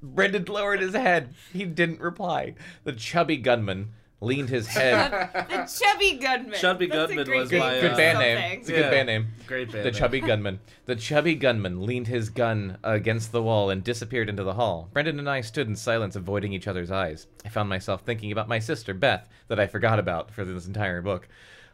Brendan 0.00 0.44
lowered 0.44 0.80
his 0.80 0.94
head. 0.94 1.34
He 1.52 1.64
didn't 1.64 2.00
reply. 2.00 2.54
The 2.84 2.92
chubby 2.92 3.36
gunman 3.38 3.90
leaned 4.22 4.48
his 4.48 4.66
head. 4.66 5.10
The 5.50 5.66
Chubby 5.84 6.16
Gunman. 6.18 6.58
Chubby 6.58 6.86
That's 6.86 7.12
Gunman 7.12 7.30
was 7.38 7.50
name 7.50 7.60
uh, 7.62 7.64
my, 7.66 7.74
for 7.80 7.88
Good 7.88 7.96
band 7.96 8.18
name. 8.18 8.58
It's 8.60 8.68
a 8.68 8.72
good 8.72 8.80
Yeah. 8.80 8.90
band 8.90 9.06
name. 9.06 9.26
Great 9.46 9.72
band 9.72 9.84
The 9.84 9.90
name. 9.90 9.98
chubby 10.00 10.20
gunman. 10.28 10.60
The 10.86 10.96
chubby 10.96 11.34
gunman 11.34 11.84
leaned 11.84 12.06
his 12.06 12.30
gun 12.30 12.78
against 12.82 13.32
the 13.32 13.42
wall 13.42 13.68
and 13.70 13.82
disappeared 13.84 14.28
into 14.28 14.44
the 14.44 14.54
hall. 14.54 14.88
Brendan 14.92 15.18
and 15.18 15.28
I 15.28 15.40
stood 15.40 15.68
in 15.68 15.76
silence, 15.76 16.16
avoiding 16.16 16.52
each 16.52 16.68
other's 16.68 16.90
eyes. 16.90 17.26
I 17.44 17.48
found 17.48 17.68
myself 17.68 18.02
thinking 18.02 18.32
about 18.32 18.48
my 18.48 18.58
sister, 18.58 18.94
Beth, 18.94 19.28
that 19.48 19.60
I 19.60 19.66
forgot 19.66 19.98
about 19.98 20.30
for 20.30 20.44
this 20.44 20.66
entire 20.66 21.02
book. 21.02 21.28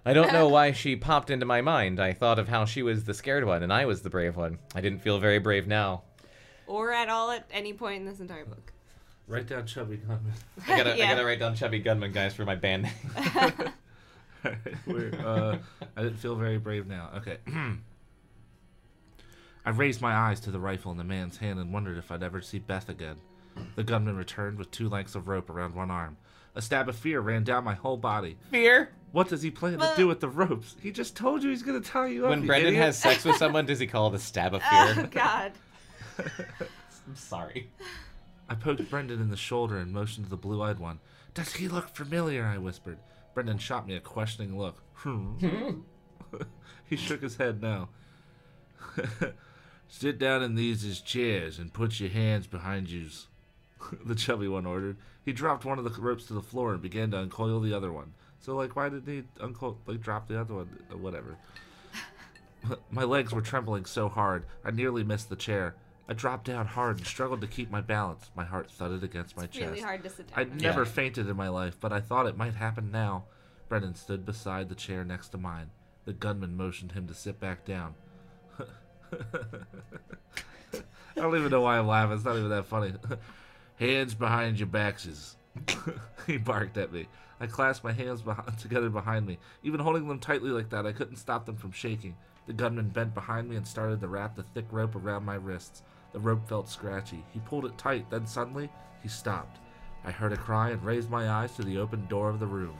I 0.05 0.13
don't 0.15 0.33
know 0.33 0.49
why 0.57 0.73
she 0.73 0.97
popped 0.97 1.31
into 1.31 1.45
my 1.47 1.61
mind. 1.61 2.01
I 2.01 2.13
thought 2.13 2.39
of 2.39 2.49
how 2.49 2.65
she 2.65 2.83
was 2.83 3.05
the 3.05 3.15
scared 3.15 3.45
one 3.45 3.63
and 3.63 3.73
I 3.73 3.85
was 3.85 4.03
the 4.03 4.11
brave 4.11 4.37
one. 4.37 4.59
I 4.75 4.81
didn't 4.81 5.01
feel 5.03 5.19
very 5.19 5.39
brave 5.39 5.67
now. 5.67 6.03
Or 6.67 6.93
at 6.93 7.09
all 7.09 7.31
at 7.31 7.47
any 7.51 7.73
point 7.73 8.01
in 8.01 8.07
this 8.07 8.21
entire 8.21 8.45
book. 8.45 8.73
Write 9.29 9.47
down 9.47 9.67
Chubby 9.67 9.97
Gunman. 9.99 10.33
I 10.67 10.77
gotta, 10.77 10.97
Yeah. 10.97 11.05
I 11.05 11.09
gotta 11.15 11.25
write 11.25 11.39
down 11.39 11.55
chubby 11.55 11.79
gunman, 11.81 12.13
guys, 12.13 12.35
for 12.35 12.45
my 12.47 12.55
band 12.55 12.85
name. 12.85 12.93
We're, 14.87 15.11
uh, 15.25 15.59
I 15.97 16.03
didn't 16.03 16.19
feel 16.19 16.35
very 16.37 16.59
brave 16.59 16.87
now. 16.87 17.11
Okay. 17.17 17.37
I 19.67 19.71
raised 19.71 20.01
my 20.01 20.15
eyes 20.15 20.41
to 20.41 20.51
the 20.51 20.59
rifle 20.61 20.91
in 20.93 20.97
the 20.99 21.05
man's 21.05 21.37
hand 21.39 21.59
and 21.59 21.73
wondered 21.73 21.99
if 21.99 22.11
I'd 22.11 22.23
ever 22.23 22.41
see 22.41 22.59
Beth 22.59 22.89
again. 22.89 23.17
The 23.75 23.83
gunman 23.85 24.17
returned 24.17 24.57
with 24.57 24.71
two 24.71 24.89
lengths 24.89 25.15
of 25.15 25.29
rope 25.29 25.51
around 25.51 25.75
one 25.75 25.91
arm. 25.91 26.17
A 26.55 26.63
stab 26.63 26.89
of 26.89 26.97
fear 26.97 27.21
ran 27.21 27.45
down 27.45 27.65
my 27.65 27.75
whole 27.75 27.97
body. 27.99 28.39
Fear? 28.51 28.91
What 29.13 29.29
does 29.29 29.43
he 29.43 29.51
plan 29.51 29.79
to 29.81 29.93
do 29.97 30.07
with 30.07 30.21
the 30.21 30.29
ropes? 30.29 30.77
He 30.81 30.91
just 30.91 31.17
told 31.17 31.43
you 31.43 31.51
he's 31.51 31.63
gonna 31.63 31.81
tie 31.81 32.07
you 32.07 32.25
up. 32.25 32.31
When 32.31 32.43
you 32.43 32.47
Brendan 32.47 32.69
idiot. 32.75 32.85
has 32.85 32.99
sex 32.99 33.25
with 33.25 33.37
someone, 33.37 33.67
does 33.67 33.79
he 33.79 33.87
call 33.87 34.09
it 34.09 34.15
a 34.15 34.19
stab 34.19 34.55
of 34.55 34.63
Oh, 34.65 34.93
fear? 34.95 35.07
God. 35.09 35.53
I'm 36.19 37.17
sorry. 37.17 37.69
I 38.49 38.55
poked 38.55 38.89
Brendan 38.91 39.21
in 39.21 39.31
the 39.31 39.37
shoulder 39.37 39.79
and 39.79 39.93
motioned 39.93 40.27
to 40.27 40.31
the 40.31 40.37
blue-eyed 40.37 40.79
one. 40.79 41.01
Does 41.35 41.55
he 41.55 41.69
look 41.69 41.95
familiar? 41.95 42.45
I 42.45 42.59
whispered. 42.59 42.99
Brendan 43.35 43.59
shot 43.59 43.87
me 43.87 43.95
a 43.95 44.01
questioning 44.01 44.59
look. 44.59 44.83
Hmm. 44.95 45.35
he 46.85 46.97
shook 46.97 47.23
his 47.23 47.37
head 47.37 47.61
now. 47.61 47.91
Sit 49.89 50.19
down 50.19 50.43
in 50.43 50.55
these 50.55 51.01
chairs 51.01 51.59
and 51.59 51.73
put 51.73 52.01
your 52.01 52.11
hands 52.11 52.47
behind 52.47 52.91
yous. 52.91 53.27
the 54.05 54.15
chubby 54.15 54.49
one 54.49 54.67
ordered. 54.67 54.97
He 55.25 55.33
dropped 55.33 55.65
one 55.65 55.79
of 55.79 55.85
the 55.85 56.01
ropes 56.01 56.27
to 56.27 56.35
the 56.35 56.43
floor 56.43 56.73
and 56.73 56.83
began 56.83 57.11
to 57.11 57.19
uncoil 57.19 57.61
the 57.61 57.75
other 57.75 57.93
one. 57.93 58.15
So, 58.41 58.55
like, 58.55 58.77
why 58.77 58.89
did 58.89 59.07
he 59.07 59.25
uncoil, 59.41 59.79
like, 59.87 60.01
drop 60.01 60.29
the 60.29 60.41
other 60.41 60.55
one? 60.55 60.69
Whatever. 60.93 61.37
My 62.91 63.05
legs 63.05 63.33
were 63.33 63.41
trembling 63.41 63.85
so 63.85 64.09
hard, 64.09 64.45
I 64.65 64.71
nearly 64.71 65.05
missed 65.05 65.29
the 65.29 65.37
chair. 65.37 65.75
I 66.09 66.15
dropped 66.15 66.47
down 66.47 66.67
hard 66.67 66.99
and 66.99 67.07
struggled 67.07 67.43
to 67.43 67.47
keep 67.47 67.71
my 67.71 67.83
balance. 67.83 68.31
My 68.35 68.45
heart 68.45 68.71
thudded 68.71 69.05
against 69.05 69.37
my 69.37 69.47
chest. 69.47 69.67
Really 69.67 69.81
hard 69.83 70.03
to 70.05 70.11
sit 70.11 70.29
down. 70.29 70.39
I'd 70.39 70.61
never 70.61 70.87
fainted 70.87 71.29
in 71.29 71.37
my 71.37 71.49
life, 71.49 71.77
but 71.79 71.93
I 71.93 72.01
thought 72.01 72.27
it 72.27 72.37
might 72.37 72.55
happen 72.55 72.91
now. 72.91 73.25
Brendan 73.69 73.95
stood 73.95 74.25
beside 74.25 74.71
the 74.71 74.75
chair 74.75 75.05
next 75.05 75.29
to 75.29 75.39
mine. 75.39 75.71
The 76.07 76.15
gunman 76.15 76.57
motioned 76.57 76.93
him 76.93 77.07
to 77.09 77.15
sit 77.15 77.39
back 77.39 77.67
down. 77.67 77.95
I 79.13 79.21
don't 81.15 81.37
even 81.37 81.51
know 81.51 81.61
why 81.61 81.79
I'm 81.79 81.87
laughing. 81.87 82.17
It's 82.17 82.25
not 82.25 82.37
even 82.39 82.49
that 82.49 82.65
funny. 82.65 82.95
hands 83.77 84.15
behind 84.15 84.59
your 84.59 84.69
backses. 84.69 85.35
he 86.27 86.39
barked 86.39 86.79
at 86.79 86.91
me. 86.91 87.09
I 87.41 87.47
clasped 87.47 87.85
my 87.85 87.93
hands 87.93 88.23
behind, 88.23 88.57
together 88.59 88.89
behind 88.89 89.27
me. 89.27 89.39
Even 89.63 89.81
holding 89.81 90.09
them 90.09 90.19
tightly 90.19 90.51
like 90.51 90.71
that, 90.71 90.87
I 90.87 90.93
couldn't 90.93 91.17
stop 91.17 91.45
them 91.45 91.57
from 91.57 91.73
shaking. 91.73 92.17
The 92.47 92.55
gunman 92.55 92.89
bent 92.89 93.13
behind 93.13 93.49
me 93.49 93.57
and 93.57 93.69
started 93.69 94.01
to 94.01 94.09
wrap 94.09 94.35
the 94.35 94.43
thick 94.43 94.65
rope 94.71 94.97
around 94.97 95.27
my 95.27 95.35
wrists. 95.35 95.83
The 96.13 96.21
rope 96.21 96.49
felt 96.49 96.69
scratchy. 96.69 97.25
He 97.33 97.41
pulled 97.41 97.65
it 97.65 97.77
tight, 97.77 98.09
then 98.11 98.27
suddenly, 98.27 98.71
he 99.03 99.09
stopped. 99.09 99.59
I 100.05 100.11
heard 100.11 100.33
a 100.33 100.37
cry 100.37 100.71
and 100.71 100.83
raised 100.85 101.11
my 101.11 101.31
eyes 101.31 101.55
to 101.57 101.63
the 101.63 101.79
open 101.79 102.07
door 102.07 102.31
of 102.31 102.41
the 102.41 102.47
room. 102.47 102.77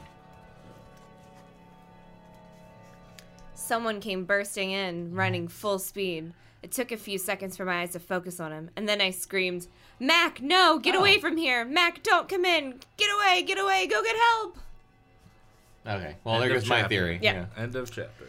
Someone 3.53 3.99
came 3.99 4.25
bursting 4.25 4.71
in, 4.71 5.07
mm-hmm. 5.07 5.15
running 5.15 5.47
full 5.47 5.79
speed. 5.79 6.33
It 6.63 6.71
took 6.71 6.91
a 6.91 6.97
few 6.97 7.17
seconds 7.17 7.55
for 7.55 7.65
my 7.65 7.81
eyes 7.81 7.91
to 7.91 7.99
focus 7.99 8.39
on 8.39 8.51
him, 8.51 8.69
and 8.75 8.89
then 8.89 8.99
I 8.99 9.11
screamed, 9.11 9.67
Mac, 9.99 10.41
no, 10.41 10.79
get 10.79 10.95
oh. 10.95 10.99
away 10.99 11.19
from 11.19 11.37
here! 11.37 11.63
Mac, 11.63 12.03
don't 12.03 12.27
come 12.27 12.45
in! 12.45 12.79
Get 12.97 13.09
away, 13.15 13.43
get 13.43 13.59
away, 13.59 13.87
go 13.87 14.01
get 14.03 14.15
help! 14.15 14.57
Okay. 15.87 16.15
Well, 16.23 16.35
End 16.35 16.43
there 16.43 16.57
of 16.57 16.61
goes 16.61 16.69
my 16.69 16.81
chapter. 16.81 16.89
theory. 16.89 17.19
Yeah. 17.21 17.45
End 17.57 17.75
of 17.75 17.91
chapter. 17.91 18.25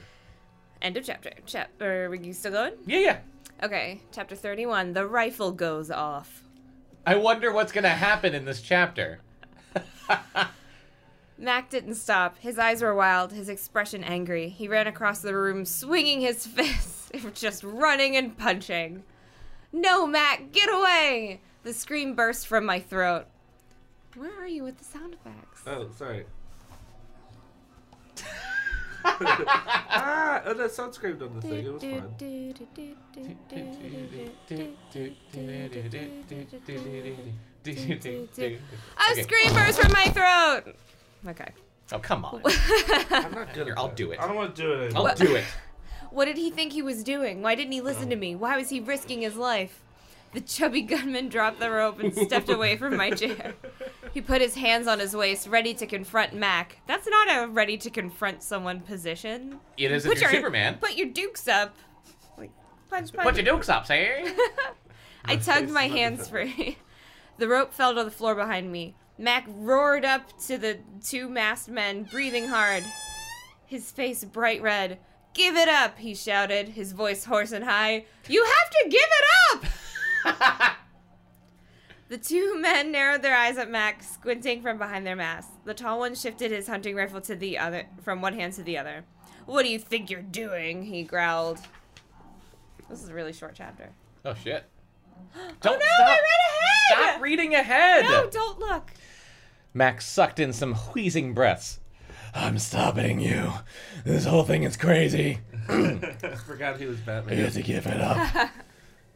End 0.81 0.97
of 0.97 1.05
chapter. 1.05 1.31
Chapter. 1.47 2.07
Are 2.07 2.15
you 2.15 2.33
still 2.33 2.53
going? 2.53 2.73
Yeah, 2.87 2.99
yeah. 2.99 3.19
Okay, 3.63 4.01
chapter 4.11 4.35
31. 4.35 4.95
The 4.95 5.07
rifle 5.07 5.53
goes 5.53 5.91
off. 5.91 6.45
I 7.07 7.17
wonder 7.17 7.53
what's 7.53 7.73
gonna 7.73 7.89
happen 7.91 8.35
in 8.35 8.47
this 8.47 8.63
chapter. 8.63 9.21
Mac 11.39 11.69
didn't 11.69 11.97
stop. 11.97 12.39
His 12.39 12.59
eyes 12.59 12.81
were 12.81 12.95
wild, 12.95 13.33
his 13.33 13.49
expression 13.51 14.03
angry. 14.03 14.49
He 14.49 14.67
ran 14.67 14.87
across 14.87 15.21
the 15.21 15.35
room, 15.35 15.67
swinging 15.67 16.23
his 16.23 16.47
fists, 16.47 17.11
just 17.35 17.63
running 17.63 18.17
and 18.17 18.37
punching. 18.37 19.05
No, 19.73 20.07
Mac, 20.07 20.53
get 20.53 20.73
away! 20.73 21.41
The 21.63 21.75
scream 21.75 22.15
burst 22.15 22.47
from 22.47 22.65
my 22.65 22.81
throat. 22.81 23.27
Where 24.17 24.41
are 24.41 24.49
you 24.49 24.65
with 24.65 24.79
the 24.79 24.85
sound 24.85 25.15
effects? 25.15 25.63
Oh, 25.67 25.91
sorry. 25.97 26.25
ah, 29.05 30.43
oh, 30.47 30.55
that 30.55 30.71
sound 30.71 30.95
screamed 30.95 31.23
on 31.23 31.35
the 31.37 31.43
thing. 31.43 31.67
It 31.67 31.73
was 31.73 31.83
fun. 31.83 32.15
A 39.11 39.23
scream 39.23 39.53
burst 39.53 39.81
from 39.81 39.93
my 39.93 40.05
throat! 40.05 40.75
Okay. 41.29 41.53
Oh, 41.93 41.99
come 41.99 42.25
on. 42.25 42.41
I'm 43.11 43.33
not 43.33 43.53
good 43.53 43.67
Here, 43.67 43.75
I'll 43.77 43.89
do 43.89 44.13
it. 44.13 44.21
I 44.21 44.27
don't 44.27 44.37
want 44.37 44.55
to 44.55 44.63
do 44.63 44.73
it 44.73 44.95
I'll 44.95 45.07
anymore. 45.09 45.27
do 45.27 45.37
it. 45.37 45.45
What 46.11 46.25
did 46.25 46.39
he 46.39 46.51
think 46.51 46.73
he 46.73 46.83
was 46.83 47.05
doing? 47.05 47.41
Why 47.41 47.55
didn't 47.55 47.71
he 47.71 47.81
listen 47.81 48.11
to 48.11 48.17
me? 48.17 48.35
Why 48.35 48.57
was 48.57 48.69
he 48.69 48.81
risking 48.81 49.21
his 49.21 49.37
life? 49.37 49.81
The 50.33 50.41
chubby 50.41 50.83
gunman 50.83 51.29
dropped 51.29 51.61
the 51.61 51.71
rope 51.71 52.01
and 52.01 52.13
stepped 52.13 52.49
away 52.49 52.77
from 52.77 52.97
my 52.97 53.11
chair. 53.11 53.55
He 54.13 54.21
put 54.21 54.41
his 54.41 54.57
hands 54.57 54.87
on 54.87 54.99
his 54.99 55.15
waist, 55.15 55.47
ready 55.47 55.73
to 55.75 55.87
confront 55.87 56.35
Mac. 56.35 56.81
That's 56.87 57.07
not 57.07 57.29
a 57.29 57.49
ready 57.49 57.77
to 57.79 57.91
confront 57.91 58.43
someone 58.43 58.81
position. 58.81 59.61
It 59.77 59.93
is 59.93 60.05
if 60.05 60.13
Put 60.13 60.21
you're 60.21 60.31
your 60.31 60.41
Superman. 60.41 60.79
Put 60.81 60.97
your 60.97 61.09
dukes 61.09 61.47
up. 61.47 61.77
Like 62.37 62.51
punch, 62.89 63.13
punch. 63.13 63.27
Put 63.27 63.37
your 63.37 63.45
dukes 63.45 63.69
up, 63.69 63.87
say. 63.87 64.35
I 65.25 65.37
tugged 65.37 65.71
my 65.71 65.89
hands 65.89 66.29
free. 66.29 66.79
The 67.39 67.49
rope 67.49 67.73
fell 67.73 67.95
to 67.95 68.05
the 68.05 68.11
floor 68.11 68.35
behind 68.35 68.71
me. 68.71 68.95
Mac 69.17 69.47
roared 69.49 70.05
up 70.05 70.39
to 70.41 70.59
the 70.59 70.81
two 71.03 71.27
masked 71.27 71.71
men, 71.71 72.03
breathing 72.03 72.49
hard. 72.49 72.85
His 73.65 73.91
face 73.91 74.25
bright 74.25 74.61
red. 74.61 74.99
Give 75.33 75.57
it 75.57 75.67
up, 75.67 75.99
he 75.99 76.15
shouted, 76.15 76.69
his 76.69 76.93
voice 76.93 77.25
hoarse 77.25 77.53
and 77.53 77.65
high. 77.65 78.05
You 78.29 78.45
have 78.45 78.71
to 78.71 78.89
give 78.91 79.01
it 79.01 79.55
up! 79.55 79.70
The 82.11 82.19
two 82.19 82.61
men 82.61 82.91
narrowed 82.91 83.23
their 83.23 83.37
eyes 83.37 83.57
at 83.57 83.71
Mac, 83.71 84.03
squinting 84.03 84.63
from 84.63 84.79
behind 84.79 85.07
their 85.07 85.15
masks. 85.15 85.53
The 85.65 85.75
tall 85.75 86.01
one 86.01 86.17
shifted 86.17 86.51
his 86.51 86.67
hunting 86.67 86.97
rifle 86.97 87.21
to 87.23 87.37
the 87.37 87.57
other, 87.57 87.87
from 88.03 88.21
one 88.21 88.35
hand 88.35 88.53
to 88.55 88.65
the 88.65 88.77
other. 88.77 89.05
What 89.47 89.63
do 89.63 89.69
you 89.71 89.79
think 89.79 90.11
you're 90.11 90.21
doing? 90.21 90.83
He 90.83 91.05
growled. 91.05 91.61
This 92.89 93.01
is 93.01 93.09
a 93.09 93.15
really 93.15 93.33
short 93.33 93.55
chapter. 93.55 93.91
Oh 94.25 94.35
shit. 94.35 94.65
Oh, 95.33 95.51
don't 95.61 95.77
oh 95.77 95.79
no, 95.79 95.85
stop. 95.95 96.09
I 96.09 96.13
read 96.13 96.41
ahead! 96.49 97.13
Stop 97.13 97.23
reading 97.23 97.55
ahead. 97.55 98.05
No, 98.05 98.29
don't 98.29 98.59
look. 98.59 98.91
Max 99.73 100.05
sucked 100.05 100.41
in 100.41 100.53
some 100.53 100.75
wheezing 100.75 101.35
breaths. 101.35 101.79
I'm 102.35 102.59
stopping 102.59 103.21
you. 103.21 103.53
This 104.05 104.25
whole 104.25 104.43
thing 104.43 104.65
is 104.65 104.77
crazy. 104.77 105.39
I 105.69 105.99
forgot 106.47 106.81
he 106.81 106.87
was 106.87 106.99
Batman. 106.99 107.39
You 107.39 107.45
have 107.45 107.53
to 107.53 107.63
give 107.63 107.87
it 107.87 108.01
up. 108.01 108.51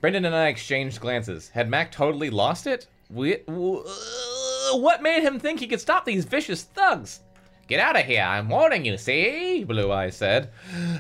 Brendan 0.05 0.27
and 0.27 0.35
I 0.35 0.49
exchanged 0.49 1.01
glances. 1.01 1.49
Had 1.49 1.71
Mac 1.71 1.91
totally 1.91 2.29
lost 2.29 2.67
it? 2.67 2.89
We, 3.09 3.37
uh, 3.37 4.77
what 4.77 5.03
made 5.03 5.23
him 5.23 5.39
think 5.39 5.61
he 5.61 5.67
could 5.67 5.81
stop 5.81 6.05
these 6.05 6.27
vicious 6.27 6.63
thugs? 6.63 7.21
Get 7.69 7.81
out 7.81 7.99
of 7.99 8.05
here, 8.05 8.21
I'm 8.21 8.51
warning 8.51 8.85
you, 8.85 8.99
see? 8.99 9.65
Blue 9.65 9.91
Eyes 9.91 10.15
said. 10.15 10.51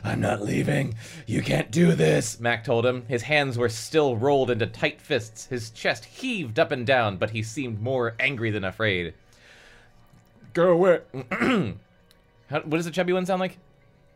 I'm 0.04 0.22
not 0.22 0.40
leaving. 0.40 0.94
You 1.26 1.42
can't 1.42 1.70
do 1.70 1.92
this, 1.92 2.40
Mac 2.40 2.64
told 2.64 2.86
him. 2.86 3.04
His 3.06 3.20
hands 3.20 3.58
were 3.58 3.68
still 3.68 4.16
rolled 4.16 4.50
into 4.50 4.66
tight 4.66 5.02
fists. 5.02 5.44
His 5.44 5.68
chest 5.68 6.06
heaved 6.06 6.58
up 6.58 6.72
and 6.72 6.86
down, 6.86 7.18
but 7.18 7.28
he 7.28 7.42
seemed 7.42 7.82
more 7.82 8.14
angry 8.18 8.50
than 8.50 8.64
afraid. 8.64 9.12
Go 10.54 10.70
away. 10.70 11.00
How, 12.48 12.60
what 12.60 12.70
does 12.70 12.86
the 12.86 12.90
chubby 12.90 13.12
one 13.12 13.26
sound 13.26 13.40
like? 13.40 13.58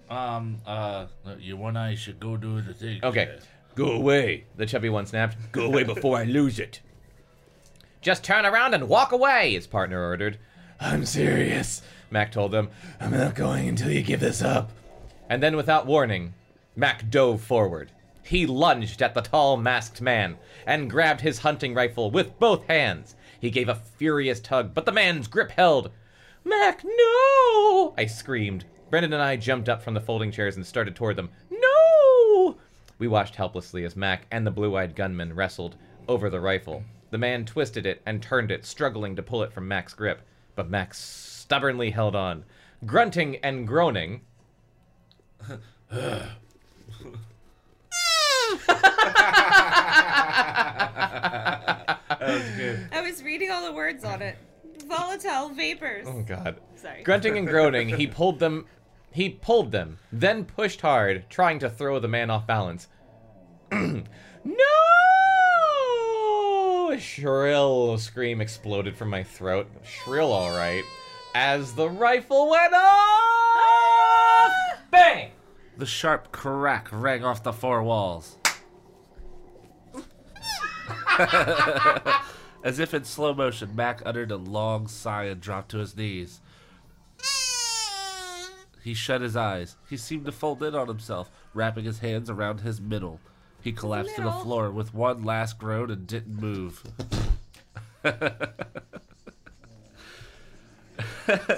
Um, 0.09 0.63
uh, 0.67 1.09
you 1.39 1.59
one 1.59 1.77
eye 1.77 1.95
should 1.95 2.19
go 2.19 2.39
do 2.39 2.63
the 2.63 2.73
thing. 2.73 3.01
Okay. 3.05 3.39
Go 3.79 3.93
away. 3.93 4.43
The 4.57 4.67
chubby 4.67 4.89
one 4.89 5.07
snapped. 5.07 5.37
Go 5.53 5.65
away 5.65 5.85
before 5.85 6.19
I 6.19 6.25
lose 6.25 6.59
it. 6.59 6.81
Just 8.01 8.25
turn 8.25 8.45
around 8.45 8.75
and 8.75 8.89
walk 8.89 9.13
away, 9.13 9.53
his 9.53 9.69
partner 9.69 10.05
ordered. 10.05 10.37
I'm 10.81 11.07
serious, 11.07 11.81
Mac 12.11 12.33
told 12.33 12.51
them. 12.51 12.71
I'm 12.99 13.13
not 13.13 13.37
going 13.37 13.69
until 13.69 13.93
you 13.93 14.03
give 14.03 14.19
this 14.19 14.43
up. 14.43 14.73
And 15.31 15.41
then, 15.41 15.55
without 15.55 15.87
warning, 15.87 16.35
Mac 16.75 17.09
dove 17.09 17.41
forward. 17.41 17.93
He 18.25 18.47
lunged 18.47 19.01
at 19.01 19.15
the 19.15 19.21
tall, 19.21 19.57
masked 19.57 20.01
man 20.01 20.39
and 20.67 20.91
grabbed 20.91 21.21
his 21.21 21.39
hunting 21.39 21.73
rifle 21.73 22.11
with 22.11 22.37
both 22.41 22.67
hands. 22.67 23.15
He 23.41 23.49
gave 23.49 23.69
a 23.69 23.77
furious 23.77 24.41
tug, 24.41 24.75
but 24.75 24.87
the 24.87 24.93
man's 24.93 25.29
grip 25.29 25.53
held. 25.53 25.93
Mac, 26.45 26.83
no! 26.83 27.95
I 27.97 28.07
screamed. 28.07 28.65
Brendan 28.91 29.13
and 29.13 29.23
I 29.23 29.37
jumped 29.37 29.69
up 29.69 29.85
from 29.85 29.95
the 29.95 30.01
folding 30.01 30.33
chairs 30.33 30.57
and 30.57 30.67
started 30.67 30.97
toward 30.97 31.15
them. 31.15 31.31
No! 32.99 33.05
We 33.05 33.09
watched 33.09 33.37
helplessly 33.37 33.85
as 33.85 33.97
Mac 33.97 34.27
and 34.31 34.47
the 34.47 34.51
blue 34.51 34.77
eyed 34.77 34.97
gunman 34.97 35.35
wrestled 35.35 35.77
over 36.09 36.29
the 36.29 36.41
rifle. 36.41 36.83
The 37.11 37.19
man 37.19 37.45
twisted 37.45 37.87
it 37.87 38.03
and 38.05 38.23
turned 38.23 38.51
it, 38.51 38.67
struggling 38.67 39.17
to 39.17 39.23
pull 39.23 39.43
it 39.43 39.53
from 39.53 39.69
Mac's 39.69 39.95
grip, 39.95 40.23
but 40.57 40.69
Mac 40.69 40.95
stubbornly 40.95 41.91
held 41.91 42.15
on. 42.17 42.45
Grunting 42.85 43.37
and 43.37 43.67
groaning, 43.67 44.21
that 45.49 46.31
was 52.21 52.51
good. 52.57 52.89
I 52.93 53.01
was 53.03 53.23
reading 53.23 53.51
all 53.51 53.65
the 53.65 53.73
words 53.73 54.05
on 54.05 54.23
it. 54.23 54.37
Volatile 54.87 55.51
vapors. 55.51 56.07
oh 56.09 56.23
god. 56.23 56.61
Sorry. 56.77 57.03
Grunting 57.03 57.37
and 57.37 57.47
groaning, 57.47 57.89
he 57.89 58.07
pulled 58.07 58.39
them 58.39 58.67
he 59.11 59.29
pulled 59.29 59.73
them, 59.73 59.99
then 60.13 60.45
pushed 60.45 60.81
hard, 60.81 61.29
trying 61.29 61.59
to 61.61 61.71
throw 61.71 61.99
the 61.99 62.09
man 62.09 62.31
off 62.31 62.47
balance. 62.47 62.89
no! 63.73 64.05
A 66.93 66.99
shrill 66.99 67.99
scream 67.99 68.41
exploded 68.41 68.97
from 68.97 69.11
my 69.11 69.23
throat. 69.23 69.69
Shrill, 69.85 70.33
all 70.33 70.51
right. 70.51 70.85
As 71.35 71.75
the 71.75 71.89
rifle 71.89 72.51
went 72.51 72.75
off! 72.75 72.81
Ah! 72.81 74.79
Bang! 74.91 75.31
The 75.77 75.87
sharp 75.87 76.33
crack 76.33 76.89
rang 76.91 77.25
off 77.25 77.43
the 77.43 77.53
four 77.53 77.83
walls. 77.83 78.37
As 82.65 82.79
if 82.79 82.93
in 82.95 83.05
slow 83.05 83.35
motion, 83.35 83.75
Mac 83.77 84.03
uttered 84.05 84.31
a 84.31 84.37
long 84.37 84.89
sigh 84.89 85.25
and 85.25 85.41
dropped 85.41 85.71
to 85.71 85.79
his 85.79 85.97
knees. 85.97 86.41
He 88.83 88.95
shut 88.95 89.21
his 89.21 89.37
eyes. 89.37 89.77
He 89.89 89.97
seemed 89.97 90.27
to 90.27 90.33
fold 90.33 90.63
in 90.63 90.75
on 90.75 90.89
himself, 90.89 91.31
wrapping 91.55 91.85
his 91.85 91.99
hands 91.99 92.31
around 92.31 92.61
his 92.61 92.81
middle. 92.81 93.21
He 93.61 93.73
collapsed 93.73 94.17
to 94.17 94.23
the 94.23 94.33
floor 94.33 94.71
with 94.71 94.95
one 94.95 95.25
last 95.25 95.59
groan 95.59 95.91
and 95.91 96.07
didn't 96.07 96.41
move. 96.41 96.83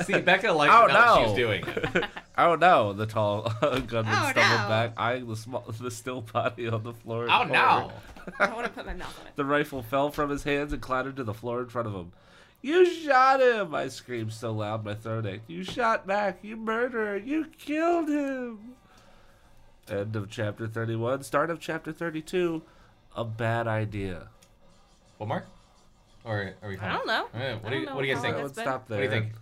See, 0.05 0.21
Becca 0.21 0.53
likes 0.53 0.73
Oh, 0.75 0.87
it 0.87 0.89
now 0.89 1.15
that 1.15 1.21
no. 1.21 1.27
she's 1.27 1.37
doing 1.37 1.65
it. 1.67 2.05
Oh 2.39 2.55
no! 2.55 2.95
The 2.95 3.05
tall 3.05 3.43
gunman 3.61 4.15
Oh, 4.17 4.31
stumbled 4.31 4.61
no. 4.63 4.69
back, 4.69 4.93
eyeing 4.97 5.29
the 5.29 5.37
small, 5.37 5.63
the 5.79 5.91
still 5.91 6.23
body 6.23 6.69
on 6.69 6.83
the 6.85 6.95
floor. 6.95 7.27
Oh 7.29 7.31
horror. 7.31 7.49
no! 7.51 7.93
I 8.39 8.47
don't 8.47 8.55
want 8.55 8.67
to 8.67 8.73
put 8.73 8.87
my 8.87 8.95
mouth 8.95 9.15
on 9.21 9.27
it. 9.27 9.37
The 9.37 9.45
rifle 9.45 9.83
fell 9.83 10.11
from 10.11 10.31
his 10.31 10.45
hands 10.45 10.73
and 10.73 10.81
clattered 10.81 11.17
to 11.17 11.25
the 11.25 11.35
floor 11.35 11.61
in 11.61 11.69
front 11.69 11.89
of 11.89 11.95
him. 11.95 12.13
You 12.63 12.85
shot 12.85 13.41
him! 13.41 13.75
I 13.75 13.89
screamed 13.89 14.33
so 14.33 14.53
loud 14.53 14.85
my 14.85 14.95
throat 14.95 15.25
ached. 15.27 15.49
You 15.49 15.65
shot 15.65 16.07
Mac! 16.07 16.39
You 16.43 16.57
murderer! 16.57 17.17
You 17.17 17.47
killed 17.59 18.09
him! 18.09 18.75
End 19.89 20.15
of 20.15 20.29
chapter 20.31 20.67
31. 20.69 21.23
Start 21.23 21.51
of 21.51 21.59
chapter 21.59 21.91
32. 21.93 22.63
A 23.17 23.25
bad 23.25 23.67
idea. 23.67 24.29
One 25.19 25.29
more? 25.31 25.45
Or 26.25 26.55
are 26.63 26.69
we 26.69 26.77
fine? 26.77 26.91
I 26.91 26.93
don't 26.93 27.07
know. 27.07 27.25
Uh, 27.35 27.57
what 27.59 27.67
I 27.67 27.71
do 27.71 27.77
you, 27.81 27.87
don't 27.87 27.97
what 27.97 28.03
do 28.03 28.09
you 28.09 28.15
guys 28.15 28.19
how 28.19 28.23
think? 28.25 28.35
long 28.37 28.43
Let's 28.45 28.51
it's 28.53 28.57
been. 28.57 28.65
stop 28.65 28.81
What 28.83 28.89
there. 28.89 28.99
do 28.99 29.05
you 29.05 29.11
think? 29.23 29.33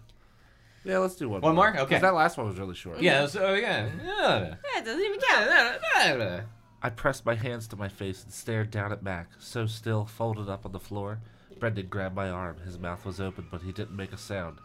Yeah, 0.84 0.98
let's 0.98 1.16
do 1.16 1.28
one. 1.28 1.40
One 1.40 1.56
more? 1.56 1.68
Okay. 1.76 1.94
'Cause 1.96 2.02
that 2.02 2.14
last 2.14 2.38
one 2.38 2.46
was 2.46 2.56
really 2.58 2.74
short. 2.76 3.00
Yeah, 3.00 3.26
so 3.26 3.52
yeah. 3.54 3.88
Yeah, 4.02 4.54
it 4.78 4.84
doesn't 4.84 5.04
even 5.04 5.20
count. 5.20 6.52
I 6.80 6.90
pressed 6.90 7.26
my 7.26 7.34
hands 7.34 7.66
to 7.68 7.76
my 7.76 7.88
face 7.88 8.22
and 8.22 8.32
stared 8.32 8.70
down 8.70 8.92
at 8.92 9.02
Mac, 9.02 9.30
so 9.40 9.66
still, 9.66 10.04
folded 10.06 10.48
up 10.48 10.64
on 10.64 10.70
the 10.72 10.78
floor. 10.80 11.18
Brendan 11.58 11.88
grabbed 11.88 12.16
my 12.16 12.30
arm. 12.30 12.58
His 12.64 12.78
mouth 12.78 13.04
was 13.04 13.20
open, 13.20 13.46
but 13.50 13.62
he 13.62 13.72
didn't 13.72 13.96
make 13.96 14.12
a 14.12 14.18
sound. 14.18 14.58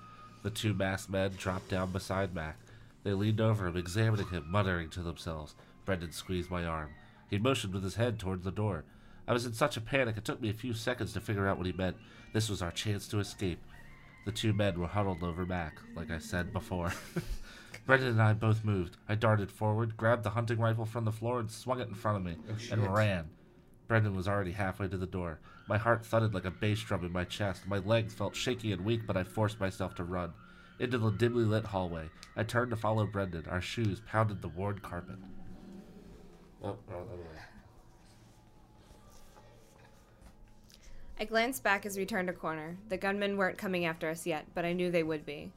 The 0.43 0.49
two 0.49 0.73
masked 0.73 1.09
men 1.09 1.31
dropped 1.37 1.69
down 1.69 1.91
beside 1.91 2.35
Mac. 2.35 2.57
They 3.03 3.13
leaned 3.13 3.41
over 3.41 3.67
him, 3.67 3.77
examining 3.77 4.27
him, 4.27 4.45
muttering 4.49 4.89
to 4.91 5.01
themselves. 5.01 5.55
Brendan 5.85 6.11
squeezed 6.11 6.49
my 6.49 6.65
arm. 6.65 6.89
He 7.29 7.37
motioned 7.37 7.73
with 7.73 7.83
his 7.83 7.95
head 7.95 8.19
towards 8.19 8.43
the 8.43 8.51
door. 8.51 8.83
I 9.27 9.33
was 9.33 9.45
in 9.45 9.53
such 9.53 9.77
a 9.77 9.81
panic, 9.81 10.17
it 10.17 10.25
took 10.25 10.41
me 10.41 10.49
a 10.49 10.53
few 10.53 10.73
seconds 10.73 11.13
to 11.13 11.21
figure 11.21 11.47
out 11.47 11.57
what 11.57 11.65
he 11.65 11.73
meant. 11.73 11.97
This 12.33 12.49
was 12.49 12.61
our 12.61 12.71
chance 12.71 13.07
to 13.07 13.19
escape. 13.19 13.59
The 14.25 14.31
two 14.31 14.53
men 14.53 14.79
were 14.79 14.87
huddled 14.87 15.23
over 15.23 15.45
Mac, 15.45 15.77
like 15.95 16.11
I 16.11 16.17
said 16.17 16.53
before. 16.53 16.93
Brendan 17.85 18.09
and 18.09 18.21
I 18.21 18.33
both 18.33 18.63
moved. 18.63 18.97
I 19.09 19.15
darted 19.15 19.51
forward, 19.51 19.97
grabbed 19.97 20.23
the 20.23 20.29
hunting 20.29 20.59
rifle 20.59 20.85
from 20.85 21.03
the 21.03 21.11
floor, 21.11 21.39
and 21.39 21.51
swung 21.51 21.81
it 21.81 21.89
in 21.89 21.95
front 21.95 22.17
of 22.17 22.23
me, 22.23 22.35
oh, 22.49 22.73
and 22.73 22.93
ran. 22.93 23.29
Brendan 23.87 24.15
was 24.15 24.27
already 24.27 24.51
halfway 24.51 24.87
to 24.87 24.97
the 24.97 25.05
door. 25.05 25.39
My 25.67 25.77
heart 25.77 26.05
thudded 26.05 26.33
like 26.33 26.45
a 26.45 26.51
bass 26.51 26.81
drum 26.81 27.05
in 27.05 27.11
my 27.11 27.23
chest. 27.23 27.65
My 27.67 27.77
legs 27.79 28.13
felt 28.13 28.35
shaky 28.35 28.71
and 28.71 28.83
weak, 28.83 29.07
but 29.07 29.15
I 29.15 29.23
forced 29.23 29.59
myself 29.59 29.95
to 29.95 30.03
run. 30.03 30.33
Into 30.79 30.97
the 30.97 31.11
dimly 31.11 31.45
lit 31.45 31.65
hallway. 31.65 32.09
I 32.35 32.43
turned 32.43 32.71
to 32.71 32.75
follow 32.75 33.05
Brendan. 33.05 33.45
Our 33.47 33.61
shoes 33.61 34.01
pounded 34.05 34.41
the 34.41 34.49
worn 34.49 34.79
carpet. 34.79 35.17
Oh, 36.63 36.77
oh, 36.89 36.93
other 36.93 37.21
way. 37.21 37.39
I 41.19 41.25
glanced 41.25 41.63
back 41.63 41.85
as 41.85 41.95
we 41.95 42.05
turned 42.05 42.29
a 42.29 42.33
corner. 42.33 42.77
The 42.89 42.97
gunmen 42.97 43.37
weren't 43.37 43.57
coming 43.57 43.85
after 43.85 44.09
us 44.09 44.25
yet, 44.25 44.45
but 44.53 44.65
I 44.65 44.73
knew 44.73 44.91
they 44.91 45.03
would 45.03 45.25
be. 45.25 45.53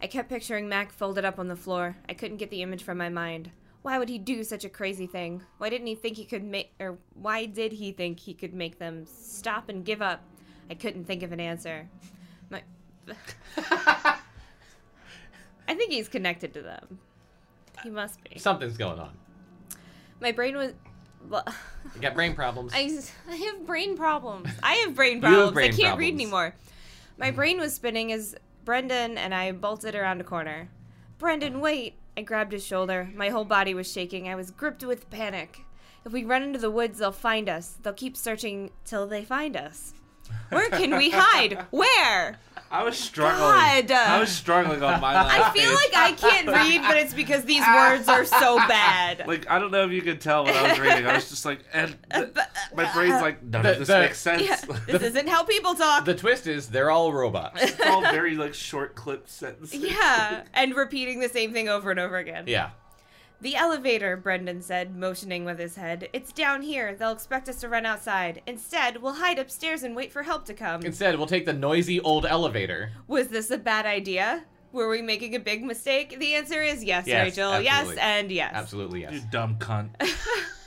I 0.00 0.06
kept 0.06 0.28
picturing 0.28 0.68
Mac 0.68 0.92
folded 0.92 1.24
up 1.24 1.38
on 1.38 1.48
the 1.48 1.56
floor. 1.56 1.96
I 2.08 2.14
couldn't 2.14 2.38
get 2.38 2.50
the 2.50 2.62
image 2.62 2.82
from 2.82 2.98
my 2.98 3.08
mind. 3.08 3.50
Why 3.82 3.98
would 3.98 4.08
he 4.08 4.18
do 4.18 4.44
such 4.44 4.64
a 4.64 4.68
crazy 4.68 5.06
thing? 5.06 5.42
Why 5.58 5.68
didn't 5.68 5.88
he 5.88 5.96
think 5.96 6.16
he 6.16 6.24
could 6.24 6.44
make, 6.44 6.72
or 6.78 6.98
why 7.14 7.46
did 7.46 7.72
he 7.72 7.90
think 7.92 8.20
he 8.20 8.32
could 8.32 8.54
make 8.54 8.78
them 8.78 9.04
stop 9.06 9.68
and 9.68 9.84
give 9.84 10.00
up? 10.00 10.22
I 10.70 10.74
couldn't 10.74 11.04
think 11.04 11.22
of 11.24 11.32
an 11.32 11.40
answer. 11.40 11.88
My, 12.48 12.62
I 15.68 15.74
think 15.74 15.90
he's 15.90 16.08
connected 16.08 16.54
to 16.54 16.62
them. 16.62 17.00
He 17.82 17.90
must 17.90 18.22
be. 18.22 18.38
Something's 18.38 18.76
going 18.76 19.00
on. 19.00 19.12
My 20.20 20.30
brain 20.32 20.56
was. 20.56 20.72
Well, 21.28 21.44
You 21.94 22.00
got 22.00 22.14
brain 22.14 22.34
problems. 22.34 22.72
I, 22.74 22.90
I 23.28 23.36
have 23.36 23.66
brain 23.66 23.96
problems. 23.96 24.48
I 24.62 24.74
have 24.74 24.94
brain 24.94 25.16
You 25.16 25.22
have 25.22 25.32
problems. 25.32 25.52
brain 25.52 25.72
I 25.72 25.76
can't 25.76 25.98
read 25.98 26.14
anymore. 26.14 26.54
My 27.18 27.28
mm-hmm. 27.28 27.36
brain 27.36 27.60
was 27.60 27.74
spinning 27.74 28.12
as 28.12 28.36
Brendan 28.64 29.18
and 29.18 29.34
I 29.34 29.52
bolted 29.52 29.94
around 29.94 30.20
a 30.20 30.24
corner. 30.24 30.68
Brendan, 31.18 31.60
wait! 31.60 31.94
I 32.16 32.22
grabbed 32.22 32.52
his 32.52 32.66
shoulder. 32.66 33.08
My 33.14 33.30
whole 33.30 33.44
body 33.44 33.74
was 33.74 33.90
shaking. 33.90 34.28
I 34.28 34.34
was 34.34 34.50
gripped 34.50 34.84
with 34.84 35.08
panic. 35.10 35.60
If 36.04 36.12
we 36.12 36.24
run 36.24 36.42
into 36.42 36.58
the 36.58 36.70
woods, 36.70 36.98
they'll 36.98 37.12
find 37.12 37.48
us. 37.48 37.76
They'll 37.82 37.92
keep 37.92 38.16
searching 38.16 38.70
till 38.84 39.06
they 39.06 39.24
find 39.24 39.56
us. 39.56 39.94
Where 40.50 40.68
can 40.68 40.96
we 40.96 41.10
hide? 41.10 41.66
Where? 41.70 42.38
I 42.72 42.82
was 42.84 42.96
struggling. 42.98 43.86
God. 43.86 43.90
I 43.92 44.18
was 44.18 44.30
struggling 44.30 44.82
on 44.82 45.00
my 45.00 45.14
life. 45.22 45.40
I 45.40 45.50
feel 45.52 45.68
page. 45.70 45.74
like 45.92 45.94
I 45.94 46.12
can't 46.12 46.46
read, 46.58 46.80
but 46.82 46.96
it's 46.96 47.12
because 47.12 47.44
these 47.44 47.64
words 47.66 48.08
are 48.08 48.24
so 48.24 48.56
bad. 48.56 49.24
Like 49.32 49.48
I 49.50 49.58
don't 49.58 49.70
know 49.70 49.84
if 49.84 49.92
you 49.92 50.00
could 50.02 50.20
tell 50.20 50.44
what 50.44 50.54
I 50.56 50.70
was 50.70 50.80
reading. 50.80 51.06
I 51.06 51.14
was 51.14 51.28
just 51.28 51.44
like, 51.44 51.60
and 51.72 51.94
th- 52.12 52.28
my 52.74 52.90
brain's 52.92 53.20
like, 53.20 53.42
none 53.42 53.62
The- 53.62 53.72
of 53.72 53.78
this 53.80 53.88
the- 53.88 54.00
makes 54.00 54.18
sense. 54.18 54.42
Yeah, 54.42 54.58
this 54.86 55.02
isn't 55.02 55.28
how 55.28 55.44
people 55.44 55.74
talk. 55.74 56.04
the 56.06 56.14
twist 56.14 56.46
is 56.46 56.68
they're 56.68 56.90
all 56.90 57.12
robots. 57.12 57.62
it's 57.62 57.80
all 57.82 58.00
very 58.00 58.34
like 58.36 58.54
short 58.54 58.94
clip 58.94 59.28
sentences. 59.28 59.74
Yeah, 59.80 60.42
and 60.54 60.74
repeating 60.74 61.20
the 61.20 61.28
same 61.28 61.52
thing 61.52 61.68
over 61.68 61.90
and 61.90 62.00
over 62.00 62.16
again. 62.16 62.44
yeah. 62.46 62.70
The 63.42 63.56
elevator, 63.56 64.16
Brendan 64.16 64.62
said, 64.62 64.94
motioning 64.94 65.44
with 65.44 65.58
his 65.58 65.74
head. 65.74 66.08
It's 66.12 66.32
down 66.32 66.62
here. 66.62 66.94
They'll 66.94 67.10
expect 67.10 67.48
us 67.48 67.58
to 67.62 67.68
run 67.68 67.84
outside. 67.84 68.40
Instead, 68.46 69.02
we'll 69.02 69.14
hide 69.14 69.36
upstairs 69.36 69.82
and 69.82 69.96
wait 69.96 70.12
for 70.12 70.22
help 70.22 70.44
to 70.44 70.54
come. 70.54 70.82
Instead, 70.82 71.16
we'll 71.18 71.26
take 71.26 71.44
the 71.44 71.52
noisy 71.52 71.98
old 71.98 72.24
elevator. 72.24 72.92
Was 73.08 73.28
this 73.28 73.50
a 73.50 73.58
bad 73.58 73.84
idea? 73.84 74.44
Were 74.70 74.88
we 74.88 75.02
making 75.02 75.34
a 75.34 75.40
big 75.40 75.64
mistake? 75.64 76.20
The 76.20 76.34
answer 76.34 76.62
is 76.62 76.84
yes, 76.84 77.08
Yes, 77.08 77.36
Rachel. 77.36 77.60
Yes, 77.60 77.96
and 77.98 78.30
yes. 78.30 78.52
Absolutely 78.54 79.00
yes. 79.00 79.14
You 79.14 79.22
dumb 79.32 79.56
cunt. 79.56 79.90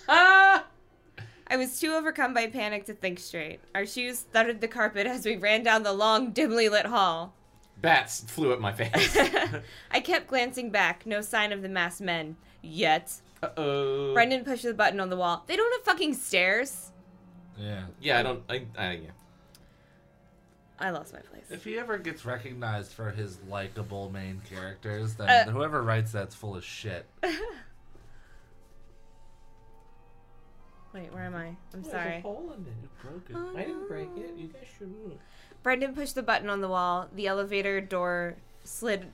Ah! 0.10 0.66
I 1.48 1.56
was 1.56 1.80
too 1.80 1.94
overcome 1.94 2.34
by 2.34 2.48
panic 2.48 2.86
to 2.88 2.94
think 2.94 3.20
straight. 3.20 3.62
Our 3.74 3.86
shoes 3.86 4.20
thudded 4.20 4.60
the 4.60 4.68
carpet 4.68 5.08
as 5.08 5.26
we 5.26 5.38
ran 5.38 5.64
down 5.64 5.84
the 5.84 5.94
long, 5.94 6.32
dimly 6.32 6.68
lit 6.68 6.88
hall. 6.88 7.36
Bats 7.82 8.22
flew 8.28 8.52
at 8.52 8.60
my 8.60 8.74
face. 8.74 9.18
I 9.92 10.00
kept 10.00 10.28
glancing 10.28 10.72
back, 10.72 11.06
no 11.06 11.22
sign 11.22 11.52
of 11.52 11.62
the 11.62 11.70
masked 11.70 12.02
men. 12.02 12.36
Yet. 12.66 13.14
Uh-oh. 13.44 14.14
Brendan 14.14 14.44
pushed 14.44 14.64
the 14.64 14.74
button 14.74 15.00
on 15.00 15.10
the 15.10 15.18
wall. 15.18 15.44
They 15.48 15.56
don't 15.56 15.72
have 15.74 15.86
fucking 15.86 16.16
stairs. 16.16 16.92
Yeah. 17.58 17.84
Yeah, 18.02 18.20
I 18.20 18.24
don't. 18.24 18.44
I, 18.50 18.66
I, 18.78 18.92
yeah. 18.94 19.10
I 20.80 20.90
lost 20.90 21.14
my 21.14 21.20
place. 21.20 21.44
If 21.50 21.64
he 21.64 21.78
ever 21.80 21.98
gets 21.98 22.26
recognized 22.26 22.92
for 22.92 23.12
his 23.12 23.38
likable 23.48 24.10
main 24.10 24.42
characters, 24.50 25.14
then 25.16 25.30
Uh, 25.30 25.46
whoever 25.52 25.82
writes 25.82 26.12
that's 26.12 26.36
full 26.36 26.56
of 26.56 26.66
shit. 26.66 27.06
Wait, 30.94 31.14
where 31.14 31.24
am 31.24 31.36
I? 31.36 31.56
I'm 31.74 31.84
sorry. 31.84 32.22
hole 32.22 32.54
in 32.58 32.62
it. 32.66 32.74
You 32.82 32.90
broke 33.02 33.30
it. 33.30 33.36
Oh, 33.38 33.58
I 33.58 33.64
didn't 33.66 33.88
break 33.88 34.10
it. 34.18 34.34
You 34.38 34.48
guys 34.48 34.64
should. 34.78 35.20
Brendan 35.62 35.94
pushed 35.94 36.16
the 36.16 36.24
button 36.24 36.50
on 36.50 36.62
the 36.62 36.70
wall. 36.70 37.10
The 37.14 37.28
elevator 37.28 37.82
door 37.82 38.36
slid 38.64 39.12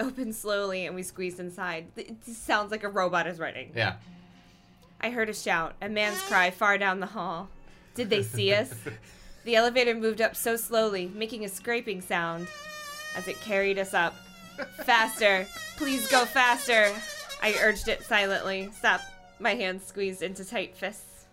open 0.00 0.32
slowly, 0.32 0.86
and 0.86 0.94
we 0.94 1.02
squeezed 1.02 1.40
inside. 1.40 1.86
It 1.96 2.24
sounds 2.24 2.70
like 2.70 2.84
a 2.84 2.88
robot 2.88 3.26
is 3.26 3.38
running. 3.38 3.72
Yeah. 3.74 3.94
I 5.00 5.10
heard 5.10 5.28
a 5.28 5.34
shout, 5.34 5.74
a 5.82 5.88
man's 5.88 6.20
cry 6.22 6.50
far 6.50 6.78
down 6.78 7.00
the 7.00 7.06
hall. 7.06 7.48
Did 7.94 8.10
they 8.10 8.22
see 8.22 8.54
us? 8.54 8.72
the 9.44 9.56
elevator 9.56 9.94
moved 9.94 10.20
up 10.20 10.34
so 10.34 10.56
slowly, 10.56 11.10
making 11.14 11.44
a 11.44 11.48
scraping 11.48 12.00
sound 12.00 12.48
as 13.16 13.28
it 13.28 13.40
carried 13.40 13.78
us 13.78 13.94
up. 13.94 14.14
Faster! 14.84 15.46
Please 15.76 16.08
go 16.10 16.24
faster! 16.24 16.90
I 17.42 17.54
urged 17.60 17.88
it 17.88 18.02
silently. 18.02 18.70
Stop. 18.72 19.02
My 19.38 19.54
hands 19.54 19.84
squeezed 19.84 20.22
into 20.22 20.44
tight 20.44 20.76
fists. 20.76 21.26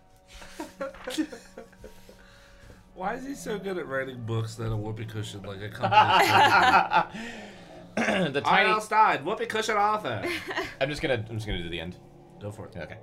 Why 2.94 3.14
is 3.14 3.26
he 3.26 3.34
so 3.34 3.58
good 3.58 3.78
at 3.78 3.86
writing 3.86 4.22
books 4.26 4.56
that 4.56 4.70
a 4.70 4.76
whoopee 4.76 5.06
cushion 5.06 5.42
like 5.42 5.62
a 5.62 5.68
company? 7.10 7.20
the 7.96 8.40
tiny. 8.40 8.68
R.L. 8.68 8.80
Stine, 8.80 9.24
whoopee 9.24 9.46
cushion 9.46 9.76
author. 9.76 10.22
I'm 10.80 10.88
just 10.88 11.02
gonna. 11.02 11.24
I'm 11.28 11.36
just 11.36 11.46
gonna 11.46 11.62
do 11.62 11.68
the 11.68 11.80
end. 11.80 11.96
Go 12.40 12.50
for 12.50 12.66
it. 12.66 12.76
Okay. 12.76 12.96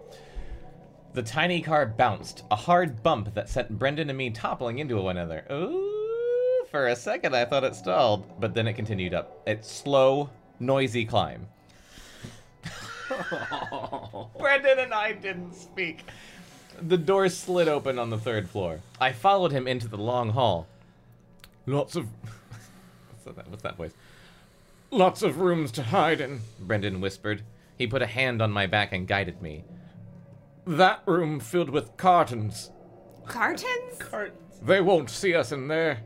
The 1.13 1.23
tiny 1.23 1.61
car 1.61 1.85
bounced, 1.87 2.43
a 2.51 2.55
hard 2.55 3.01
bump 3.01 3.33
that 3.33 3.49
sent 3.49 3.77
Brendan 3.79 4.09
and 4.09 4.17
me 4.17 4.29
toppling 4.29 4.77
into 4.77 5.01
one 5.01 5.17
another. 5.17 5.43
Ooh, 5.51 6.65
for 6.69 6.87
a 6.87 6.95
second 6.95 7.35
I 7.35 7.45
thought 7.45 7.63
it 7.63 7.75
stalled, 7.75 8.39
but 8.39 8.53
then 8.53 8.67
it 8.67 8.73
continued 8.73 9.15
up. 9.15 9.41
Its 9.47 9.71
slow, 9.71 10.29
noisy 10.59 11.05
climb. 11.05 11.47
Brendan 14.37 14.79
and 14.79 14.93
I 14.93 15.13
didn't 15.13 15.53
speak. 15.53 16.03
The 16.79 16.97
door 16.97 17.27
slid 17.29 17.67
open 17.67 17.97
on 17.97 18.11
the 18.11 18.17
third 18.17 18.47
floor. 18.47 18.79
I 19.01 19.11
followed 19.11 19.51
him 19.51 19.67
into 19.67 19.87
the 19.87 19.97
long 19.97 20.29
hall. 20.29 20.67
Lots 21.65 21.95
of. 21.95 22.05
What's 23.23 23.37
that, 23.37 23.49
what's 23.49 23.63
that 23.63 23.77
voice? 23.77 23.91
Lots 24.91 25.21
of 25.21 25.39
rooms 25.39 25.71
to 25.73 25.83
hide 25.83 26.19
in, 26.19 26.41
Brendan 26.59 26.99
whispered. 26.99 27.43
He 27.77 27.85
put 27.85 28.01
a 28.01 28.07
hand 28.07 28.41
on 28.41 28.51
my 28.51 28.65
back 28.65 28.91
and 28.91 29.07
guided 29.07 29.39
me. 29.39 29.63
That 30.65 31.03
room 31.05 31.39
filled 31.39 31.69
with 31.69 31.95
cartons. 31.95 32.71
Cartons? 33.27 33.97
cartons. 33.99 34.59
They 34.63 34.81
won't 34.81 35.11
see 35.11 35.35
us 35.35 35.51
in 35.51 35.67
there. 35.67 35.99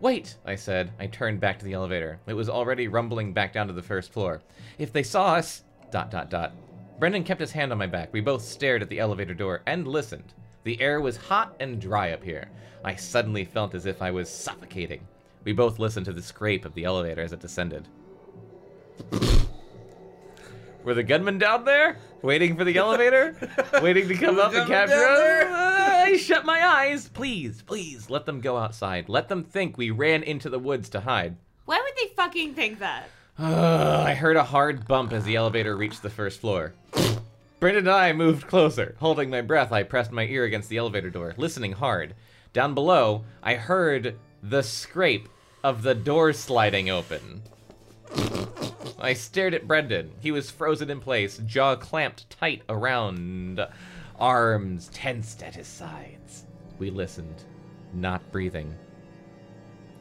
Wait, 0.00 0.36
I 0.44 0.56
said. 0.56 0.92
I 0.98 1.06
turned 1.06 1.40
back 1.40 1.58
to 1.60 1.64
the 1.64 1.72
elevator. 1.72 2.18
It 2.26 2.34
was 2.34 2.48
already 2.48 2.88
rumbling 2.88 3.32
back 3.32 3.52
down 3.52 3.68
to 3.68 3.72
the 3.72 3.82
first 3.82 4.12
floor. 4.12 4.42
If 4.76 4.92
they 4.92 5.04
saw 5.04 5.34
us. 5.34 5.62
Dot, 5.92 6.10
dot, 6.10 6.28
dot. 6.28 6.52
Brendan 6.98 7.22
kept 7.22 7.40
his 7.40 7.52
hand 7.52 7.70
on 7.70 7.78
my 7.78 7.86
back. 7.86 8.12
We 8.12 8.20
both 8.20 8.42
stared 8.42 8.82
at 8.82 8.88
the 8.88 8.98
elevator 8.98 9.34
door 9.34 9.62
and 9.66 9.86
listened. 9.86 10.34
The 10.64 10.80
air 10.80 11.00
was 11.00 11.16
hot 11.16 11.54
and 11.60 11.80
dry 11.80 12.10
up 12.10 12.24
here. 12.24 12.50
I 12.84 12.96
suddenly 12.96 13.44
felt 13.44 13.74
as 13.74 13.86
if 13.86 14.02
I 14.02 14.10
was 14.10 14.28
suffocating. 14.28 15.06
We 15.44 15.52
both 15.52 15.78
listened 15.78 16.06
to 16.06 16.12
the 16.12 16.22
scrape 16.22 16.64
of 16.64 16.74
the 16.74 16.84
elevator 16.84 17.22
as 17.22 17.32
it 17.32 17.40
descended. 17.40 17.88
Were 20.84 20.94
the 20.94 21.02
gunmen 21.02 21.38
down 21.38 21.64
there? 21.64 21.98
Waiting 22.22 22.56
for 22.56 22.62
the 22.62 22.76
elevator? 22.78 23.36
Waiting 23.82 24.06
to 24.06 24.14
come 24.14 24.38
up 24.38 24.54
and 24.54 24.68
capture 24.68 24.94
us? 24.94 25.48
I 25.50 26.16
shut 26.16 26.44
my 26.44 26.64
eyes. 26.64 27.08
Please, 27.08 27.60
please, 27.62 28.08
let 28.08 28.24
them 28.24 28.40
go 28.40 28.56
outside. 28.56 29.08
Let 29.08 29.28
them 29.28 29.42
think 29.42 29.76
we 29.76 29.90
ran 29.90 30.22
into 30.22 30.48
the 30.48 30.60
woods 30.60 30.88
to 30.90 31.00
hide. 31.00 31.36
Why 31.64 31.80
would 31.82 31.96
they 31.96 32.14
fucking 32.14 32.54
think 32.54 32.78
that? 32.78 33.08
I 33.38 34.14
heard 34.14 34.36
a 34.36 34.44
hard 34.44 34.86
bump 34.86 35.12
as 35.12 35.24
the 35.24 35.34
elevator 35.34 35.76
reached 35.76 36.02
the 36.02 36.10
first 36.10 36.40
floor. 36.40 36.72
Brendan 37.58 37.86
and 37.86 37.94
I 37.94 38.12
moved 38.12 38.46
closer. 38.46 38.94
Holding 39.00 39.28
my 39.28 39.40
breath, 39.40 39.72
I 39.72 39.82
pressed 39.82 40.12
my 40.12 40.24
ear 40.24 40.44
against 40.44 40.68
the 40.68 40.76
elevator 40.76 41.10
door, 41.10 41.34
listening 41.36 41.72
hard. 41.72 42.14
Down 42.52 42.74
below, 42.74 43.24
I 43.42 43.54
heard 43.54 44.16
the 44.42 44.62
scrape 44.62 45.28
of 45.64 45.82
the 45.82 45.94
door 45.94 46.32
sliding 46.32 46.90
open. 46.90 47.42
I 48.98 49.12
stared 49.12 49.54
at 49.54 49.68
Brendan. 49.68 50.12
He 50.20 50.32
was 50.32 50.50
frozen 50.50 50.90
in 50.90 51.00
place, 51.00 51.38
jaw 51.38 51.76
clamped 51.76 52.30
tight 52.30 52.62
around, 52.68 53.60
arms 54.18 54.88
tensed 54.92 55.42
at 55.42 55.54
his 55.54 55.66
sides. 55.66 56.46
We 56.78 56.90
listened, 56.90 57.44
not 57.92 58.32
breathing. 58.32 58.74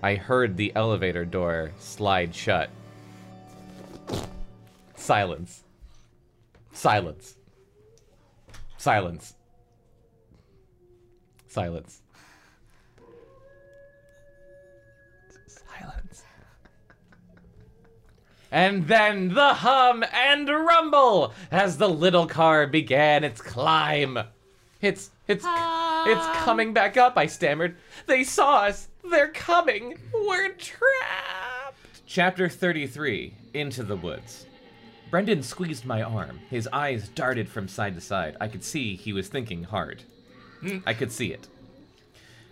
I 0.02 0.16
heard 0.16 0.56
the 0.56 0.72
elevator 0.76 1.26
door 1.26 1.72
slide 1.80 2.34
shut. 2.34 2.70
Silence. 4.96 5.64
Silence. 6.72 7.36
Silence. 8.78 9.36
Silence. 11.48 12.02
And 18.52 18.88
then 18.88 19.34
the 19.34 19.54
hum 19.56 20.04
and 20.14 20.48
rumble 20.48 21.34
as 21.52 21.78
the 21.78 21.90
little 21.90 22.28
car 22.28 22.68
began 22.68 23.24
its 23.24 23.42
climb. 23.42 24.20
It's 24.82 25.12
it's 25.28 25.46
it's 25.46 26.26
coming 26.44 26.74
back 26.74 26.98
up, 26.98 27.18
I 27.18 27.26
stammered. 27.26 27.76
They 28.06 28.24
saw 28.24 28.64
us. 28.64 28.88
They're 29.10 29.30
coming. 29.30 29.98
We're 30.14 30.50
trapped. 30.54 32.02
Chapter 32.06 32.48
33 32.50 33.34
Into 33.54 33.84
the 33.84 33.96
Woods. 33.96 34.46
Brendan 35.12 35.44
squeezed 35.44 35.86
my 35.86 36.02
arm. 36.02 36.40
His 36.50 36.68
eyes 36.74 37.10
darted 37.10 37.48
from 37.50 37.68
side 37.68 37.96
to 37.96 38.02
side. 38.02 38.36
I 38.42 38.48
could 38.48 38.64
see 38.64 38.96
he 38.96 39.14
was 39.14 39.28
thinking 39.28 39.64
hard. 39.64 40.04
Hmm. 40.62 40.80
I 40.86 40.94
could 40.94 41.12
see 41.12 41.32
it. 41.32 41.48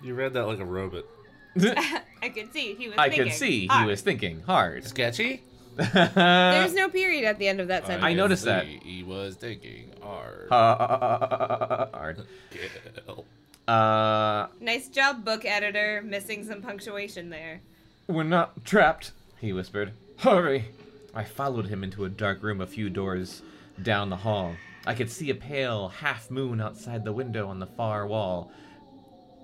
You 0.04 0.16
read 0.16 0.34
that 0.34 0.46
like 0.46 0.60
a 0.60 0.66
robot. 0.66 1.06
I 1.58 2.30
could 2.34 2.52
see 2.54 2.76
he 2.76 2.88
was 2.90 2.98
I 2.98 3.10
thinking. 3.10 3.26
could 3.26 3.34
see 3.34 3.60
he 3.62 3.68
hard. 3.68 3.88
was 3.88 4.02
thinking 4.02 4.42
hard. 4.42 4.86
Sketchy? 4.86 5.44
There's 5.76 6.74
no 6.74 6.90
period 6.90 7.26
at 7.26 7.40
the 7.40 7.48
end 7.48 7.60
of 7.60 7.68
that 7.70 7.86
sentence. 7.88 8.04
I 8.06 8.14
noticed 8.14 8.46
that. 8.46 8.66
He 8.66 9.04
was 9.04 9.36
thinking 9.36 9.92
hard. 10.02 10.48
hard. 10.50 12.22
Uh, 13.68 14.48
Nice 14.60 14.90
job, 14.90 15.24
book 15.24 15.46
editor. 15.46 16.02
Missing 16.06 16.46
some 16.46 16.62
punctuation 16.62 17.30
there. 17.30 17.62
We're 18.08 18.24
not 18.24 18.66
trapped, 18.66 19.12
he 19.40 19.54
whispered. 19.54 19.94
Hurry! 20.18 20.66
I 21.16 21.24
followed 21.24 21.68
him 21.68 21.84
into 21.84 22.06
a 22.06 22.10
dark 22.10 22.44
room 22.44 22.60
a 22.60 22.68
few 22.68 22.90
doors 22.90 23.42
down 23.82 24.10
the 24.10 24.18
hall. 24.18 24.56
I 24.86 24.94
could 24.96 25.10
see 25.10 25.30
a 25.30 25.36
pale 25.36 25.88
half 25.90 26.30
moon 26.30 26.60
outside 26.60 27.06
the 27.06 27.14
window 27.14 27.48
on 27.48 27.60
the 27.60 27.66
far 27.68 28.06
wall. 28.06 28.52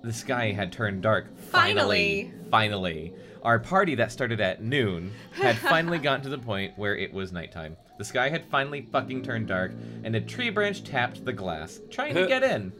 The 0.02 0.12
sky 0.12 0.52
had 0.52 0.72
turned 0.72 1.02
dark. 1.02 1.26
Finally. 1.50 2.32
Finally. 2.50 3.14
Our 3.42 3.58
party 3.58 3.94
that 3.94 4.12
started 4.12 4.40
at 4.40 4.62
noon 4.62 5.12
had 5.32 5.56
finally 5.56 5.98
gotten 5.98 6.22
to 6.24 6.28
the 6.28 6.38
point 6.38 6.76
where 6.76 6.96
it 6.96 7.12
was 7.12 7.32
nighttime. 7.32 7.76
The 7.98 8.04
sky 8.04 8.28
had 8.28 8.44
finally 8.46 8.82
fucking 8.92 9.22
turned 9.22 9.48
dark, 9.48 9.72
and 10.04 10.14
a 10.14 10.20
tree 10.20 10.50
branch 10.50 10.84
tapped 10.84 11.24
the 11.24 11.32
glass, 11.32 11.80
trying 11.90 12.14
to 12.14 12.26
get 12.26 12.42
in. 12.42 12.72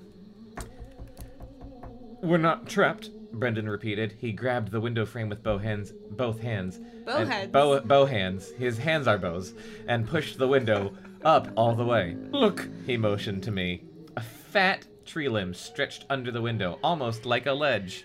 We're 2.22 2.38
not 2.38 2.68
trapped, 2.68 3.10
Brendan 3.32 3.68
repeated. 3.68 4.14
He 4.18 4.32
grabbed 4.32 4.70
the 4.70 4.80
window 4.80 5.06
frame 5.06 5.28
with 5.28 5.42
both 5.42 5.62
hands, 5.62 5.92
both 6.10 6.40
hands. 6.40 6.78
Bow 7.06 7.16
and- 7.18 7.30
heads. 7.30 7.52
Bow, 7.52 7.80
bow 7.80 8.04
hands. 8.04 8.50
His 8.52 8.78
hands 8.78 9.06
are 9.06 9.18
bows, 9.18 9.54
and 9.88 10.06
pushed 10.06 10.38
the 10.38 10.48
window 10.48 10.92
up 11.24 11.48
all 11.56 11.74
the 11.74 11.84
way. 11.84 12.16
Look, 12.30 12.68
he 12.86 12.96
motioned 12.96 13.42
to 13.44 13.50
me. 13.50 13.84
A 14.16 14.20
fat 14.22 14.86
tree 15.06 15.28
limb 15.28 15.54
stretched 15.54 16.04
under 16.10 16.30
the 16.30 16.42
window, 16.42 16.78
almost 16.82 17.24
like 17.24 17.46
a 17.46 17.52
ledge. 17.52 18.04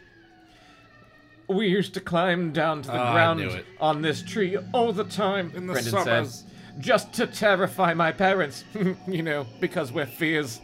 We 1.48 1.68
used 1.68 1.94
to 1.94 2.00
climb 2.02 2.52
down 2.54 2.82
to 2.84 2.88
the 2.90 3.08
Oh, 3.10 3.12
ground 3.12 3.64
on 3.80 4.02
this 4.02 4.24
tree 4.24 4.58
all 4.74 4.92
the 4.94 5.04
time, 5.04 5.52
In 5.56 5.68
the 5.68 5.74
Brendan 5.74 5.92
summers. 5.92 6.34
said. 6.40 6.52
Just 6.82 7.14
to 7.14 7.28
terrify 7.28 7.94
my 7.94 8.12
parents, 8.12 8.64
you 9.08 9.22
know, 9.24 9.46
because 9.62 9.92
we're 9.92 10.06
fears. 10.06 10.60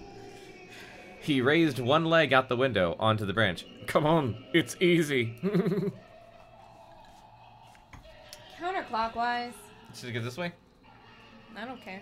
He 1.22 1.40
raised 1.42 1.78
one 1.80 2.06
leg 2.06 2.34
out 2.34 2.50
the 2.50 2.58
window 2.58 2.96
onto 3.00 3.26
the 3.26 3.34
branch. 3.34 3.66
Come 3.88 4.06
on, 4.06 4.36
it's 4.54 4.76
easy. 4.82 5.36
Counterclockwise. 8.60 9.54
Should 9.96 10.10
I 10.10 10.12
go 10.14 10.22
this 10.22 10.38
way? 10.38 10.52
I 11.58 11.66
don't 11.66 11.82
care. 11.82 12.02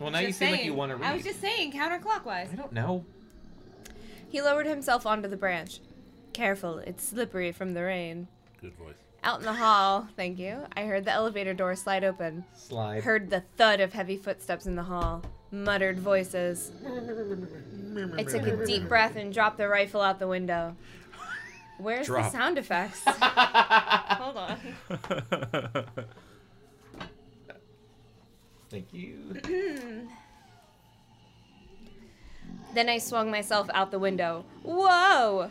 Well, 0.00 0.10
now 0.10 0.18
you 0.20 0.32
seem 0.32 0.50
like 0.50 0.64
you 0.64 0.74
want 0.74 0.90
to 0.90 0.96
read. 0.96 1.06
I 1.08 1.14
was 1.14 1.22
just 1.24 1.40
saying 1.40 1.72
counterclockwise. 1.72 2.52
I 2.52 2.56
don't 2.56 2.72
know. 2.72 3.04
He 4.28 4.40
lowered 4.42 4.66
himself 4.66 5.06
onto 5.06 5.28
the 5.28 5.36
branch. 5.36 5.80
Careful, 6.32 6.78
it's 6.78 7.06
slippery 7.08 7.52
from 7.52 7.74
the 7.74 7.82
rain. 7.82 8.28
Good 8.60 8.74
voice. 8.74 8.94
Out 9.24 9.40
in 9.40 9.44
the 9.44 9.52
hall, 9.52 10.08
thank 10.16 10.38
you, 10.38 10.66
I 10.76 10.84
heard 10.84 11.04
the 11.04 11.12
elevator 11.12 11.54
door 11.54 11.76
slide 11.76 12.02
open. 12.04 12.44
Slide. 12.54 13.04
Heard 13.04 13.30
the 13.30 13.44
thud 13.56 13.80
of 13.80 13.92
heavy 13.92 14.16
footsteps 14.16 14.66
in 14.66 14.74
the 14.74 14.82
hall. 14.82 15.22
Muttered 15.50 15.98
voices. 15.98 16.72
I 18.16 18.22
took 18.24 18.46
a 18.46 18.64
deep 18.64 18.88
breath 18.88 19.16
and 19.16 19.32
dropped 19.32 19.58
the 19.58 19.68
rifle 19.68 20.00
out 20.00 20.18
the 20.18 20.26
window. 20.26 20.74
Where's 21.78 22.06
Drop. 22.06 22.24
the 22.24 22.38
sound 22.38 22.58
effects? 22.58 23.02
Hold 23.06 24.36
on. 24.36 24.58
Thank 28.70 28.92
you. 28.92 30.08
Then 32.74 32.88
I 32.88 32.98
swung 32.98 33.30
myself 33.30 33.68
out 33.74 33.90
the 33.90 33.98
window. 33.98 34.46
Whoa! 34.62 35.50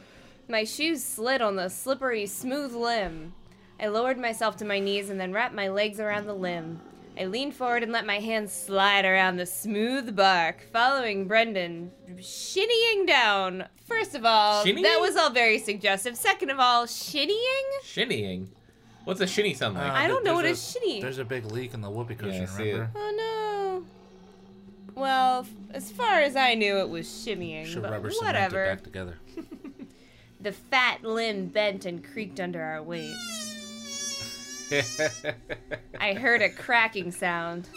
My 0.52 0.66
shoes 0.66 1.02
slid 1.02 1.42
on 1.42 1.56
the 1.56 1.70
slippery, 1.70 2.26
smooth 2.26 2.74
limb. 2.74 3.34
I 3.80 3.88
lowered 3.88 4.20
myself 4.20 4.58
to 4.58 4.66
my 4.66 4.80
knees 4.80 5.10
and 5.10 5.18
then 5.18 5.32
wrapped 5.32 5.56
my 5.56 5.70
legs 5.70 5.98
around 5.98 6.28
the 6.28 6.34
limb. 6.34 6.82
I 7.18 7.24
leaned 7.26 7.56
forward 7.56 7.84
and 7.84 7.92
let 7.94 8.06
my 8.06 8.20
hands 8.20 8.52
slide 8.52 9.06
around 9.06 9.38
the 9.38 9.46
smooth 9.46 10.14
bark, 10.14 10.62
following 10.74 11.26
Brendan, 11.26 11.92
shinnying 12.18 13.08
down. 13.08 13.64
First 13.88 14.14
of 14.14 14.26
all, 14.26 14.66
Shinnying? 14.66 14.84
that 14.84 15.00
was 15.00 15.16
all 15.16 15.30
very 15.30 15.58
suggestive. 15.58 16.18
Second 16.18 16.50
of 16.50 16.60
all, 16.60 16.86
shinnying? 16.86 17.70
Shinnying. 17.86 18.48
What's 19.06 19.22
a 19.22 19.28
shinny 19.28 19.54
sound 19.54 19.76
like? 19.76 19.90
Uh, 19.90 19.94
I 19.96 20.08
don't 20.08 20.26
know 20.26 20.34
what 20.36 20.44
there's 20.44 20.76
a 20.76 20.80
shitty- 20.80 21.02
There's 21.02 21.18
a 21.18 21.26
big 21.26 21.46
leak 21.46 21.74
in 21.74 21.80
the 21.80 21.90
whoopee 21.90 22.16
cushion, 22.16 22.44
I 22.44 22.46
see 22.46 22.70
it. 22.70 22.74
remember? 22.74 22.92
Oh 22.98 23.84
no. 24.96 25.02
Well, 25.02 25.40
f- 25.42 25.50
as 25.74 25.92
far 25.92 26.20
as 26.20 26.36
I 26.36 26.56
knew, 26.56 26.78
it 26.80 26.90
was 26.90 27.08
shimmying. 27.08 27.66
Should 27.66 27.82
but 27.84 27.92
rubber 27.92 28.12
cement 28.12 28.36
it 28.36 28.40
whatever. 28.42 28.66
back 28.66 28.84
together. 28.84 29.18
The 30.42 30.52
fat 30.52 31.04
limb 31.04 31.48
bent 31.48 31.86
and 31.86 32.04
creaked 32.04 32.40
under 32.40 32.62
our 32.62 32.82
weight. 32.82 33.16
I 36.00 36.14
heard 36.14 36.42
a 36.42 36.50
cracking 36.50 37.12
sound. 37.12 37.70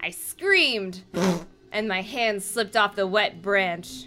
I 0.00 0.10
screamed, 0.10 1.02
and 1.70 1.86
my 1.86 2.02
hand 2.02 2.42
slipped 2.42 2.76
off 2.76 2.96
the 2.96 3.06
wet 3.06 3.42
branch. 3.42 4.06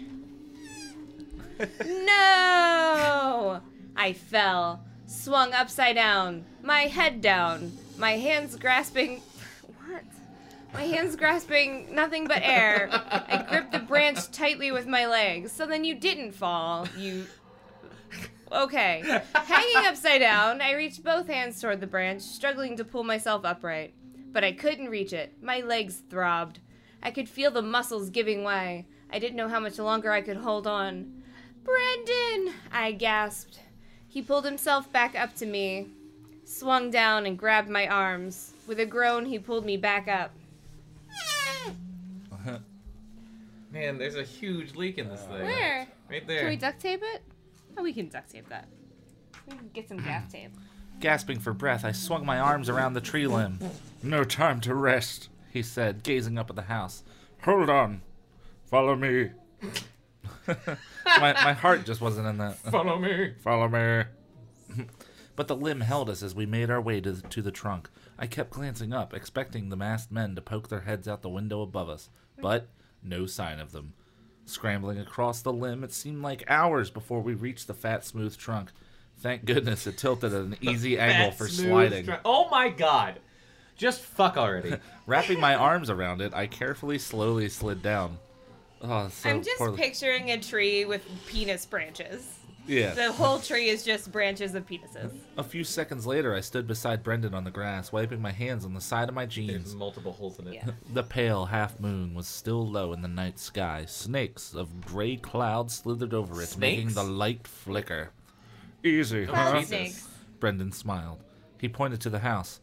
No! 1.86 3.62
I 3.96 4.12
fell, 4.12 4.84
swung 5.06 5.54
upside 5.54 5.94
down, 5.96 6.44
my 6.62 6.82
head 6.82 7.22
down, 7.22 7.72
my 7.96 8.12
hands 8.12 8.56
grasping. 8.56 9.22
What? 9.86 10.04
My 10.74 10.82
hands 10.82 11.16
grasping 11.16 11.94
nothing 11.94 12.26
but 12.26 12.42
air. 12.42 12.90
I 12.92 13.46
gripped 13.48 13.72
the 13.72 13.78
branch 13.78 14.30
tightly 14.30 14.70
with 14.70 14.86
my 14.86 15.06
legs. 15.06 15.50
So 15.50 15.64
then 15.64 15.84
you 15.84 15.94
didn't 15.94 16.32
fall. 16.32 16.86
You. 16.94 17.24
Okay. 18.52 19.02
Hanging 19.34 19.86
upside 19.86 20.20
down, 20.20 20.60
I 20.60 20.74
reached 20.74 21.02
both 21.02 21.26
hands 21.26 21.60
toward 21.60 21.80
the 21.80 21.86
branch, 21.86 22.22
struggling 22.22 22.76
to 22.76 22.84
pull 22.84 23.04
myself 23.04 23.44
upright. 23.44 23.94
But 24.32 24.44
I 24.44 24.52
couldn't 24.52 24.90
reach 24.90 25.12
it. 25.12 25.36
My 25.42 25.60
legs 25.60 26.02
throbbed. 26.10 26.60
I 27.02 27.10
could 27.10 27.28
feel 27.28 27.50
the 27.50 27.62
muscles 27.62 28.10
giving 28.10 28.44
way. 28.44 28.86
I 29.10 29.18
didn't 29.18 29.36
know 29.36 29.48
how 29.48 29.60
much 29.60 29.78
longer 29.78 30.12
I 30.12 30.20
could 30.20 30.38
hold 30.38 30.66
on. 30.66 31.22
Brendan! 31.64 32.54
I 32.72 32.92
gasped. 32.92 33.60
He 34.08 34.22
pulled 34.22 34.44
himself 34.44 34.90
back 34.92 35.14
up 35.18 35.34
to 35.36 35.46
me, 35.46 35.88
swung 36.44 36.90
down, 36.90 37.26
and 37.26 37.38
grabbed 37.38 37.68
my 37.68 37.86
arms. 37.86 38.54
With 38.66 38.80
a 38.80 38.86
groan, 38.86 39.26
he 39.26 39.38
pulled 39.38 39.64
me 39.64 39.76
back 39.76 40.08
up. 40.08 40.32
Man, 43.72 43.98
there's 43.98 44.16
a 44.16 44.22
huge 44.22 44.74
leak 44.74 44.98
in 44.98 45.08
this 45.08 45.22
thing. 45.22 45.42
Where? 45.42 45.86
Right 46.08 46.26
there. 46.26 46.40
Can 46.40 46.48
we 46.48 46.56
duct 46.56 46.80
tape 46.80 47.02
it? 47.02 47.22
Oh, 47.76 47.82
we 47.82 47.92
can 47.92 48.08
duct 48.08 48.30
tape 48.30 48.48
that. 48.48 48.68
We 49.48 49.56
can 49.56 49.70
get 49.72 49.88
some 49.88 49.98
gaff 49.98 50.30
tape. 50.30 50.52
Gasping 51.00 51.40
for 51.40 51.52
breath, 51.52 51.84
I 51.84 51.92
swung 51.92 52.24
my 52.24 52.38
arms 52.38 52.68
around 52.68 52.94
the 52.94 53.00
tree 53.00 53.26
limb. 53.26 53.58
No 54.02 54.22
time 54.22 54.60
to 54.60 54.74
rest. 54.74 55.30
He 55.50 55.62
said, 55.62 56.04
gazing 56.04 56.38
up 56.38 56.48
at 56.50 56.54
the 56.54 56.62
house. 56.62 57.02
Hold 57.42 57.68
on. 57.68 58.02
Follow 58.66 58.94
me. 58.94 59.30
My, 60.46 61.32
my 61.32 61.52
heart 61.54 61.84
just 61.84 62.00
wasn't 62.00 62.26
in 62.28 62.38
that. 62.38 62.56
Follow 62.70 62.98
me. 62.98 63.32
Follow 63.42 63.68
me. 63.68 64.04
But 65.34 65.48
the 65.48 65.56
limb 65.56 65.82
held 65.82 66.08
us 66.08 66.22
as 66.22 66.34
we 66.34 66.46
made 66.46 66.70
our 66.70 66.80
way 66.80 67.00
to 67.02 67.12
the, 67.12 67.28
to 67.28 67.42
the 67.42 67.50
trunk. 67.50 67.90
I 68.18 68.26
kept 68.26 68.50
glancing 68.50 68.94
up, 68.94 69.12
expecting 69.12 69.68
the 69.68 69.76
masked 69.76 70.10
men 70.10 70.34
to 70.34 70.40
poke 70.40 70.68
their 70.68 70.80
heads 70.80 71.06
out 71.06 71.20
the 71.20 71.28
window 71.28 71.60
above 71.60 71.90
us, 71.90 72.08
but 72.40 72.68
no 73.02 73.26
sign 73.26 73.60
of 73.60 73.72
them. 73.72 73.92
Scrambling 74.46 74.98
across 74.98 75.42
the 75.42 75.52
limb, 75.52 75.82
it 75.84 75.92
seemed 75.92 76.22
like 76.22 76.44
hours 76.48 76.88
before 76.88 77.20
we 77.20 77.34
reached 77.34 77.66
the 77.66 77.74
fat, 77.74 78.04
smooth 78.04 78.36
trunk. 78.36 78.70
Thank 79.18 79.44
goodness 79.44 79.86
it 79.86 79.98
tilted 79.98 80.32
at 80.32 80.40
an 80.40 80.56
easy 80.60 80.98
angle 80.98 81.32
for 81.32 81.48
sliding. 81.48 82.06
stri- 82.06 82.20
oh 82.24 82.48
my 82.48 82.68
god. 82.68 83.18
Just 83.76 84.00
fuck 84.02 84.36
already. 84.36 84.76
Wrapping 85.06 85.40
my 85.40 85.54
arms 85.54 85.90
around 85.90 86.20
it, 86.22 86.32
I 86.32 86.46
carefully, 86.46 86.98
slowly 86.98 87.48
slid 87.48 87.82
down. 87.82 88.18
Oh, 88.82 89.08
so 89.08 89.28
I'm 89.30 89.42
just 89.42 89.58
poorly- 89.58 89.76
picturing 89.78 90.30
a 90.30 90.38
tree 90.38 90.84
with 90.84 91.02
penis 91.26 91.66
branches. 91.66 92.35
Yeah. 92.66 92.94
The 92.94 93.12
whole 93.12 93.38
tree 93.38 93.68
is 93.68 93.84
just 93.84 94.10
branches 94.10 94.54
of 94.54 94.66
penises. 94.66 95.12
A 95.36 95.44
few 95.44 95.64
seconds 95.64 96.06
later, 96.06 96.34
I 96.34 96.40
stood 96.40 96.66
beside 96.66 97.02
Brendan 97.02 97.34
on 97.34 97.44
the 97.44 97.50
grass, 97.50 97.92
wiping 97.92 98.20
my 98.20 98.32
hands 98.32 98.64
on 98.64 98.74
the 98.74 98.80
side 98.80 99.08
of 99.08 99.14
my 99.14 99.26
jeans. 99.26 99.48
There's 99.48 99.62
jeans. 99.64 99.74
multiple 99.76 100.12
holes 100.12 100.38
in 100.38 100.48
it. 100.48 100.54
Yeah. 100.54 100.70
The 100.92 101.02
pale 101.02 101.46
half 101.46 101.78
moon 101.78 102.14
was 102.14 102.26
still 102.26 102.66
low 102.66 102.92
in 102.92 103.02
the 103.02 103.08
night 103.08 103.38
sky. 103.38 103.84
Snakes 103.86 104.54
of 104.54 104.80
gray 104.84 105.16
cloud 105.16 105.70
slithered 105.70 106.14
over 106.14 106.42
it, 106.42 106.56
making 106.58 106.94
the 106.94 107.04
light 107.04 107.46
flicker. 107.46 108.10
Easy, 108.82 109.26
Cloud 109.26 109.52
huh? 109.52 109.60
Jesus. 109.60 109.68
snakes. 109.68 110.08
Brendan 110.40 110.72
smiled. 110.72 111.22
He 111.58 111.68
pointed 111.68 112.00
to 112.02 112.10
the 112.10 112.20
house. 112.20 112.60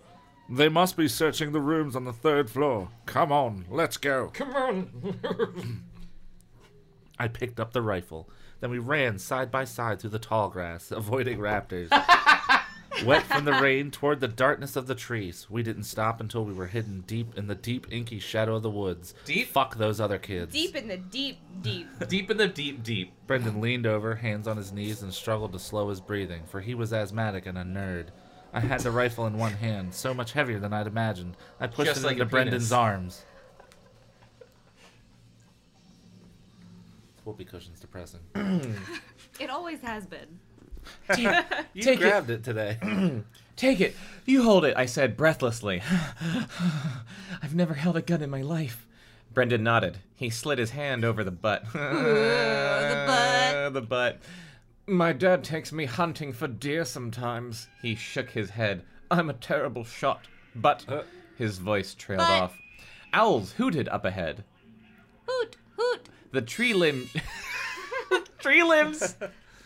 They 0.50 0.70
must 0.70 0.98
be 0.98 1.08
searching 1.08 1.52
the 1.52 1.62
rooms 1.62 1.96
on 1.96 2.04
the 2.06 2.14
third 2.14 2.50
floor. 2.50 2.90
Come 3.06 3.32
on, 3.32 3.66
let's 3.70 3.98
go. 3.98 4.30
Come 4.34 4.56
on. 4.56 5.84
I 7.20 7.28
picked 7.28 7.60
up 7.60 7.74
the 7.74 7.82
rifle. 7.82 8.30
Then 8.64 8.72
we 8.72 8.80
ran 8.80 9.20
side 9.20 9.52
by 9.52 9.66
side 9.66 10.00
through 10.00 10.12
the 10.12 10.20
tall 10.20 10.48
grass, 10.48 10.90
avoiding 10.96 11.38
raptors. 11.38 11.90
Wet 13.06 13.24
from 13.24 13.44
the 13.44 13.52
rain 13.52 13.92
toward 13.92 14.22
the 14.22 14.30
darkness 14.30 14.78
of 14.78 14.88
the 14.88 14.96
trees, 14.96 15.48
we 15.50 15.64
didn't 15.64 15.84
stop 15.84 16.22
until 16.22 16.46
we 16.46 16.54
were 16.54 16.68
hidden 16.68 17.04
deep 17.06 17.38
in 17.38 17.48
the 17.48 17.56
deep, 17.56 17.88
inky 17.92 18.20
shadow 18.20 18.56
of 18.56 18.64
the 18.64 18.70
woods. 18.70 19.16
Deep? 19.26 19.50
Fuck 19.50 19.76
those 19.76 20.00
other 20.00 20.18
kids. 20.18 20.54
Deep 20.54 20.78
in 20.78 20.88
the 20.88 20.96
deep, 20.96 21.40
deep. 21.62 21.88
deep 22.08 22.32
in 22.32 22.38
the 22.38 22.48
deep, 22.48 22.84
deep. 22.84 23.12
Brendan 23.28 23.60
leaned 23.60 23.86
over, 23.86 24.16
hands 24.16 24.48
on 24.48 24.56
his 24.56 24.72
knees, 24.72 25.02
and 25.02 25.14
struggled 25.14 25.52
to 25.52 25.60
slow 25.60 25.90
his 25.90 26.00
breathing, 26.00 26.44
for 26.48 26.62
he 26.62 26.74
was 26.74 26.94
asthmatic 26.94 27.46
and 27.46 27.58
a 27.58 27.64
nerd. 27.66 28.12
I 28.54 28.62
had 28.62 28.80
the 28.80 28.92
rifle 28.92 29.28
in 29.28 29.38
one 29.38 29.52
hand, 29.52 29.94
so 29.94 30.14
much 30.14 30.32
heavier 30.32 30.60
than 30.60 30.72
I'd 30.72 30.88
imagined. 30.88 31.36
I 31.60 31.68
pushed 31.68 31.90
Just 31.90 32.04
it 32.06 32.08
like 32.08 32.14
into 32.14 32.28
Brendan's 32.28 32.70
penis. 32.70 32.72
arms. 32.72 33.26
Whoopee 37.26 37.46
cushion's 37.46 37.80
depressing. 37.80 38.20
It 39.40 39.50
always 39.50 39.82
has 39.82 40.06
been. 40.06 40.40
You 41.74 41.82
Take 41.82 42.00
it. 42.00 42.04
grabbed 42.04 42.30
it, 42.30 42.44
today. 42.44 42.78
Take 43.56 43.82
it. 43.82 43.96
You 44.26 44.44
hold 44.44 44.64
it, 44.66 44.76
I 44.78 44.86
said 44.86 45.18
breathlessly. 45.18 45.82
I've 47.42 47.56
never 47.56 47.74
held 47.74 47.98
a 47.98 48.02
gun 48.02 48.22
in 48.22 48.30
my 48.30 48.42
life. 48.42 48.86
Brendan 49.34 49.64
nodded. 49.64 49.98
He 50.16 50.30
slid 50.30 50.60
his 50.60 50.72
hand 50.72 51.04
over 51.04 51.24
the 51.24 51.32
butt. 51.32 51.66
the 51.74 53.04
butt. 53.08 53.74
the 53.74 53.82
butt. 53.82 54.20
My 54.86 55.14
dad 55.14 55.44
takes 55.44 55.72
me 55.72 55.86
hunting 55.86 56.34
for 56.34 56.48
deer 56.48 56.86
sometimes. 56.86 57.68
He 57.82 57.96
shook 57.96 58.30
his 58.32 58.52
head. 58.52 58.84
I'm 59.10 59.30
a 59.30 59.34
terrible 59.34 59.84
shot. 59.86 60.28
But 60.56 60.86
uh. 60.88 61.04
his 61.38 61.58
voice 61.58 61.96
trailed 61.96 62.20
But- 62.20 62.30
off. 62.42 62.58
Owls 63.14 63.54
hooted 63.54 63.88
up 63.90 64.06
ahead. 64.06 64.44
Hoot, 65.28 65.56
hoot. 65.56 65.58
The 66.34 66.42
tree 66.42 66.74
limb 66.74 67.10
tree 68.40 68.64
limbs 68.64 69.16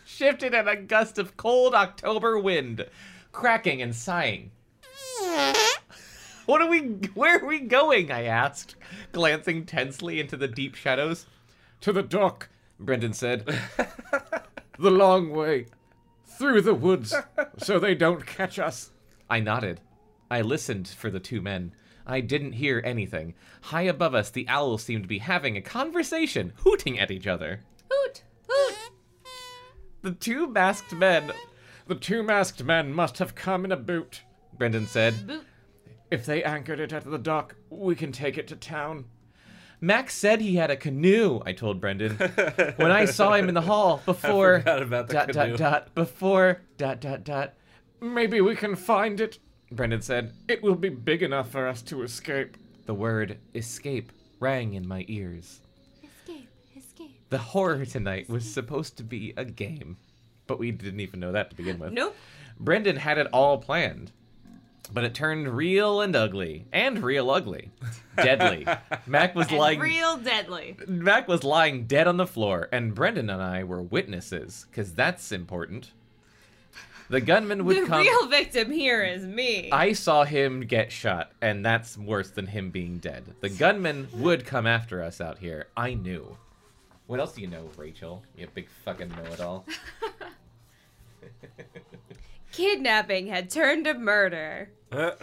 shifted 0.04 0.52
in 0.52 0.68
a 0.68 0.76
gust 0.76 1.18
of 1.18 1.34
cold 1.38 1.74
October 1.74 2.38
wind, 2.38 2.86
cracking 3.32 3.80
and 3.80 3.96
sighing. 3.96 4.50
What 6.44 6.60
are 6.60 6.68
we 6.68 6.80
where 7.14 7.38
are 7.38 7.46
we 7.46 7.60
going? 7.60 8.12
I 8.12 8.24
asked, 8.24 8.76
glancing 9.12 9.64
tensely 9.64 10.20
into 10.20 10.36
the 10.36 10.46
deep 10.46 10.74
shadows. 10.74 11.24
To 11.80 11.92
the 11.92 12.02
dock, 12.02 12.50
Brendan 12.78 13.14
said. 13.14 13.46
the 14.78 14.90
long 14.90 15.30
way. 15.30 15.68
Through 16.26 16.60
the 16.60 16.74
woods, 16.74 17.14
so 17.56 17.78
they 17.78 17.94
don't 17.94 18.26
catch 18.26 18.58
us. 18.58 18.90
I 19.30 19.40
nodded. 19.40 19.80
I 20.30 20.42
listened 20.42 20.86
for 20.86 21.08
the 21.08 21.18
two 21.18 21.40
men. 21.40 21.72
I 22.08 22.20
didn't 22.20 22.52
hear 22.52 22.80
anything. 22.84 23.34
High 23.62 23.82
above 23.82 24.14
us, 24.14 24.30
the 24.30 24.48
owls 24.48 24.82
seemed 24.82 25.04
to 25.04 25.08
be 25.08 25.18
having 25.18 25.56
a 25.56 25.62
conversation, 25.62 26.54
hooting 26.64 26.98
at 26.98 27.10
each 27.10 27.26
other. 27.26 27.60
Hoot, 27.90 28.22
hoot. 28.48 28.76
The 30.02 30.12
two 30.12 30.46
masked 30.46 30.94
men. 30.94 31.32
The 31.86 31.94
two 31.94 32.22
masked 32.22 32.64
men 32.64 32.92
must 32.94 33.18
have 33.18 33.34
come 33.34 33.64
in 33.64 33.72
a 33.72 33.76
boot, 33.76 34.22
Brendan 34.56 34.86
said. 34.86 35.26
Boot. 35.26 35.44
If 36.10 36.24
they 36.24 36.42
anchored 36.42 36.80
it 36.80 36.92
at 36.92 37.04
the 37.04 37.18
dock, 37.18 37.56
we 37.68 37.94
can 37.94 38.12
take 38.12 38.38
it 38.38 38.48
to 38.48 38.56
town. 38.56 39.04
Max 39.80 40.14
said 40.14 40.40
he 40.40 40.56
had 40.56 40.70
a 40.70 40.76
canoe, 40.76 41.40
I 41.44 41.52
told 41.52 41.80
Brendan. 41.80 42.16
when 42.76 42.90
I 42.90 43.04
saw 43.04 43.34
him 43.34 43.48
in 43.48 43.54
the 43.54 43.60
hall 43.60 44.02
before. 44.04 44.58
forgot 44.58 44.82
about 44.82 45.08
the 45.08 45.14
dot, 45.14 45.28
canoe. 45.28 45.56
dot, 45.56 45.58
dot, 45.58 45.94
before. 45.94 46.62
Dot, 46.78 47.00
dot, 47.00 47.22
dot. 47.22 47.54
Maybe 48.00 48.40
we 48.40 48.56
can 48.56 48.74
find 48.74 49.20
it, 49.20 49.38
Brendan 49.70 50.02
said. 50.02 50.32
It 50.48 50.62
will 50.62 50.74
be 50.74 50.88
big 50.88 51.22
enough 51.22 51.50
for 51.50 51.66
us 51.66 51.82
to 51.82 52.02
escape. 52.02 52.56
The 52.86 52.94
word 52.94 53.38
escape 53.54 54.12
rang 54.40 54.74
in 54.74 54.86
my 54.88 55.04
ears. 55.08 55.60
Escape, 56.02 56.48
escape. 56.76 57.20
The 57.30 57.38
horror 57.38 57.84
tonight 57.84 58.28
was 58.30 58.50
supposed 58.50 58.96
to 58.96 59.04
be 59.04 59.34
a 59.36 59.44
game. 59.44 59.96
but 60.46 60.58
we 60.58 60.70
didn't 60.70 61.00
even 61.00 61.20
know 61.20 61.32
that 61.32 61.50
to 61.50 61.56
begin 61.56 61.78
with. 61.78 61.92
Nope. 61.92 62.16
Brendan 62.58 62.96
had 62.96 63.18
it 63.18 63.26
all 63.34 63.58
planned, 63.58 64.10
but 64.90 65.04
it 65.04 65.14
turned 65.14 65.48
real 65.54 66.00
and 66.00 66.16
ugly, 66.16 66.64
and 66.72 67.02
real 67.02 67.30
ugly, 67.30 67.70
deadly. 68.16 68.66
Mac 69.06 69.34
was 69.34 69.48
And 69.48 69.58
lying. 69.58 69.78
real 69.78 70.16
deadly. 70.16 70.76
Mac 70.88 71.28
was 71.28 71.44
lying 71.44 71.84
dead 71.86 72.08
on 72.08 72.16
the 72.16 72.26
floor, 72.26 72.68
and 72.72 72.94
Brendan 72.94 73.28
and 73.28 73.42
I 73.42 73.62
were 73.64 73.82
witnesses, 73.82 74.64
because 74.70 74.94
that's 74.94 75.30
important. 75.30 75.92
The 77.10 77.20
gunman 77.20 77.64
would 77.64 77.76
the 77.76 77.86
come. 77.86 78.04
The 78.04 78.10
real 78.10 78.28
victim 78.28 78.70
here 78.70 79.02
is 79.02 79.24
me. 79.24 79.70
I 79.72 79.92
saw 79.92 80.24
him 80.24 80.60
get 80.60 80.92
shot, 80.92 81.32
and 81.40 81.64
that's 81.64 81.96
worse 81.96 82.30
than 82.30 82.46
him 82.46 82.70
being 82.70 82.98
dead. 82.98 83.24
The 83.40 83.48
gunman 83.48 84.08
would 84.12 84.44
come 84.44 84.66
after 84.66 85.02
us 85.02 85.20
out 85.20 85.38
here. 85.38 85.68
I 85.76 85.94
knew. 85.94 86.36
What 87.06 87.20
else 87.20 87.32
do 87.32 87.40
you 87.40 87.46
know, 87.46 87.70
Rachel? 87.76 88.22
You 88.36 88.46
big 88.54 88.68
fucking 88.84 89.08
know-it-all. 89.08 89.64
Kidnapping 92.52 93.28
had 93.28 93.48
turned 93.48 93.86
to 93.86 93.94
murder. 93.94 94.70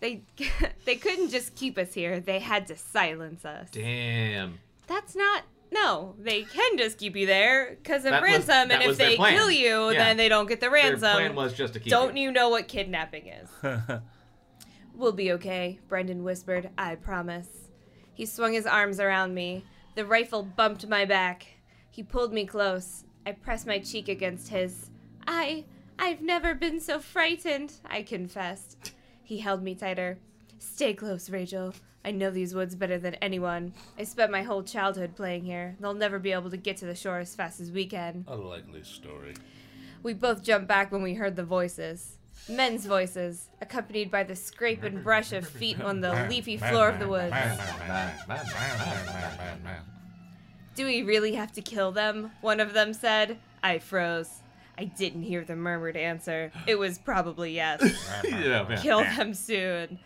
They 0.00 0.22
they 0.84 0.96
couldn't 0.96 1.30
just 1.30 1.54
keep 1.54 1.78
us 1.78 1.94
here. 1.94 2.20
They 2.20 2.38
had 2.38 2.66
to 2.68 2.76
silence 2.76 3.44
us. 3.44 3.68
Damn. 3.70 4.58
That's 4.86 5.14
not. 5.14 5.44
No, 5.70 6.14
they 6.18 6.42
can 6.44 6.78
just 6.78 6.96
keep 6.98 7.14
you 7.14 7.26
there 7.26 7.76
because 7.82 8.04
of 8.04 8.12
That 8.12 8.22
ransom, 8.22 8.68
that 8.68 8.80
and 8.82 8.90
if 8.90 8.96
they 8.96 9.16
plan. 9.16 9.34
kill 9.36 9.50
you, 9.50 9.90
Yeah. 9.90 9.98
then 9.98 10.16
they 10.16 10.28
don't 10.28 10.46
get 10.46 10.60
the 10.60 10.70
ransom. 10.70 11.00
Their 11.00 11.14
plan 11.16 11.34
was 11.34 11.52
just 11.52 11.74
to 11.74 11.80
keep 11.80 11.90
Don't 11.90 12.16
you. 12.16 12.24
you 12.24 12.32
know 12.32 12.48
what 12.48 12.68
kidnapping 12.68 13.26
is? 13.28 13.48
we'll 14.94 15.12
be 15.12 15.32
okay, 15.32 15.78
Brendan 15.88 16.24
whispered. 16.24 16.70
I 16.78 16.94
promise. 16.94 17.48
He 18.14 18.26
swung 18.26 18.52
his 18.54 18.66
arms 18.66 18.98
around 18.98 19.34
me. 19.34 19.64
The 19.94 20.04
rifle 20.06 20.42
bumped 20.42 20.86
my 20.88 21.04
back. 21.04 21.46
He 21.90 22.02
pulled 22.02 22.32
me 22.32 22.46
close. 22.46 23.04
I 23.26 23.32
pressed 23.32 23.66
my 23.66 23.78
cheek 23.78 24.08
against 24.08 24.48
his. 24.48 24.90
I. 25.26 25.64
I've 26.00 26.22
never 26.22 26.54
been 26.54 26.78
so 26.78 27.00
frightened, 27.00 27.72
I 27.84 28.02
confessed. 28.02 28.92
He 29.24 29.38
held 29.38 29.64
me 29.64 29.74
tighter. 29.74 30.18
Stay 30.60 30.94
close, 30.94 31.28
Rachel. 31.28 31.74
I 32.04 32.10
know 32.10 32.30
these 32.30 32.54
woods 32.54 32.74
better 32.74 32.98
than 32.98 33.14
anyone. 33.16 33.74
I 33.98 34.04
spent 34.04 34.30
my 34.30 34.42
whole 34.42 34.62
childhood 34.62 35.16
playing 35.16 35.44
here. 35.44 35.76
They'll 35.80 35.94
never 35.94 36.18
be 36.18 36.32
able 36.32 36.50
to 36.50 36.56
get 36.56 36.76
to 36.78 36.86
the 36.86 36.94
shore 36.94 37.18
as 37.18 37.34
fast 37.34 37.60
as 37.60 37.70
we 37.70 37.86
can. 37.86 38.24
A 38.28 38.36
likely 38.36 38.82
story. 38.84 39.34
We 40.02 40.14
both 40.14 40.42
jumped 40.42 40.68
back 40.68 40.92
when 40.92 41.02
we 41.02 41.14
heard 41.14 41.36
the 41.36 41.44
voices. 41.44 42.18
Men's 42.48 42.86
voices, 42.86 43.48
accompanied 43.60 44.10
by 44.10 44.22
the 44.22 44.36
scrape 44.36 44.82
and 44.82 45.02
brush 45.02 45.32
of 45.32 45.46
feet 45.46 45.80
on 45.82 46.00
the 46.00 46.26
leafy 46.30 46.56
floor 46.56 46.88
of 46.88 46.98
the 46.98 47.08
woods. 47.08 47.34
Do 50.74 50.86
we 50.86 51.02
really 51.02 51.34
have 51.34 51.52
to 51.52 51.60
kill 51.60 51.92
them? 51.92 52.30
One 52.40 52.60
of 52.60 52.72
them 52.72 52.94
said. 52.94 53.38
I 53.62 53.80
froze. 53.80 54.42
I 54.78 54.84
didn't 54.84 55.22
hear 55.22 55.44
the 55.44 55.56
murmured 55.56 55.96
answer. 55.96 56.52
It 56.68 56.78
was 56.78 56.98
probably 56.98 57.56
yes. 57.56 57.82
Kill 58.80 59.00
them 59.00 59.34
soon. 59.34 59.98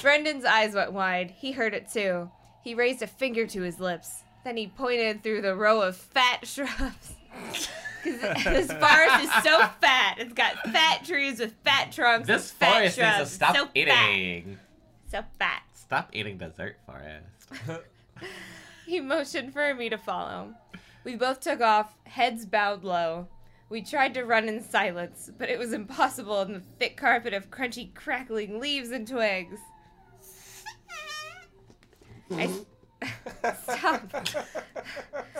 Brendan's 0.00 0.44
eyes 0.44 0.74
went 0.74 0.92
wide. 0.92 1.30
He 1.30 1.52
heard 1.52 1.74
it 1.74 1.90
too. 1.90 2.30
He 2.62 2.74
raised 2.74 3.02
a 3.02 3.06
finger 3.06 3.46
to 3.46 3.62
his 3.62 3.80
lips. 3.80 4.22
Then 4.44 4.56
he 4.56 4.66
pointed 4.68 5.22
through 5.22 5.42
the 5.42 5.54
row 5.54 5.82
of 5.82 5.96
fat 5.96 6.40
shrubs. 6.46 7.14
Because 8.02 8.44
this 8.44 8.72
forest 8.72 9.24
is 9.24 9.44
so 9.44 9.66
fat. 9.80 10.16
It's 10.18 10.32
got 10.32 10.58
fat 10.72 11.04
trees 11.04 11.38
with 11.38 11.54
fat 11.64 11.92
trunks. 11.92 12.26
This 12.26 12.50
and 12.50 12.58
fat 12.58 12.72
forest 12.72 12.98
needs 12.98 13.18
to 13.18 13.26
stop 13.26 13.56
so 13.56 13.68
eating. 13.74 14.58
Fat. 15.10 15.10
So 15.10 15.24
fat. 15.38 15.62
Stop 15.74 16.10
eating 16.12 16.38
dessert 16.38 16.76
forest. 16.86 17.82
He 18.86 18.98
motioned 18.98 19.52
for 19.52 19.72
me 19.72 19.88
to 19.88 19.96
follow. 19.96 20.52
We 21.04 21.14
both 21.14 21.38
took 21.38 21.60
off, 21.60 21.94
heads 22.06 22.44
bowed 22.44 22.82
low. 22.82 23.28
We 23.68 23.82
tried 23.82 24.14
to 24.14 24.24
run 24.24 24.48
in 24.48 24.64
silence, 24.64 25.30
but 25.38 25.48
it 25.48 25.60
was 25.60 25.72
impossible 25.72 26.42
in 26.42 26.54
the 26.54 26.62
thick 26.80 26.96
carpet 26.96 27.32
of 27.32 27.52
crunchy, 27.52 27.94
crackling 27.94 28.58
leaves 28.58 28.90
and 28.90 29.06
twigs. 29.06 29.60
I 32.32 32.46
mm-hmm. 32.46 33.48
stop 33.62 34.10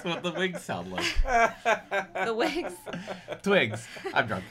That's 0.03 0.05
what 0.05 0.23
the 0.23 0.33
wigs 0.33 0.63
sound 0.63 0.91
like. 0.93 1.05
the 2.25 2.35
wigs. 2.35 2.73
Twigs. 3.43 3.87
I'm 4.15 4.27
drunk. 4.27 4.45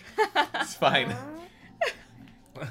It's 0.55 0.75
fine. 0.75 1.15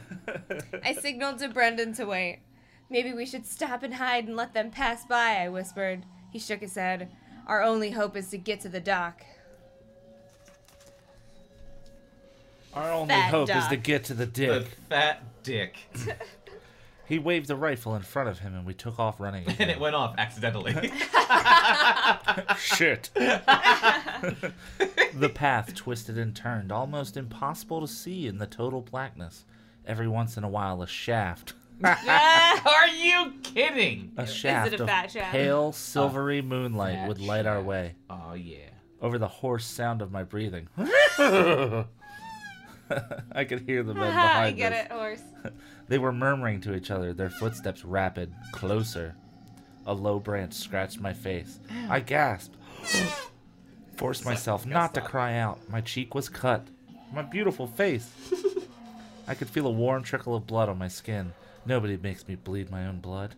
I 0.85 0.95
signaled 0.95 1.39
to 1.41 1.49
Brendan 1.49 1.93
to 1.95 2.05
wait. 2.05 2.41
Maybe 2.89 3.13
we 3.13 3.27
should 3.27 3.47
stop 3.47 3.83
and 3.83 3.95
hide 3.95 4.27
and 4.29 4.37
let 4.37 4.55
them 4.55 4.71
pass 4.71 5.05
by, 5.05 5.43
I 5.43 5.49
whispered. 5.49 6.05
He 6.33 6.39
shook 6.39 6.61
his 6.61 6.75
head. 6.77 7.11
Our 7.47 7.63
only 7.63 7.91
hope 7.91 8.17
is 8.17 8.29
to 8.29 8.39
get 8.39 8.61
to 8.61 8.69
the 8.69 8.81
dock. 8.81 9.25
Our 12.75 12.93
only 12.93 13.09
Fat 13.09 13.31
hope 13.31 13.49
is 13.49 13.57
duck. 13.57 13.71
to 13.71 13.77
get 13.77 14.05
to 14.05 14.15
the 14.15 14.27
dick. 14.27 14.51
The 14.51 14.71
fat 14.89 15.43
dick. 15.43 15.77
He 17.09 17.19
waved 17.19 17.49
the 17.49 17.57
rifle 17.57 17.95
in 17.97 18.03
front 18.03 18.29
of 18.29 18.41
him, 18.41 18.55
and 18.55 18.67
we 18.67 18.75
took 18.75 18.99
off 18.99 19.19
running. 19.19 19.47
and 19.59 19.71
it 19.71 19.81
went 19.81 19.97
off 19.97 20.15
accidentally. 20.19 20.75
Shit. 22.59 23.11
the 23.15 24.53
path 25.35 25.75
twisted 25.75 26.19
and 26.19 26.37
turned, 26.37 26.71
almost 26.71 27.17
impossible 27.17 27.81
to 27.81 27.89
see 27.89 28.27
in 28.27 28.37
the 28.39 28.47
total 28.47 28.83
blackness. 28.83 29.47
Every 29.87 30.07
once 30.07 30.37
in 30.37 30.45
a 30.45 30.49
while, 30.49 30.83
a 30.83 30.87
shaft, 30.87 31.55
Are 31.85 32.89
you 32.89 33.35
kidding? 33.43 34.13
a 34.17 34.27
shaft 34.27 34.73
a 34.75 34.83
of 34.83 34.89
fat 34.89 35.11
shaft? 35.13 35.31
pale, 35.31 35.71
silvery 35.73 36.43
moonlight 36.43 37.07
would 37.09 37.21
light 37.21 37.47
our 37.47 37.63
way. 37.63 37.95
Oh 38.11 38.35
yeah. 38.35 38.71
Over 39.01 39.17
the 39.17 39.29
hoarse 39.29 39.65
sound 39.65 40.03
of 40.03 40.11
my 40.11 40.25
breathing, 40.25 40.69
I 41.17 41.85
could 43.49 43.61
hear 43.61 43.83
the 43.85 43.95
men 43.95 44.07
behind 44.09 44.47
I 44.47 44.51
get 44.51 44.73
us. 44.73 44.85
it, 44.87 44.93
horse. 44.93 45.23
They 45.89 45.99
were 45.99 46.13
murmuring 46.13 46.61
to 46.63 46.75
each 46.75 46.91
other, 46.91 47.13
their 47.13 47.31
footsteps 47.31 47.85
rapid, 47.85 48.33
closer. 48.53 49.17
A 49.87 49.95
low 49.95 50.19
branch 50.19 50.53
scratched 50.53 51.01
my 51.01 51.15
face. 51.15 51.59
I 51.89 52.01
gasped. 52.01 52.57
Forced 53.97 54.25
myself 54.25 54.67
not 54.67 54.95
to 54.95 55.01
cry 55.01 55.39
out. 55.39 55.59
My 55.69 55.81
cheek 55.81 56.15
was 56.15 56.29
cut. 56.29 56.69
My 57.13 57.23
beautiful 57.23 57.67
face. 57.67 58.11
I 59.27 59.35
could 59.35 59.49
feel 59.49 59.67
a 59.67 59.71
warm 59.71 60.03
trickle 60.03 60.35
of 60.35 60.47
blood 60.47 60.69
on 60.69 60.79
my 60.79 60.89
skin. 60.89 61.33
Nobody 61.67 61.97
makes 61.97 62.29
me 62.29 62.35
bleed 62.35 62.71
my 62.71 62.87
own 62.87 63.01
blood. 63.01 63.35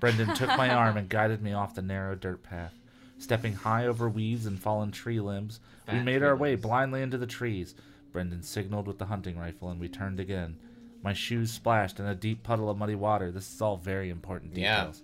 Brendan 0.00 0.34
took 0.34 0.48
my 0.56 0.70
arm 0.74 0.96
and 0.96 1.08
guided 1.08 1.42
me 1.42 1.52
off 1.52 1.74
the 1.74 1.82
narrow 1.82 2.14
dirt 2.14 2.42
path. 2.42 2.74
Stepping 3.18 3.54
high 3.54 3.86
over 3.86 4.08
weeds 4.08 4.46
and 4.46 4.58
fallen 4.58 4.90
tree 4.90 5.20
limbs, 5.20 5.60
we 5.92 6.00
made 6.00 6.22
our 6.22 6.34
way 6.34 6.56
blindly 6.56 7.02
into 7.02 7.18
the 7.18 7.26
trees. 7.26 7.74
Brendan 8.12 8.42
signaled 8.42 8.86
with 8.86 8.98
the 8.98 9.06
hunting 9.06 9.38
rifle 9.38 9.70
and 9.70 9.78
we 9.78 9.88
turned 9.88 10.18
again. 10.18 10.56
My 11.02 11.12
shoes 11.12 11.50
splashed 11.50 11.98
in 12.00 12.06
a 12.06 12.14
deep 12.14 12.42
puddle 12.42 12.70
of 12.70 12.78
muddy 12.78 12.94
water. 12.94 13.30
This 13.30 13.52
is 13.52 13.60
all 13.60 13.76
very 13.76 14.10
important 14.10 14.54
details. 14.54 14.64
Yeah. 14.64 14.80
details. 14.84 15.02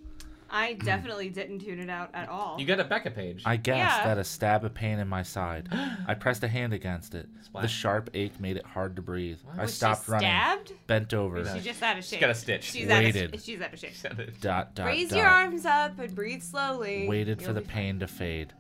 I 0.51 0.73
definitely 0.75 1.29
didn't 1.29 1.59
tune 1.59 1.79
it 1.79 1.91
out 1.91 2.09
at 2.15 2.31
all. 2.31 2.57
You 2.59 2.65
got 2.65 2.81
a 2.81 2.85
Becca 2.85 3.11
page. 3.11 3.43
I 3.45 3.57
gasped 3.57 4.07
Yeah. 4.07 4.13
at 4.13 4.17
a 4.19 4.25
stab 4.25 4.65
of 4.65 4.73
pain 4.73 4.99
in 4.99 5.07
my 5.07 5.23
side. 5.23 5.69
I 6.07 6.15
pressed 6.15 6.43
a 6.43 6.49
hand 6.49 6.73
against 6.73 7.15
it. 7.15 7.29
The 7.61 7.69
sharp 7.69 8.09
ache 8.15 8.41
made 8.41 8.57
it 8.57 8.65
hard 8.65 8.97
to 8.97 9.03
breathe. 9.03 9.39
I 9.59 9.63
Was 9.63 9.75
stopped 9.75 10.07
she 10.07 10.13
running, 10.13 10.29
stabbed? 10.29 10.73
bent 10.87 11.13
over, 11.13 11.37
Or 11.37 11.41
is 11.41 11.53
she 11.53 11.61
just 11.61 11.83
out 11.83 11.99
of 11.99 12.05
shape? 12.05 12.21
got 12.21 12.31
a 12.31 12.35
stitch. 12.35 12.65
She's 12.65 12.89
out 12.89 12.99
of, 13.05 13.15
Waited. 13.15 13.43
she's 13.43 13.61
out 13.61 13.73
of 13.75 13.79
shape. 13.79 14.41
dot 14.41 14.75
dot 14.75 14.87
Raise 14.87 15.11
dot. 15.11 15.19
your 15.19 15.27
arms 15.27 15.67
up 15.67 15.99
and 15.99 16.15
breathe 16.15 16.43
slowly. 16.43 17.07
waited 17.09 17.41
You'll 17.41 17.49
for 17.49 17.53
the 17.53 17.61
be 17.61 17.67
fine. 17.67 17.75
pain 17.75 17.99
to 18.01 18.07
fade. 18.07 18.53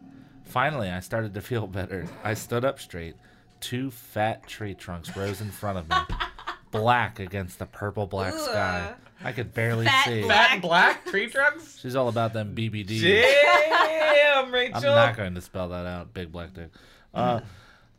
Finally, 0.45 0.91
I 0.91 1.01
started 1.01 1.32
to 1.34 1.41
feel 1.41 1.66
better. 1.68 2.07
I 2.22 2.34
stood 2.34 2.64
up 2.66 2.80
straight. 2.80 3.14
Two 3.61 3.91
fat 3.91 4.47
tree 4.47 4.74
trunks 4.74 5.16
rose 5.16 5.41
in 5.41 5.51
front 5.51 5.78
of 5.78 5.89
me, 5.89 5.97
black 6.70 7.18
against 7.18 7.58
the 7.58 7.66
purple 7.66 8.06
black 8.06 8.34
sky. 8.34 8.94
I 9.22 9.32
could 9.32 9.52
barely 9.52 9.86
Fat 9.86 10.04
see. 10.04 10.22
black- 10.22 10.36
Fat 10.36 10.52
and 10.52 10.62
black 10.62 11.06
tree 11.06 11.28
trunks? 11.28 11.78
She's 11.78 11.96
all 11.96 12.08
about 12.08 12.32
them 12.32 12.54
BBD. 12.54 13.00
Damn, 13.02 14.52
Rachel. 14.52 14.76
I'm 14.76 14.82
not 14.82 15.16
going 15.16 15.34
to 15.34 15.40
spell 15.40 15.68
that 15.70 15.86
out. 15.86 16.14
Big 16.14 16.30
black 16.30 16.54
dick. 16.54 16.70
Uh, 17.12 17.40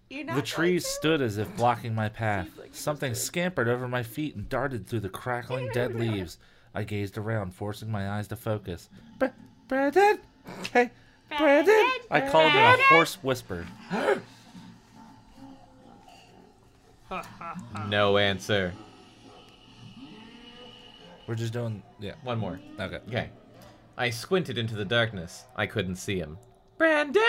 the 0.10 0.42
trees 0.42 0.84
to? 0.84 0.90
stood 0.90 1.22
as 1.22 1.38
if 1.38 1.54
blocking 1.58 1.94
my 1.94 2.10
path. 2.10 2.48
Something 2.72 3.14
scampered 3.14 3.68
over 3.68 3.88
my 3.88 4.04
feet 4.04 4.36
and 4.36 4.48
darted 4.48 4.88
through 4.88 5.02
the 5.02 5.10
crackling 5.10 5.70
dead 5.74 5.96
leaves. 5.96 6.38
I 6.74 6.84
gazed 6.84 7.18
around, 7.18 7.54
forcing 7.54 7.92
my 7.92 8.10
eyes 8.10 8.28
to 8.30 8.36
focus. 8.36 8.90
Br- 9.18 9.28
Brandon? 9.68 10.20
Hey, 10.72 10.92
Brandon? 11.38 11.90
I 12.10 12.22
called 12.22 12.52
in 12.52 12.58
a 12.58 12.78
hoarse 12.84 13.16
whisper. 13.24 13.66
No 17.88 18.18
answer. 18.18 18.74
We're 21.28 21.36
just 21.36 21.54
doing, 21.54 21.84
yeah. 22.00 22.14
One 22.24 22.40
more. 22.40 22.60
Okay. 22.80 23.00
Okay. 23.08 23.30
I 23.98 24.10
squinted 24.10 24.58
into 24.58 24.76
the 24.76 24.86
darkness. 24.86 25.46
I 25.56 25.66
couldn't 25.68 25.98
see 25.98 26.18
him. 26.18 26.38
Brandon? 26.78 27.24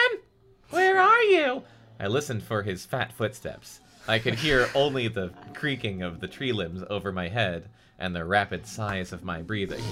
Where 0.70 0.98
are 0.98 1.22
you? 1.24 1.62
I 1.98 2.06
listened 2.06 2.42
for 2.42 2.62
his 2.62 2.86
fat 2.86 3.12
footsteps. 3.12 3.80
I 4.08 4.18
could 4.18 4.34
hear 4.34 4.68
only 4.74 5.08
the 5.08 5.32
creaking 5.54 6.02
of 6.02 6.20
the 6.20 6.28
tree 6.28 6.52
limbs 6.52 6.82
over 6.88 7.12
my 7.12 7.28
head 7.28 7.68
and 7.98 8.14
the 8.16 8.24
rapid 8.24 8.66
sighs 8.66 9.12
of 9.12 9.24
my 9.24 9.42
breathing. 9.42 9.84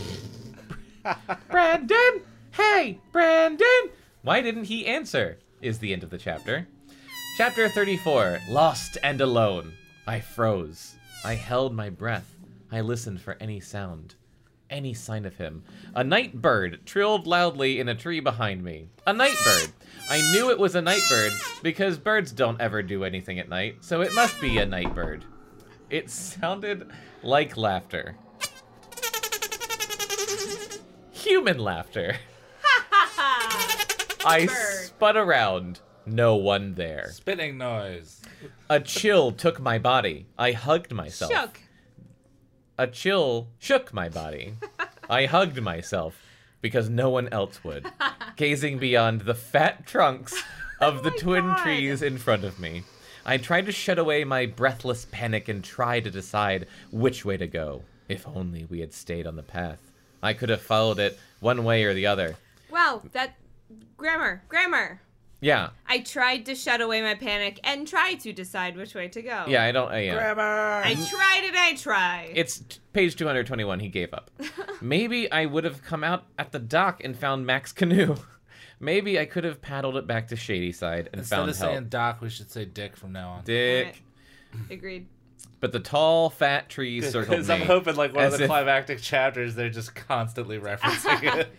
Brandon? 1.51 2.23
Hey, 2.53 2.99
Brandon! 3.13 3.91
Why 4.23 4.41
didn't 4.41 4.65
he 4.65 4.87
answer? 4.87 5.39
is 5.61 5.79
the 5.81 5.93
end 5.93 6.05
of 6.05 6.11
the 6.11 6.19
chapter. 6.19 6.69
Chapter 7.39 7.69
34 7.69 8.41
Lost 8.49 8.99
and 9.05 9.21
Alone. 9.21 9.73
I 10.09 10.19
froze. 10.19 10.97
I 11.25 11.37
held 11.37 11.73
my 11.73 11.89
breath. 11.89 12.35
I 12.73 12.81
listened 12.81 13.21
for 13.21 13.37
any 13.39 13.61
sound, 13.61 14.17
any 14.71 14.93
sign 14.93 15.25
of 15.25 15.37
him. 15.37 15.63
A 15.95 16.03
night 16.03 16.43
bird 16.43 16.81
trilled 16.85 17.29
loudly 17.29 17.79
in 17.79 17.89
a 17.89 17.95
tree 17.95 18.19
behind 18.19 18.65
me. 18.65 18.89
A 19.07 19.13
night 19.13 19.37
bird. 19.45 19.71
I 20.11 20.21
knew 20.33 20.51
it 20.51 20.59
was 20.59 20.75
a 20.75 20.83
night 20.83 21.03
bird 21.09 21.33
because 21.63 21.97
birds 21.97 22.33
don't 22.33 22.61
ever 22.61 22.83
do 22.83 23.05
anything 23.05 23.39
at 23.39 23.49
night, 23.49 23.85
so 23.85 24.01
it 24.01 24.13
must 24.15 24.41
be 24.41 24.59
a 24.59 24.67
night 24.67 24.93
bird. 24.93 25.25
It 25.91 26.11
sounded 26.11 26.91
like 27.23 27.57
laughter. 27.57 28.17
Human 31.13 31.59
laughter. 31.61 32.17
I 34.25 34.47
spun 34.47 35.17
around. 35.17 35.79
No 36.09 36.37
one 36.37 36.75
there. 36.75 37.11
Spitting 37.13 37.59
noise. 37.59 38.23
A 38.71 38.81
chill 38.81 39.33
took 39.33 39.61
my 39.61 39.79
body. 39.79 40.27
I 40.39 40.53
hugged 40.53 40.93
myself. 40.93 41.31
Shook. 41.33 41.61
A 42.79 42.87
chill 42.87 43.49
shook 43.59 43.93
my 43.93 44.09
body. 44.09 44.55
I 45.11 45.27
hugged 45.27 45.61
myself 45.61 46.21
because 46.61 46.89
no 46.89 47.09
one 47.11 47.29
else 47.29 47.63
would, 47.65 47.87
gazing 48.37 48.79
beyond 48.79 49.23
the 49.23 49.35
fat 49.35 49.87
trunks 49.87 50.35
of 50.81 50.99
oh 50.99 51.03
the 51.03 51.09
Oh 51.11 51.13
my 51.13 51.19
twin 51.19 51.45
God. 51.45 51.59
trees 51.63 52.03
in 52.03 52.19
front 52.19 52.45
of 52.45 52.59
me. 52.59 52.83
I 53.25 53.37
tried 53.37 53.67
to 53.67 53.73
shut 53.73 53.99
away 53.99 54.25
my 54.25 54.47
breathless 54.47 55.07
panic 55.11 55.49
and 55.49 55.63
try 55.63 56.01
to 56.01 56.11
decide 56.11 56.67
which 56.91 57.25
way 57.25 57.37
to 57.37 57.47
go. 57.47 57.83
If 58.09 58.27
only 58.27 58.65
we 58.65 58.81
had 58.81 58.95
stayed 58.95 59.27
on 59.27 59.37
the 59.37 59.43
path. 59.43 59.81
I 60.23 60.33
could 60.33 60.49
have 60.49 60.63
followed 60.63 60.99
it 60.99 61.19
one 61.41 61.65
way 61.65 61.85
or 61.85 61.95
the 61.95 62.07
other. 62.07 62.37
Wow, 62.71 63.03
that 63.13 63.35
grammar, 63.97 64.43
grammar. 64.49 65.01
Yeah, 65.41 65.69
I 65.87 66.01
tried 66.01 66.47
to 66.47 66.55
shut 66.57 66.81
away 66.81 67.01
my 67.01 67.15
panic 67.15 67.61
and 67.63 67.87
try 67.87 68.15
to 68.15 68.33
decide 68.33 68.77
which 68.77 68.95
way 68.95 69.07
to 69.09 69.23
go. 69.23 69.45
yeah, 69.47 69.63
I 69.63 69.71
don't. 69.73 69.93
Uh, 69.93 69.97
yeah. 69.97 70.15
Grammar. 70.15 70.83
I 70.85 70.95
tried 70.95 71.43
and 71.47 71.57
I 71.57 71.75
tried. 71.77 72.33
It's 72.35 72.59
t- 72.59 72.79
page 72.93 73.15
221. 73.15 73.79
He 73.79 73.89
gave 73.89 74.13
up. 74.13 74.31
Maybe 74.81 75.31
I 75.31 75.47
would 75.47 75.63
have 75.63 75.83
come 75.85 76.03
out 76.03 76.25
at 76.41 76.51
the 76.51 76.59
dock 76.59 77.05
and 77.05 77.17
found 77.17 77.47
Mac's 77.47 77.71
canoe. 77.73 78.17
Maybe 78.81 79.19
I 79.19 79.27
could 79.27 79.45
have 79.45 79.61
paddled 79.63 79.97
it 79.97 80.07
back 80.09 80.27
to 80.29 80.37
Shadyside 80.37 81.11
and 81.13 81.25
found. 81.27 81.39
help. 81.41 81.49
Instead 81.49 81.67
of 81.69 81.73
saying 81.75 81.89
Doc, 81.89 82.21
we 82.21 82.31
should 82.31 82.51
say 82.51 82.65
Dick 82.65 82.97
from 82.97 83.13
now 83.13 83.31
on. 83.31 83.45
Dick. 83.45 84.03
Agreed. 84.71 85.07
But 85.61 85.73
the 85.73 85.81
tall, 85.81 86.31
fat 86.31 86.69
trees 86.69 87.05
circled 87.13 87.31
Because 87.31 87.51
I'm 87.51 87.63
hoping, 87.63 87.95
like 87.97 88.15
one 88.15 88.25
of 88.25 88.33
the 88.39 88.43
if- 88.45 88.49
climactic 88.49 89.01
chapters, 89.01 89.55
they're 89.55 89.71
just 89.71 89.95
constantly 89.95 90.59
referencing 90.59 91.23
it. 91.39 91.53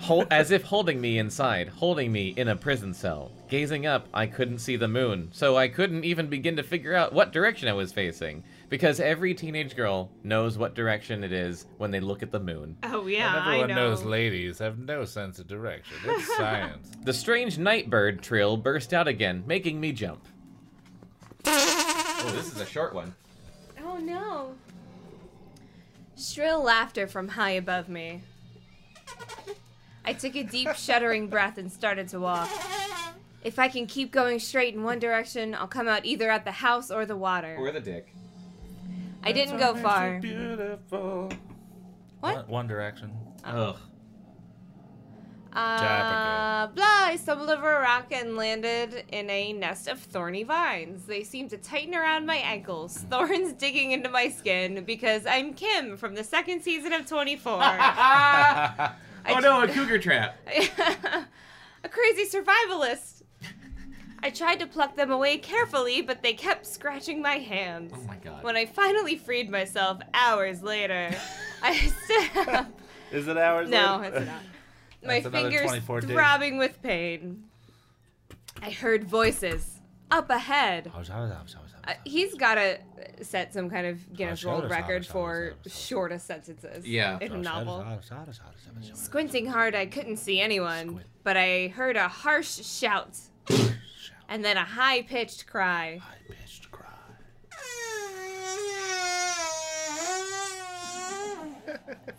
Hol- 0.00 0.26
as 0.30 0.50
if 0.50 0.62
holding 0.64 1.00
me 1.00 1.18
inside, 1.18 1.68
holding 1.68 2.10
me 2.12 2.34
in 2.36 2.48
a 2.48 2.56
prison 2.56 2.92
cell. 2.94 3.30
Gazing 3.48 3.86
up, 3.86 4.08
I 4.12 4.26
couldn't 4.26 4.58
see 4.58 4.76
the 4.76 4.88
moon, 4.88 5.30
so 5.32 5.56
I 5.56 5.68
couldn't 5.68 6.04
even 6.04 6.28
begin 6.28 6.56
to 6.56 6.62
figure 6.62 6.94
out 6.94 7.12
what 7.12 7.32
direction 7.32 7.68
I 7.68 7.72
was 7.72 7.92
facing. 7.92 8.44
Because 8.68 9.00
every 9.00 9.32
teenage 9.34 9.74
girl 9.74 10.10
knows 10.22 10.58
what 10.58 10.74
direction 10.74 11.24
it 11.24 11.32
is 11.32 11.64
when 11.78 11.90
they 11.90 12.00
look 12.00 12.22
at 12.22 12.30
the 12.30 12.38
moon. 12.40 12.76
Oh 12.82 13.06
yeah, 13.06 13.28
and 13.28 13.46
everyone 13.46 13.70
I 13.70 13.74
know. 13.74 13.88
knows 13.90 14.02
ladies 14.04 14.58
have 14.58 14.78
no 14.78 15.06
sense 15.06 15.38
of 15.38 15.46
direction. 15.46 15.96
It's 16.04 16.36
science. 16.36 16.90
The 17.02 17.14
strange 17.14 17.56
nightbird 17.56 18.20
trill 18.22 18.58
burst 18.58 18.92
out 18.92 19.08
again, 19.08 19.42
making 19.46 19.80
me 19.80 19.92
jump. 19.92 20.20
oh, 21.46 22.32
this 22.36 22.52
is 22.52 22.60
a 22.60 22.66
short 22.66 22.94
one. 22.94 23.14
Oh 23.82 23.96
no. 23.96 24.52
Shrill 26.18 26.62
laughter 26.62 27.06
from 27.06 27.28
high 27.28 27.52
above 27.52 27.88
me. 27.88 28.22
I 30.04 30.12
took 30.12 30.36
a 30.36 30.42
deep, 30.42 30.74
shuddering 30.74 31.28
breath 31.28 31.58
and 31.58 31.70
started 31.70 32.08
to 32.08 32.20
walk. 32.20 32.48
If 33.44 33.58
I 33.58 33.68
can 33.68 33.86
keep 33.86 34.10
going 34.10 34.38
straight 34.38 34.74
in 34.74 34.82
one 34.82 34.98
direction, 34.98 35.54
I'll 35.54 35.68
come 35.68 35.88
out 35.88 36.04
either 36.04 36.30
at 36.30 36.44
the 36.44 36.52
house 36.52 36.90
or 36.90 37.06
the 37.06 37.16
water. 37.16 37.56
Or 37.58 37.70
the 37.70 37.80
dick. 37.80 38.14
I 39.22 39.32
didn't 39.32 39.58
go 39.58 39.74
far. 39.76 40.18
Beautiful. 40.20 41.30
What? 42.20 42.34
One, 42.34 42.48
One 42.48 42.66
Direction. 42.66 43.12
Ugh. 43.44 43.76
Uh, 45.52 46.66
blah, 46.68 46.84
I 46.84 47.16
stumbled 47.16 47.50
over 47.50 47.78
a 47.78 47.80
rock 47.80 48.12
and 48.12 48.36
landed 48.36 49.04
in 49.10 49.28
a 49.30 49.52
nest 49.54 49.88
of 49.88 49.98
thorny 49.98 50.44
vines. 50.44 51.06
They 51.06 51.24
seemed 51.24 51.50
to 51.50 51.56
tighten 51.58 51.94
around 51.94 52.26
my 52.26 52.36
ankles, 52.36 52.98
thorns 53.10 53.54
digging 53.54 53.92
into 53.92 54.08
my 54.08 54.28
skin 54.28 54.84
because 54.84 55.26
I'm 55.26 55.54
Kim 55.54 55.96
from 55.96 56.14
the 56.14 56.22
second 56.22 56.62
season 56.62 56.92
of 56.92 57.06
24. 57.06 57.52
oh 59.28 59.38
no, 59.40 59.62
a 59.62 59.68
cougar 59.68 59.98
trap. 59.98 60.38
a 61.84 61.88
crazy 61.88 62.24
survivalist. 62.24 63.22
I 64.20 64.30
tried 64.30 64.58
to 64.60 64.66
pluck 64.66 64.96
them 64.96 65.12
away 65.12 65.38
carefully, 65.38 66.02
but 66.02 66.22
they 66.22 66.32
kept 66.32 66.66
scratching 66.66 67.22
my 67.22 67.36
hands. 67.36 67.92
Oh 67.94 68.00
my 68.02 68.16
god. 68.16 68.42
When 68.42 68.56
I 68.56 68.66
finally 68.66 69.16
freed 69.16 69.48
myself 69.48 70.00
hours 70.12 70.62
later, 70.62 71.10
I 71.62 71.76
stood 72.34 72.48
up. 72.48 72.66
Is 73.12 73.28
it 73.28 73.36
ours? 73.36 73.68
No, 73.68 73.98
later? 74.02 74.16
it's 74.16 74.26
not. 74.26 74.42
My 75.06 75.20
That's 75.20 75.32
fingers 75.32 75.62
24 75.62 76.00
days. 76.00 76.10
throbbing 76.10 76.58
with 76.58 76.82
pain. 76.82 77.44
I 78.60 78.70
heard 78.70 79.04
voices 79.04 79.78
up 80.10 80.28
ahead. 80.28 80.90
Uh, 81.88 81.94
he's 82.04 82.34
got 82.34 82.56
to 82.56 82.78
set 83.22 83.54
some 83.54 83.70
kind 83.70 83.86
of 83.86 84.12
Guinness 84.14 84.44
World 84.44 84.70
Record 84.70 85.06
for 85.06 85.54
shortest 85.66 86.26
sentences 86.26 86.86
Yeah. 86.86 87.18
in 87.20 87.32
a 87.32 87.38
novel. 87.38 87.84
Squinting 88.92 89.46
hard, 89.46 89.74
I 89.74 89.86
couldn't 89.86 90.18
see 90.18 90.38
anyone, 90.38 91.00
but 91.24 91.36
I 91.38 91.68
heard 91.68 91.96
a 91.96 92.08
harsh 92.08 92.62
shout 92.62 93.18
and 94.28 94.44
then 94.44 94.58
a 94.58 94.64
high 94.64 95.00
pitched 95.02 95.46
cry. 95.46 96.00
Pitched 96.28 96.70
cry. 96.70 96.84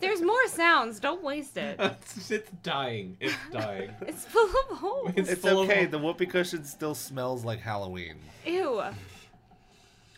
There's 0.00 0.22
more 0.22 0.46
sounds, 0.48 0.98
don't 0.98 1.22
waste 1.22 1.56
it. 1.58 1.76
it's, 1.80 2.30
it's 2.30 2.50
dying. 2.62 3.16
It's 3.20 3.34
dying. 3.52 3.90
It's 4.02 4.24
full 4.24 4.46
of 4.70 4.78
holes. 4.78 5.12
It's 5.16 5.30
It's 5.30 5.40
full 5.42 5.60
of- 5.62 5.68
okay. 5.70 5.86
The 5.86 5.98
whoopee 5.98 6.26
cushion 6.26 6.64
still 6.64 6.94
smells 6.94 7.44
like 7.44 7.60
Halloween. 7.60 8.16
Ew. 8.46 8.82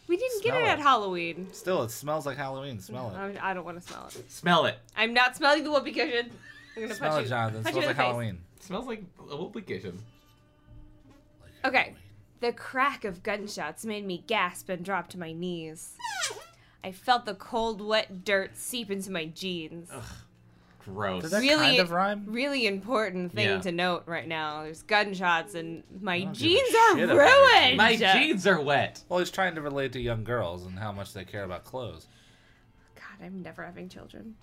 We 0.09 0.17
didn't 0.17 0.43
get 0.43 0.55
it 0.55 0.63
it. 0.63 0.69
at 0.69 0.79
Halloween. 0.81 1.49
Still, 1.53 1.83
it 1.85 1.91
smells 1.91 2.27
like 2.27 2.37
Halloween. 2.37 2.81
Smell 2.81 3.11
it. 3.11 3.17
I 3.17 3.51
I 3.51 3.55
don't 3.55 3.65
want 3.65 3.81
to 3.81 3.87
smell 3.87 4.07
it. 4.09 4.31
Smell 4.31 4.67
it. 4.67 4.77
I'm 4.97 5.15
not 5.15 5.37
smelling 5.37 5.65
the 5.65 5.71
whoopee 5.71 5.93
cushion. 5.93 6.31
I'm 6.77 6.83
gonna 6.83 6.95
Smell 6.95 7.11
punch 7.11 7.21
it, 7.21 7.25
you. 7.25 7.29
Jonathan. 7.31 7.61
It 7.61 7.65
punch 7.65 7.73
smells 7.75 7.87
like 7.87 7.97
the 7.97 8.03
face. 8.03 8.07
Halloween. 8.07 8.39
smells 8.61 8.87
like 8.87 9.05
a 9.31 9.37
whoopee 9.37 9.61
cushion. 9.63 9.99
Okay. 11.65 11.95
The 12.41 12.53
crack 12.53 13.05
of 13.05 13.23
gunshots 13.23 13.85
made 13.85 14.05
me 14.05 14.25
gasp 14.27 14.69
and 14.69 14.85
drop 14.85 15.09
to 15.11 15.19
my 15.19 15.33
knees. 15.33 15.97
I 16.83 16.91
felt 16.91 17.25
the 17.25 17.35
cold, 17.35 17.81
wet 17.81 18.25
dirt 18.25 18.57
seep 18.57 18.91
into 18.91 19.13
my 19.13 19.27
jeans. 19.27 19.89
Gross. 20.85 21.23
Did 21.23 21.31
that 21.33 21.41
really, 21.41 21.63
kind 21.63 21.81
of 21.81 21.91
rhyme? 21.91 22.25
really 22.27 22.67
important 22.67 23.33
thing 23.33 23.49
Yeah. 23.49 23.61
to 23.61 23.73
note 23.73 24.03
right 24.07 24.27
now. 24.27 24.63
There's 24.65 24.83
gunshots 24.83 25.55
and 25.55 25.83
my 26.01 26.21
don't 26.21 26.37
give 26.37 26.43
a 26.43 26.63
jeans 26.63 26.75
are 26.75 27.17
ruined. 27.17 27.77
My 27.77 27.97
jeans 27.97 28.47
are 28.47 28.61
wet. 28.61 29.03
Well, 29.09 29.19
he's 29.19 29.31
trying 29.31 29.55
to 29.55 29.61
relate 29.61 29.93
to 29.93 30.01
young 30.01 30.25
girls 30.25 30.67
and 30.67 30.79
how 30.79 30.93
much 30.93 31.13
they 31.13 31.25
care 31.25 31.45
about 31.45 31.65
clothes. 31.65 32.09
God, 32.95 33.25
I'm 33.25 33.43
never 33.43 33.65
having 33.65 33.89
children. 33.89 34.35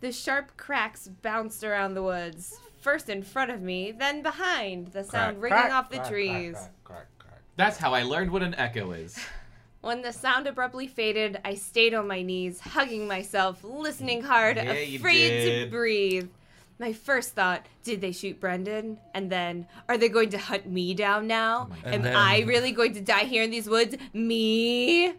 The 0.00 0.12
sharp 0.12 0.56
cracks 0.56 1.08
bounced 1.08 1.64
around 1.64 1.94
the 1.94 2.02
woods, 2.02 2.58
first 2.80 3.08
in 3.08 3.22
front 3.22 3.50
of 3.50 3.62
me, 3.62 3.92
then 3.92 4.22
behind, 4.22 4.88
the 4.88 5.02
sound 5.02 5.40
Crack, 5.40 5.42
ringing 5.42 5.58
crack, 5.58 5.72
off 5.72 5.90
the 5.90 5.96
crack, 5.96 6.08
trees. 6.08 6.52
Crack, 6.52 6.84
crack, 6.84 7.06
crack, 7.18 7.42
That's 7.56 7.78
how 7.78 7.94
I 7.94 8.02
learned 8.02 8.30
what 8.30 8.42
an 8.42 8.54
echo 8.56 8.92
is. 8.92 9.18
When 9.84 10.00
the 10.00 10.14
sound 10.14 10.46
abruptly 10.46 10.86
faded, 10.86 11.38
I 11.44 11.56
stayed 11.56 11.92
on 11.92 12.08
my 12.08 12.22
knees, 12.22 12.58
hugging 12.58 13.06
myself, 13.06 13.62
listening 13.62 14.22
hard, 14.22 14.56
Yeah, 14.56 14.72
afraid 14.72 15.64
to 15.66 15.70
breathe. 15.70 16.30
My 16.78 16.94
first 16.94 17.34
thought, 17.34 17.66
did 17.82 18.00
they 18.00 18.10
shoot 18.10 18.40
Brendan? 18.40 18.98
And 19.12 19.30
then, 19.30 19.66
are 19.86 19.98
they 19.98 20.08
going 20.08 20.30
to 20.30 20.38
hunt 20.38 20.66
me 20.66 20.94
down 20.94 21.26
now? 21.26 21.68
my 21.84 21.92
Am 21.92 22.00
then- 22.00 22.16
I 22.16 22.40
really 22.40 22.72
going 22.72 22.94
to 22.94 23.02
die 23.02 23.24
here 23.24 23.42
in 23.42 23.50
these 23.50 23.68
woods? 23.68 23.94
Me? 24.14 25.12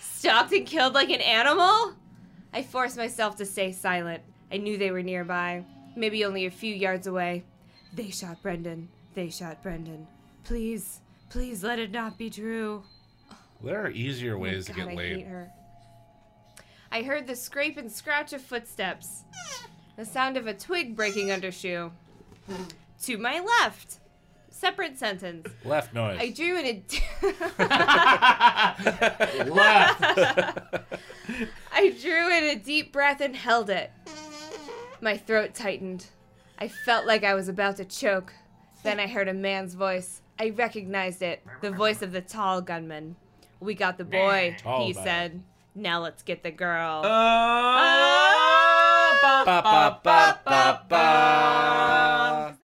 Stalked 0.00 0.52
and 0.52 0.66
killed 0.66 0.94
like 0.94 1.10
an 1.10 1.20
animal? 1.20 1.94
I 2.52 2.64
forced 2.64 2.96
myself 2.96 3.36
to 3.36 3.46
stay 3.46 3.70
silent. 3.70 4.22
I 4.50 4.56
knew 4.56 4.76
they 4.76 4.90
were 4.90 5.02
nearby, 5.02 5.64
maybe 5.94 6.24
only 6.24 6.44
a 6.44 6.50
few 6.50 6.74
yards 6.74 7.06
away. 7.06 7.44
They 7.94 8.10
shot 8.10 8.42
Brendan. 8.42 8.88
They 9.14 9.30
shot 9.30 9.62
Brendan. 9.62 10.08
Please, 10.42 11.02
please 11.30 11.62
let 11.62 11.78
it 11.78 11.92
not 11.92 12.18
be 12.18 12.30
true. 12.30 12.82
There 13.62 13.82
are 13.84 13.90
easier 13.90 14.36
Oh 14.36 14.38
ways 14.38 14.66
to 14.66 14.72
get 14.72 14.88
I 14.88 14.94
laid. 14.94 15.16
hate 15.18 15.26
her. 15.26 15.50
I 16.90 17.02
heard 17.02 17.26
the 17.26 17.36
scrape 17.36 17.76
and 17.76 17.90
scratch 17.90 18.32
of 18.32 18.40
footsteps. 18.40 19.24
The 19.96 20.04
sound 20.04 20.36
of 20.36 20.46
a 20.46 20.54
twig 20.54 20.94
breaking 20.96 21.30
under 21.30 21.50
shoe. 21.50 21.92
To 23.02 23.18
my 23.18 23.40
left. 23.40 23.98
Separate 24.50 24.98
sentence. 24.98 25.48
Left 25.64 25.92
noise. 25.94 26.18
I 26.20 26.30
drew 26.30 26.58
in 26.58 26.66
a. 26.66 26.82
Left. 29.44 30.00
I 31.72 31.90
drew 32.00 32.36
in 32.36 32.44
a 32.44 32.56
deep 32.56 32.92
breath 32.92 33.20
and 33.20 33.36
held 33.36 33.70
it. 33.70 33.92
My 35.00 35.16
throat 35.16 35.54
tightened. 35.54 36.06
I 36.58 36.66
felt 36.68 37.06
like 37.06 37.22
I 37.22 37.34
was 37.34 37.48
about 37.48 37.76
to 37.76 37.84
choke. 37.84 38.32
Then 38.82 38.98
I 38.98 39.06
heard 39.06 39.28
a 39.28 39.34
man's 39.34 39.74
voice. 39.74 40.22
I 40.40 40.50
recognized 40.50 41.22
it. 41.22 41.44
The 41.60 41.70
voice 41.70 42.02
of 42.02 42.10
the 42.12 42.20
tall 42.20 42.60
gunman. 42.60 43.14
We 43.60 43.74
got 43.74 43.98
the 43.98 44.04
boy, 44.04 44.56
Tall 44.58 44.86
he 44.86 44.92
guy. 44.92 45.04
said. 45.04 45.42
Now 45.74 46.00
let's 46.00 46.22
get 46.22 46.42
the 46.42 46.50
girl. 46.50 47.02
Oh. 47.04 47.08
Ah. 47.08 48.28
ba, 49.44 49.62
ba, 49.62 50.00
ba, 50.02 50.40
ba, 50.44 50.82
ba. 50.88 52.56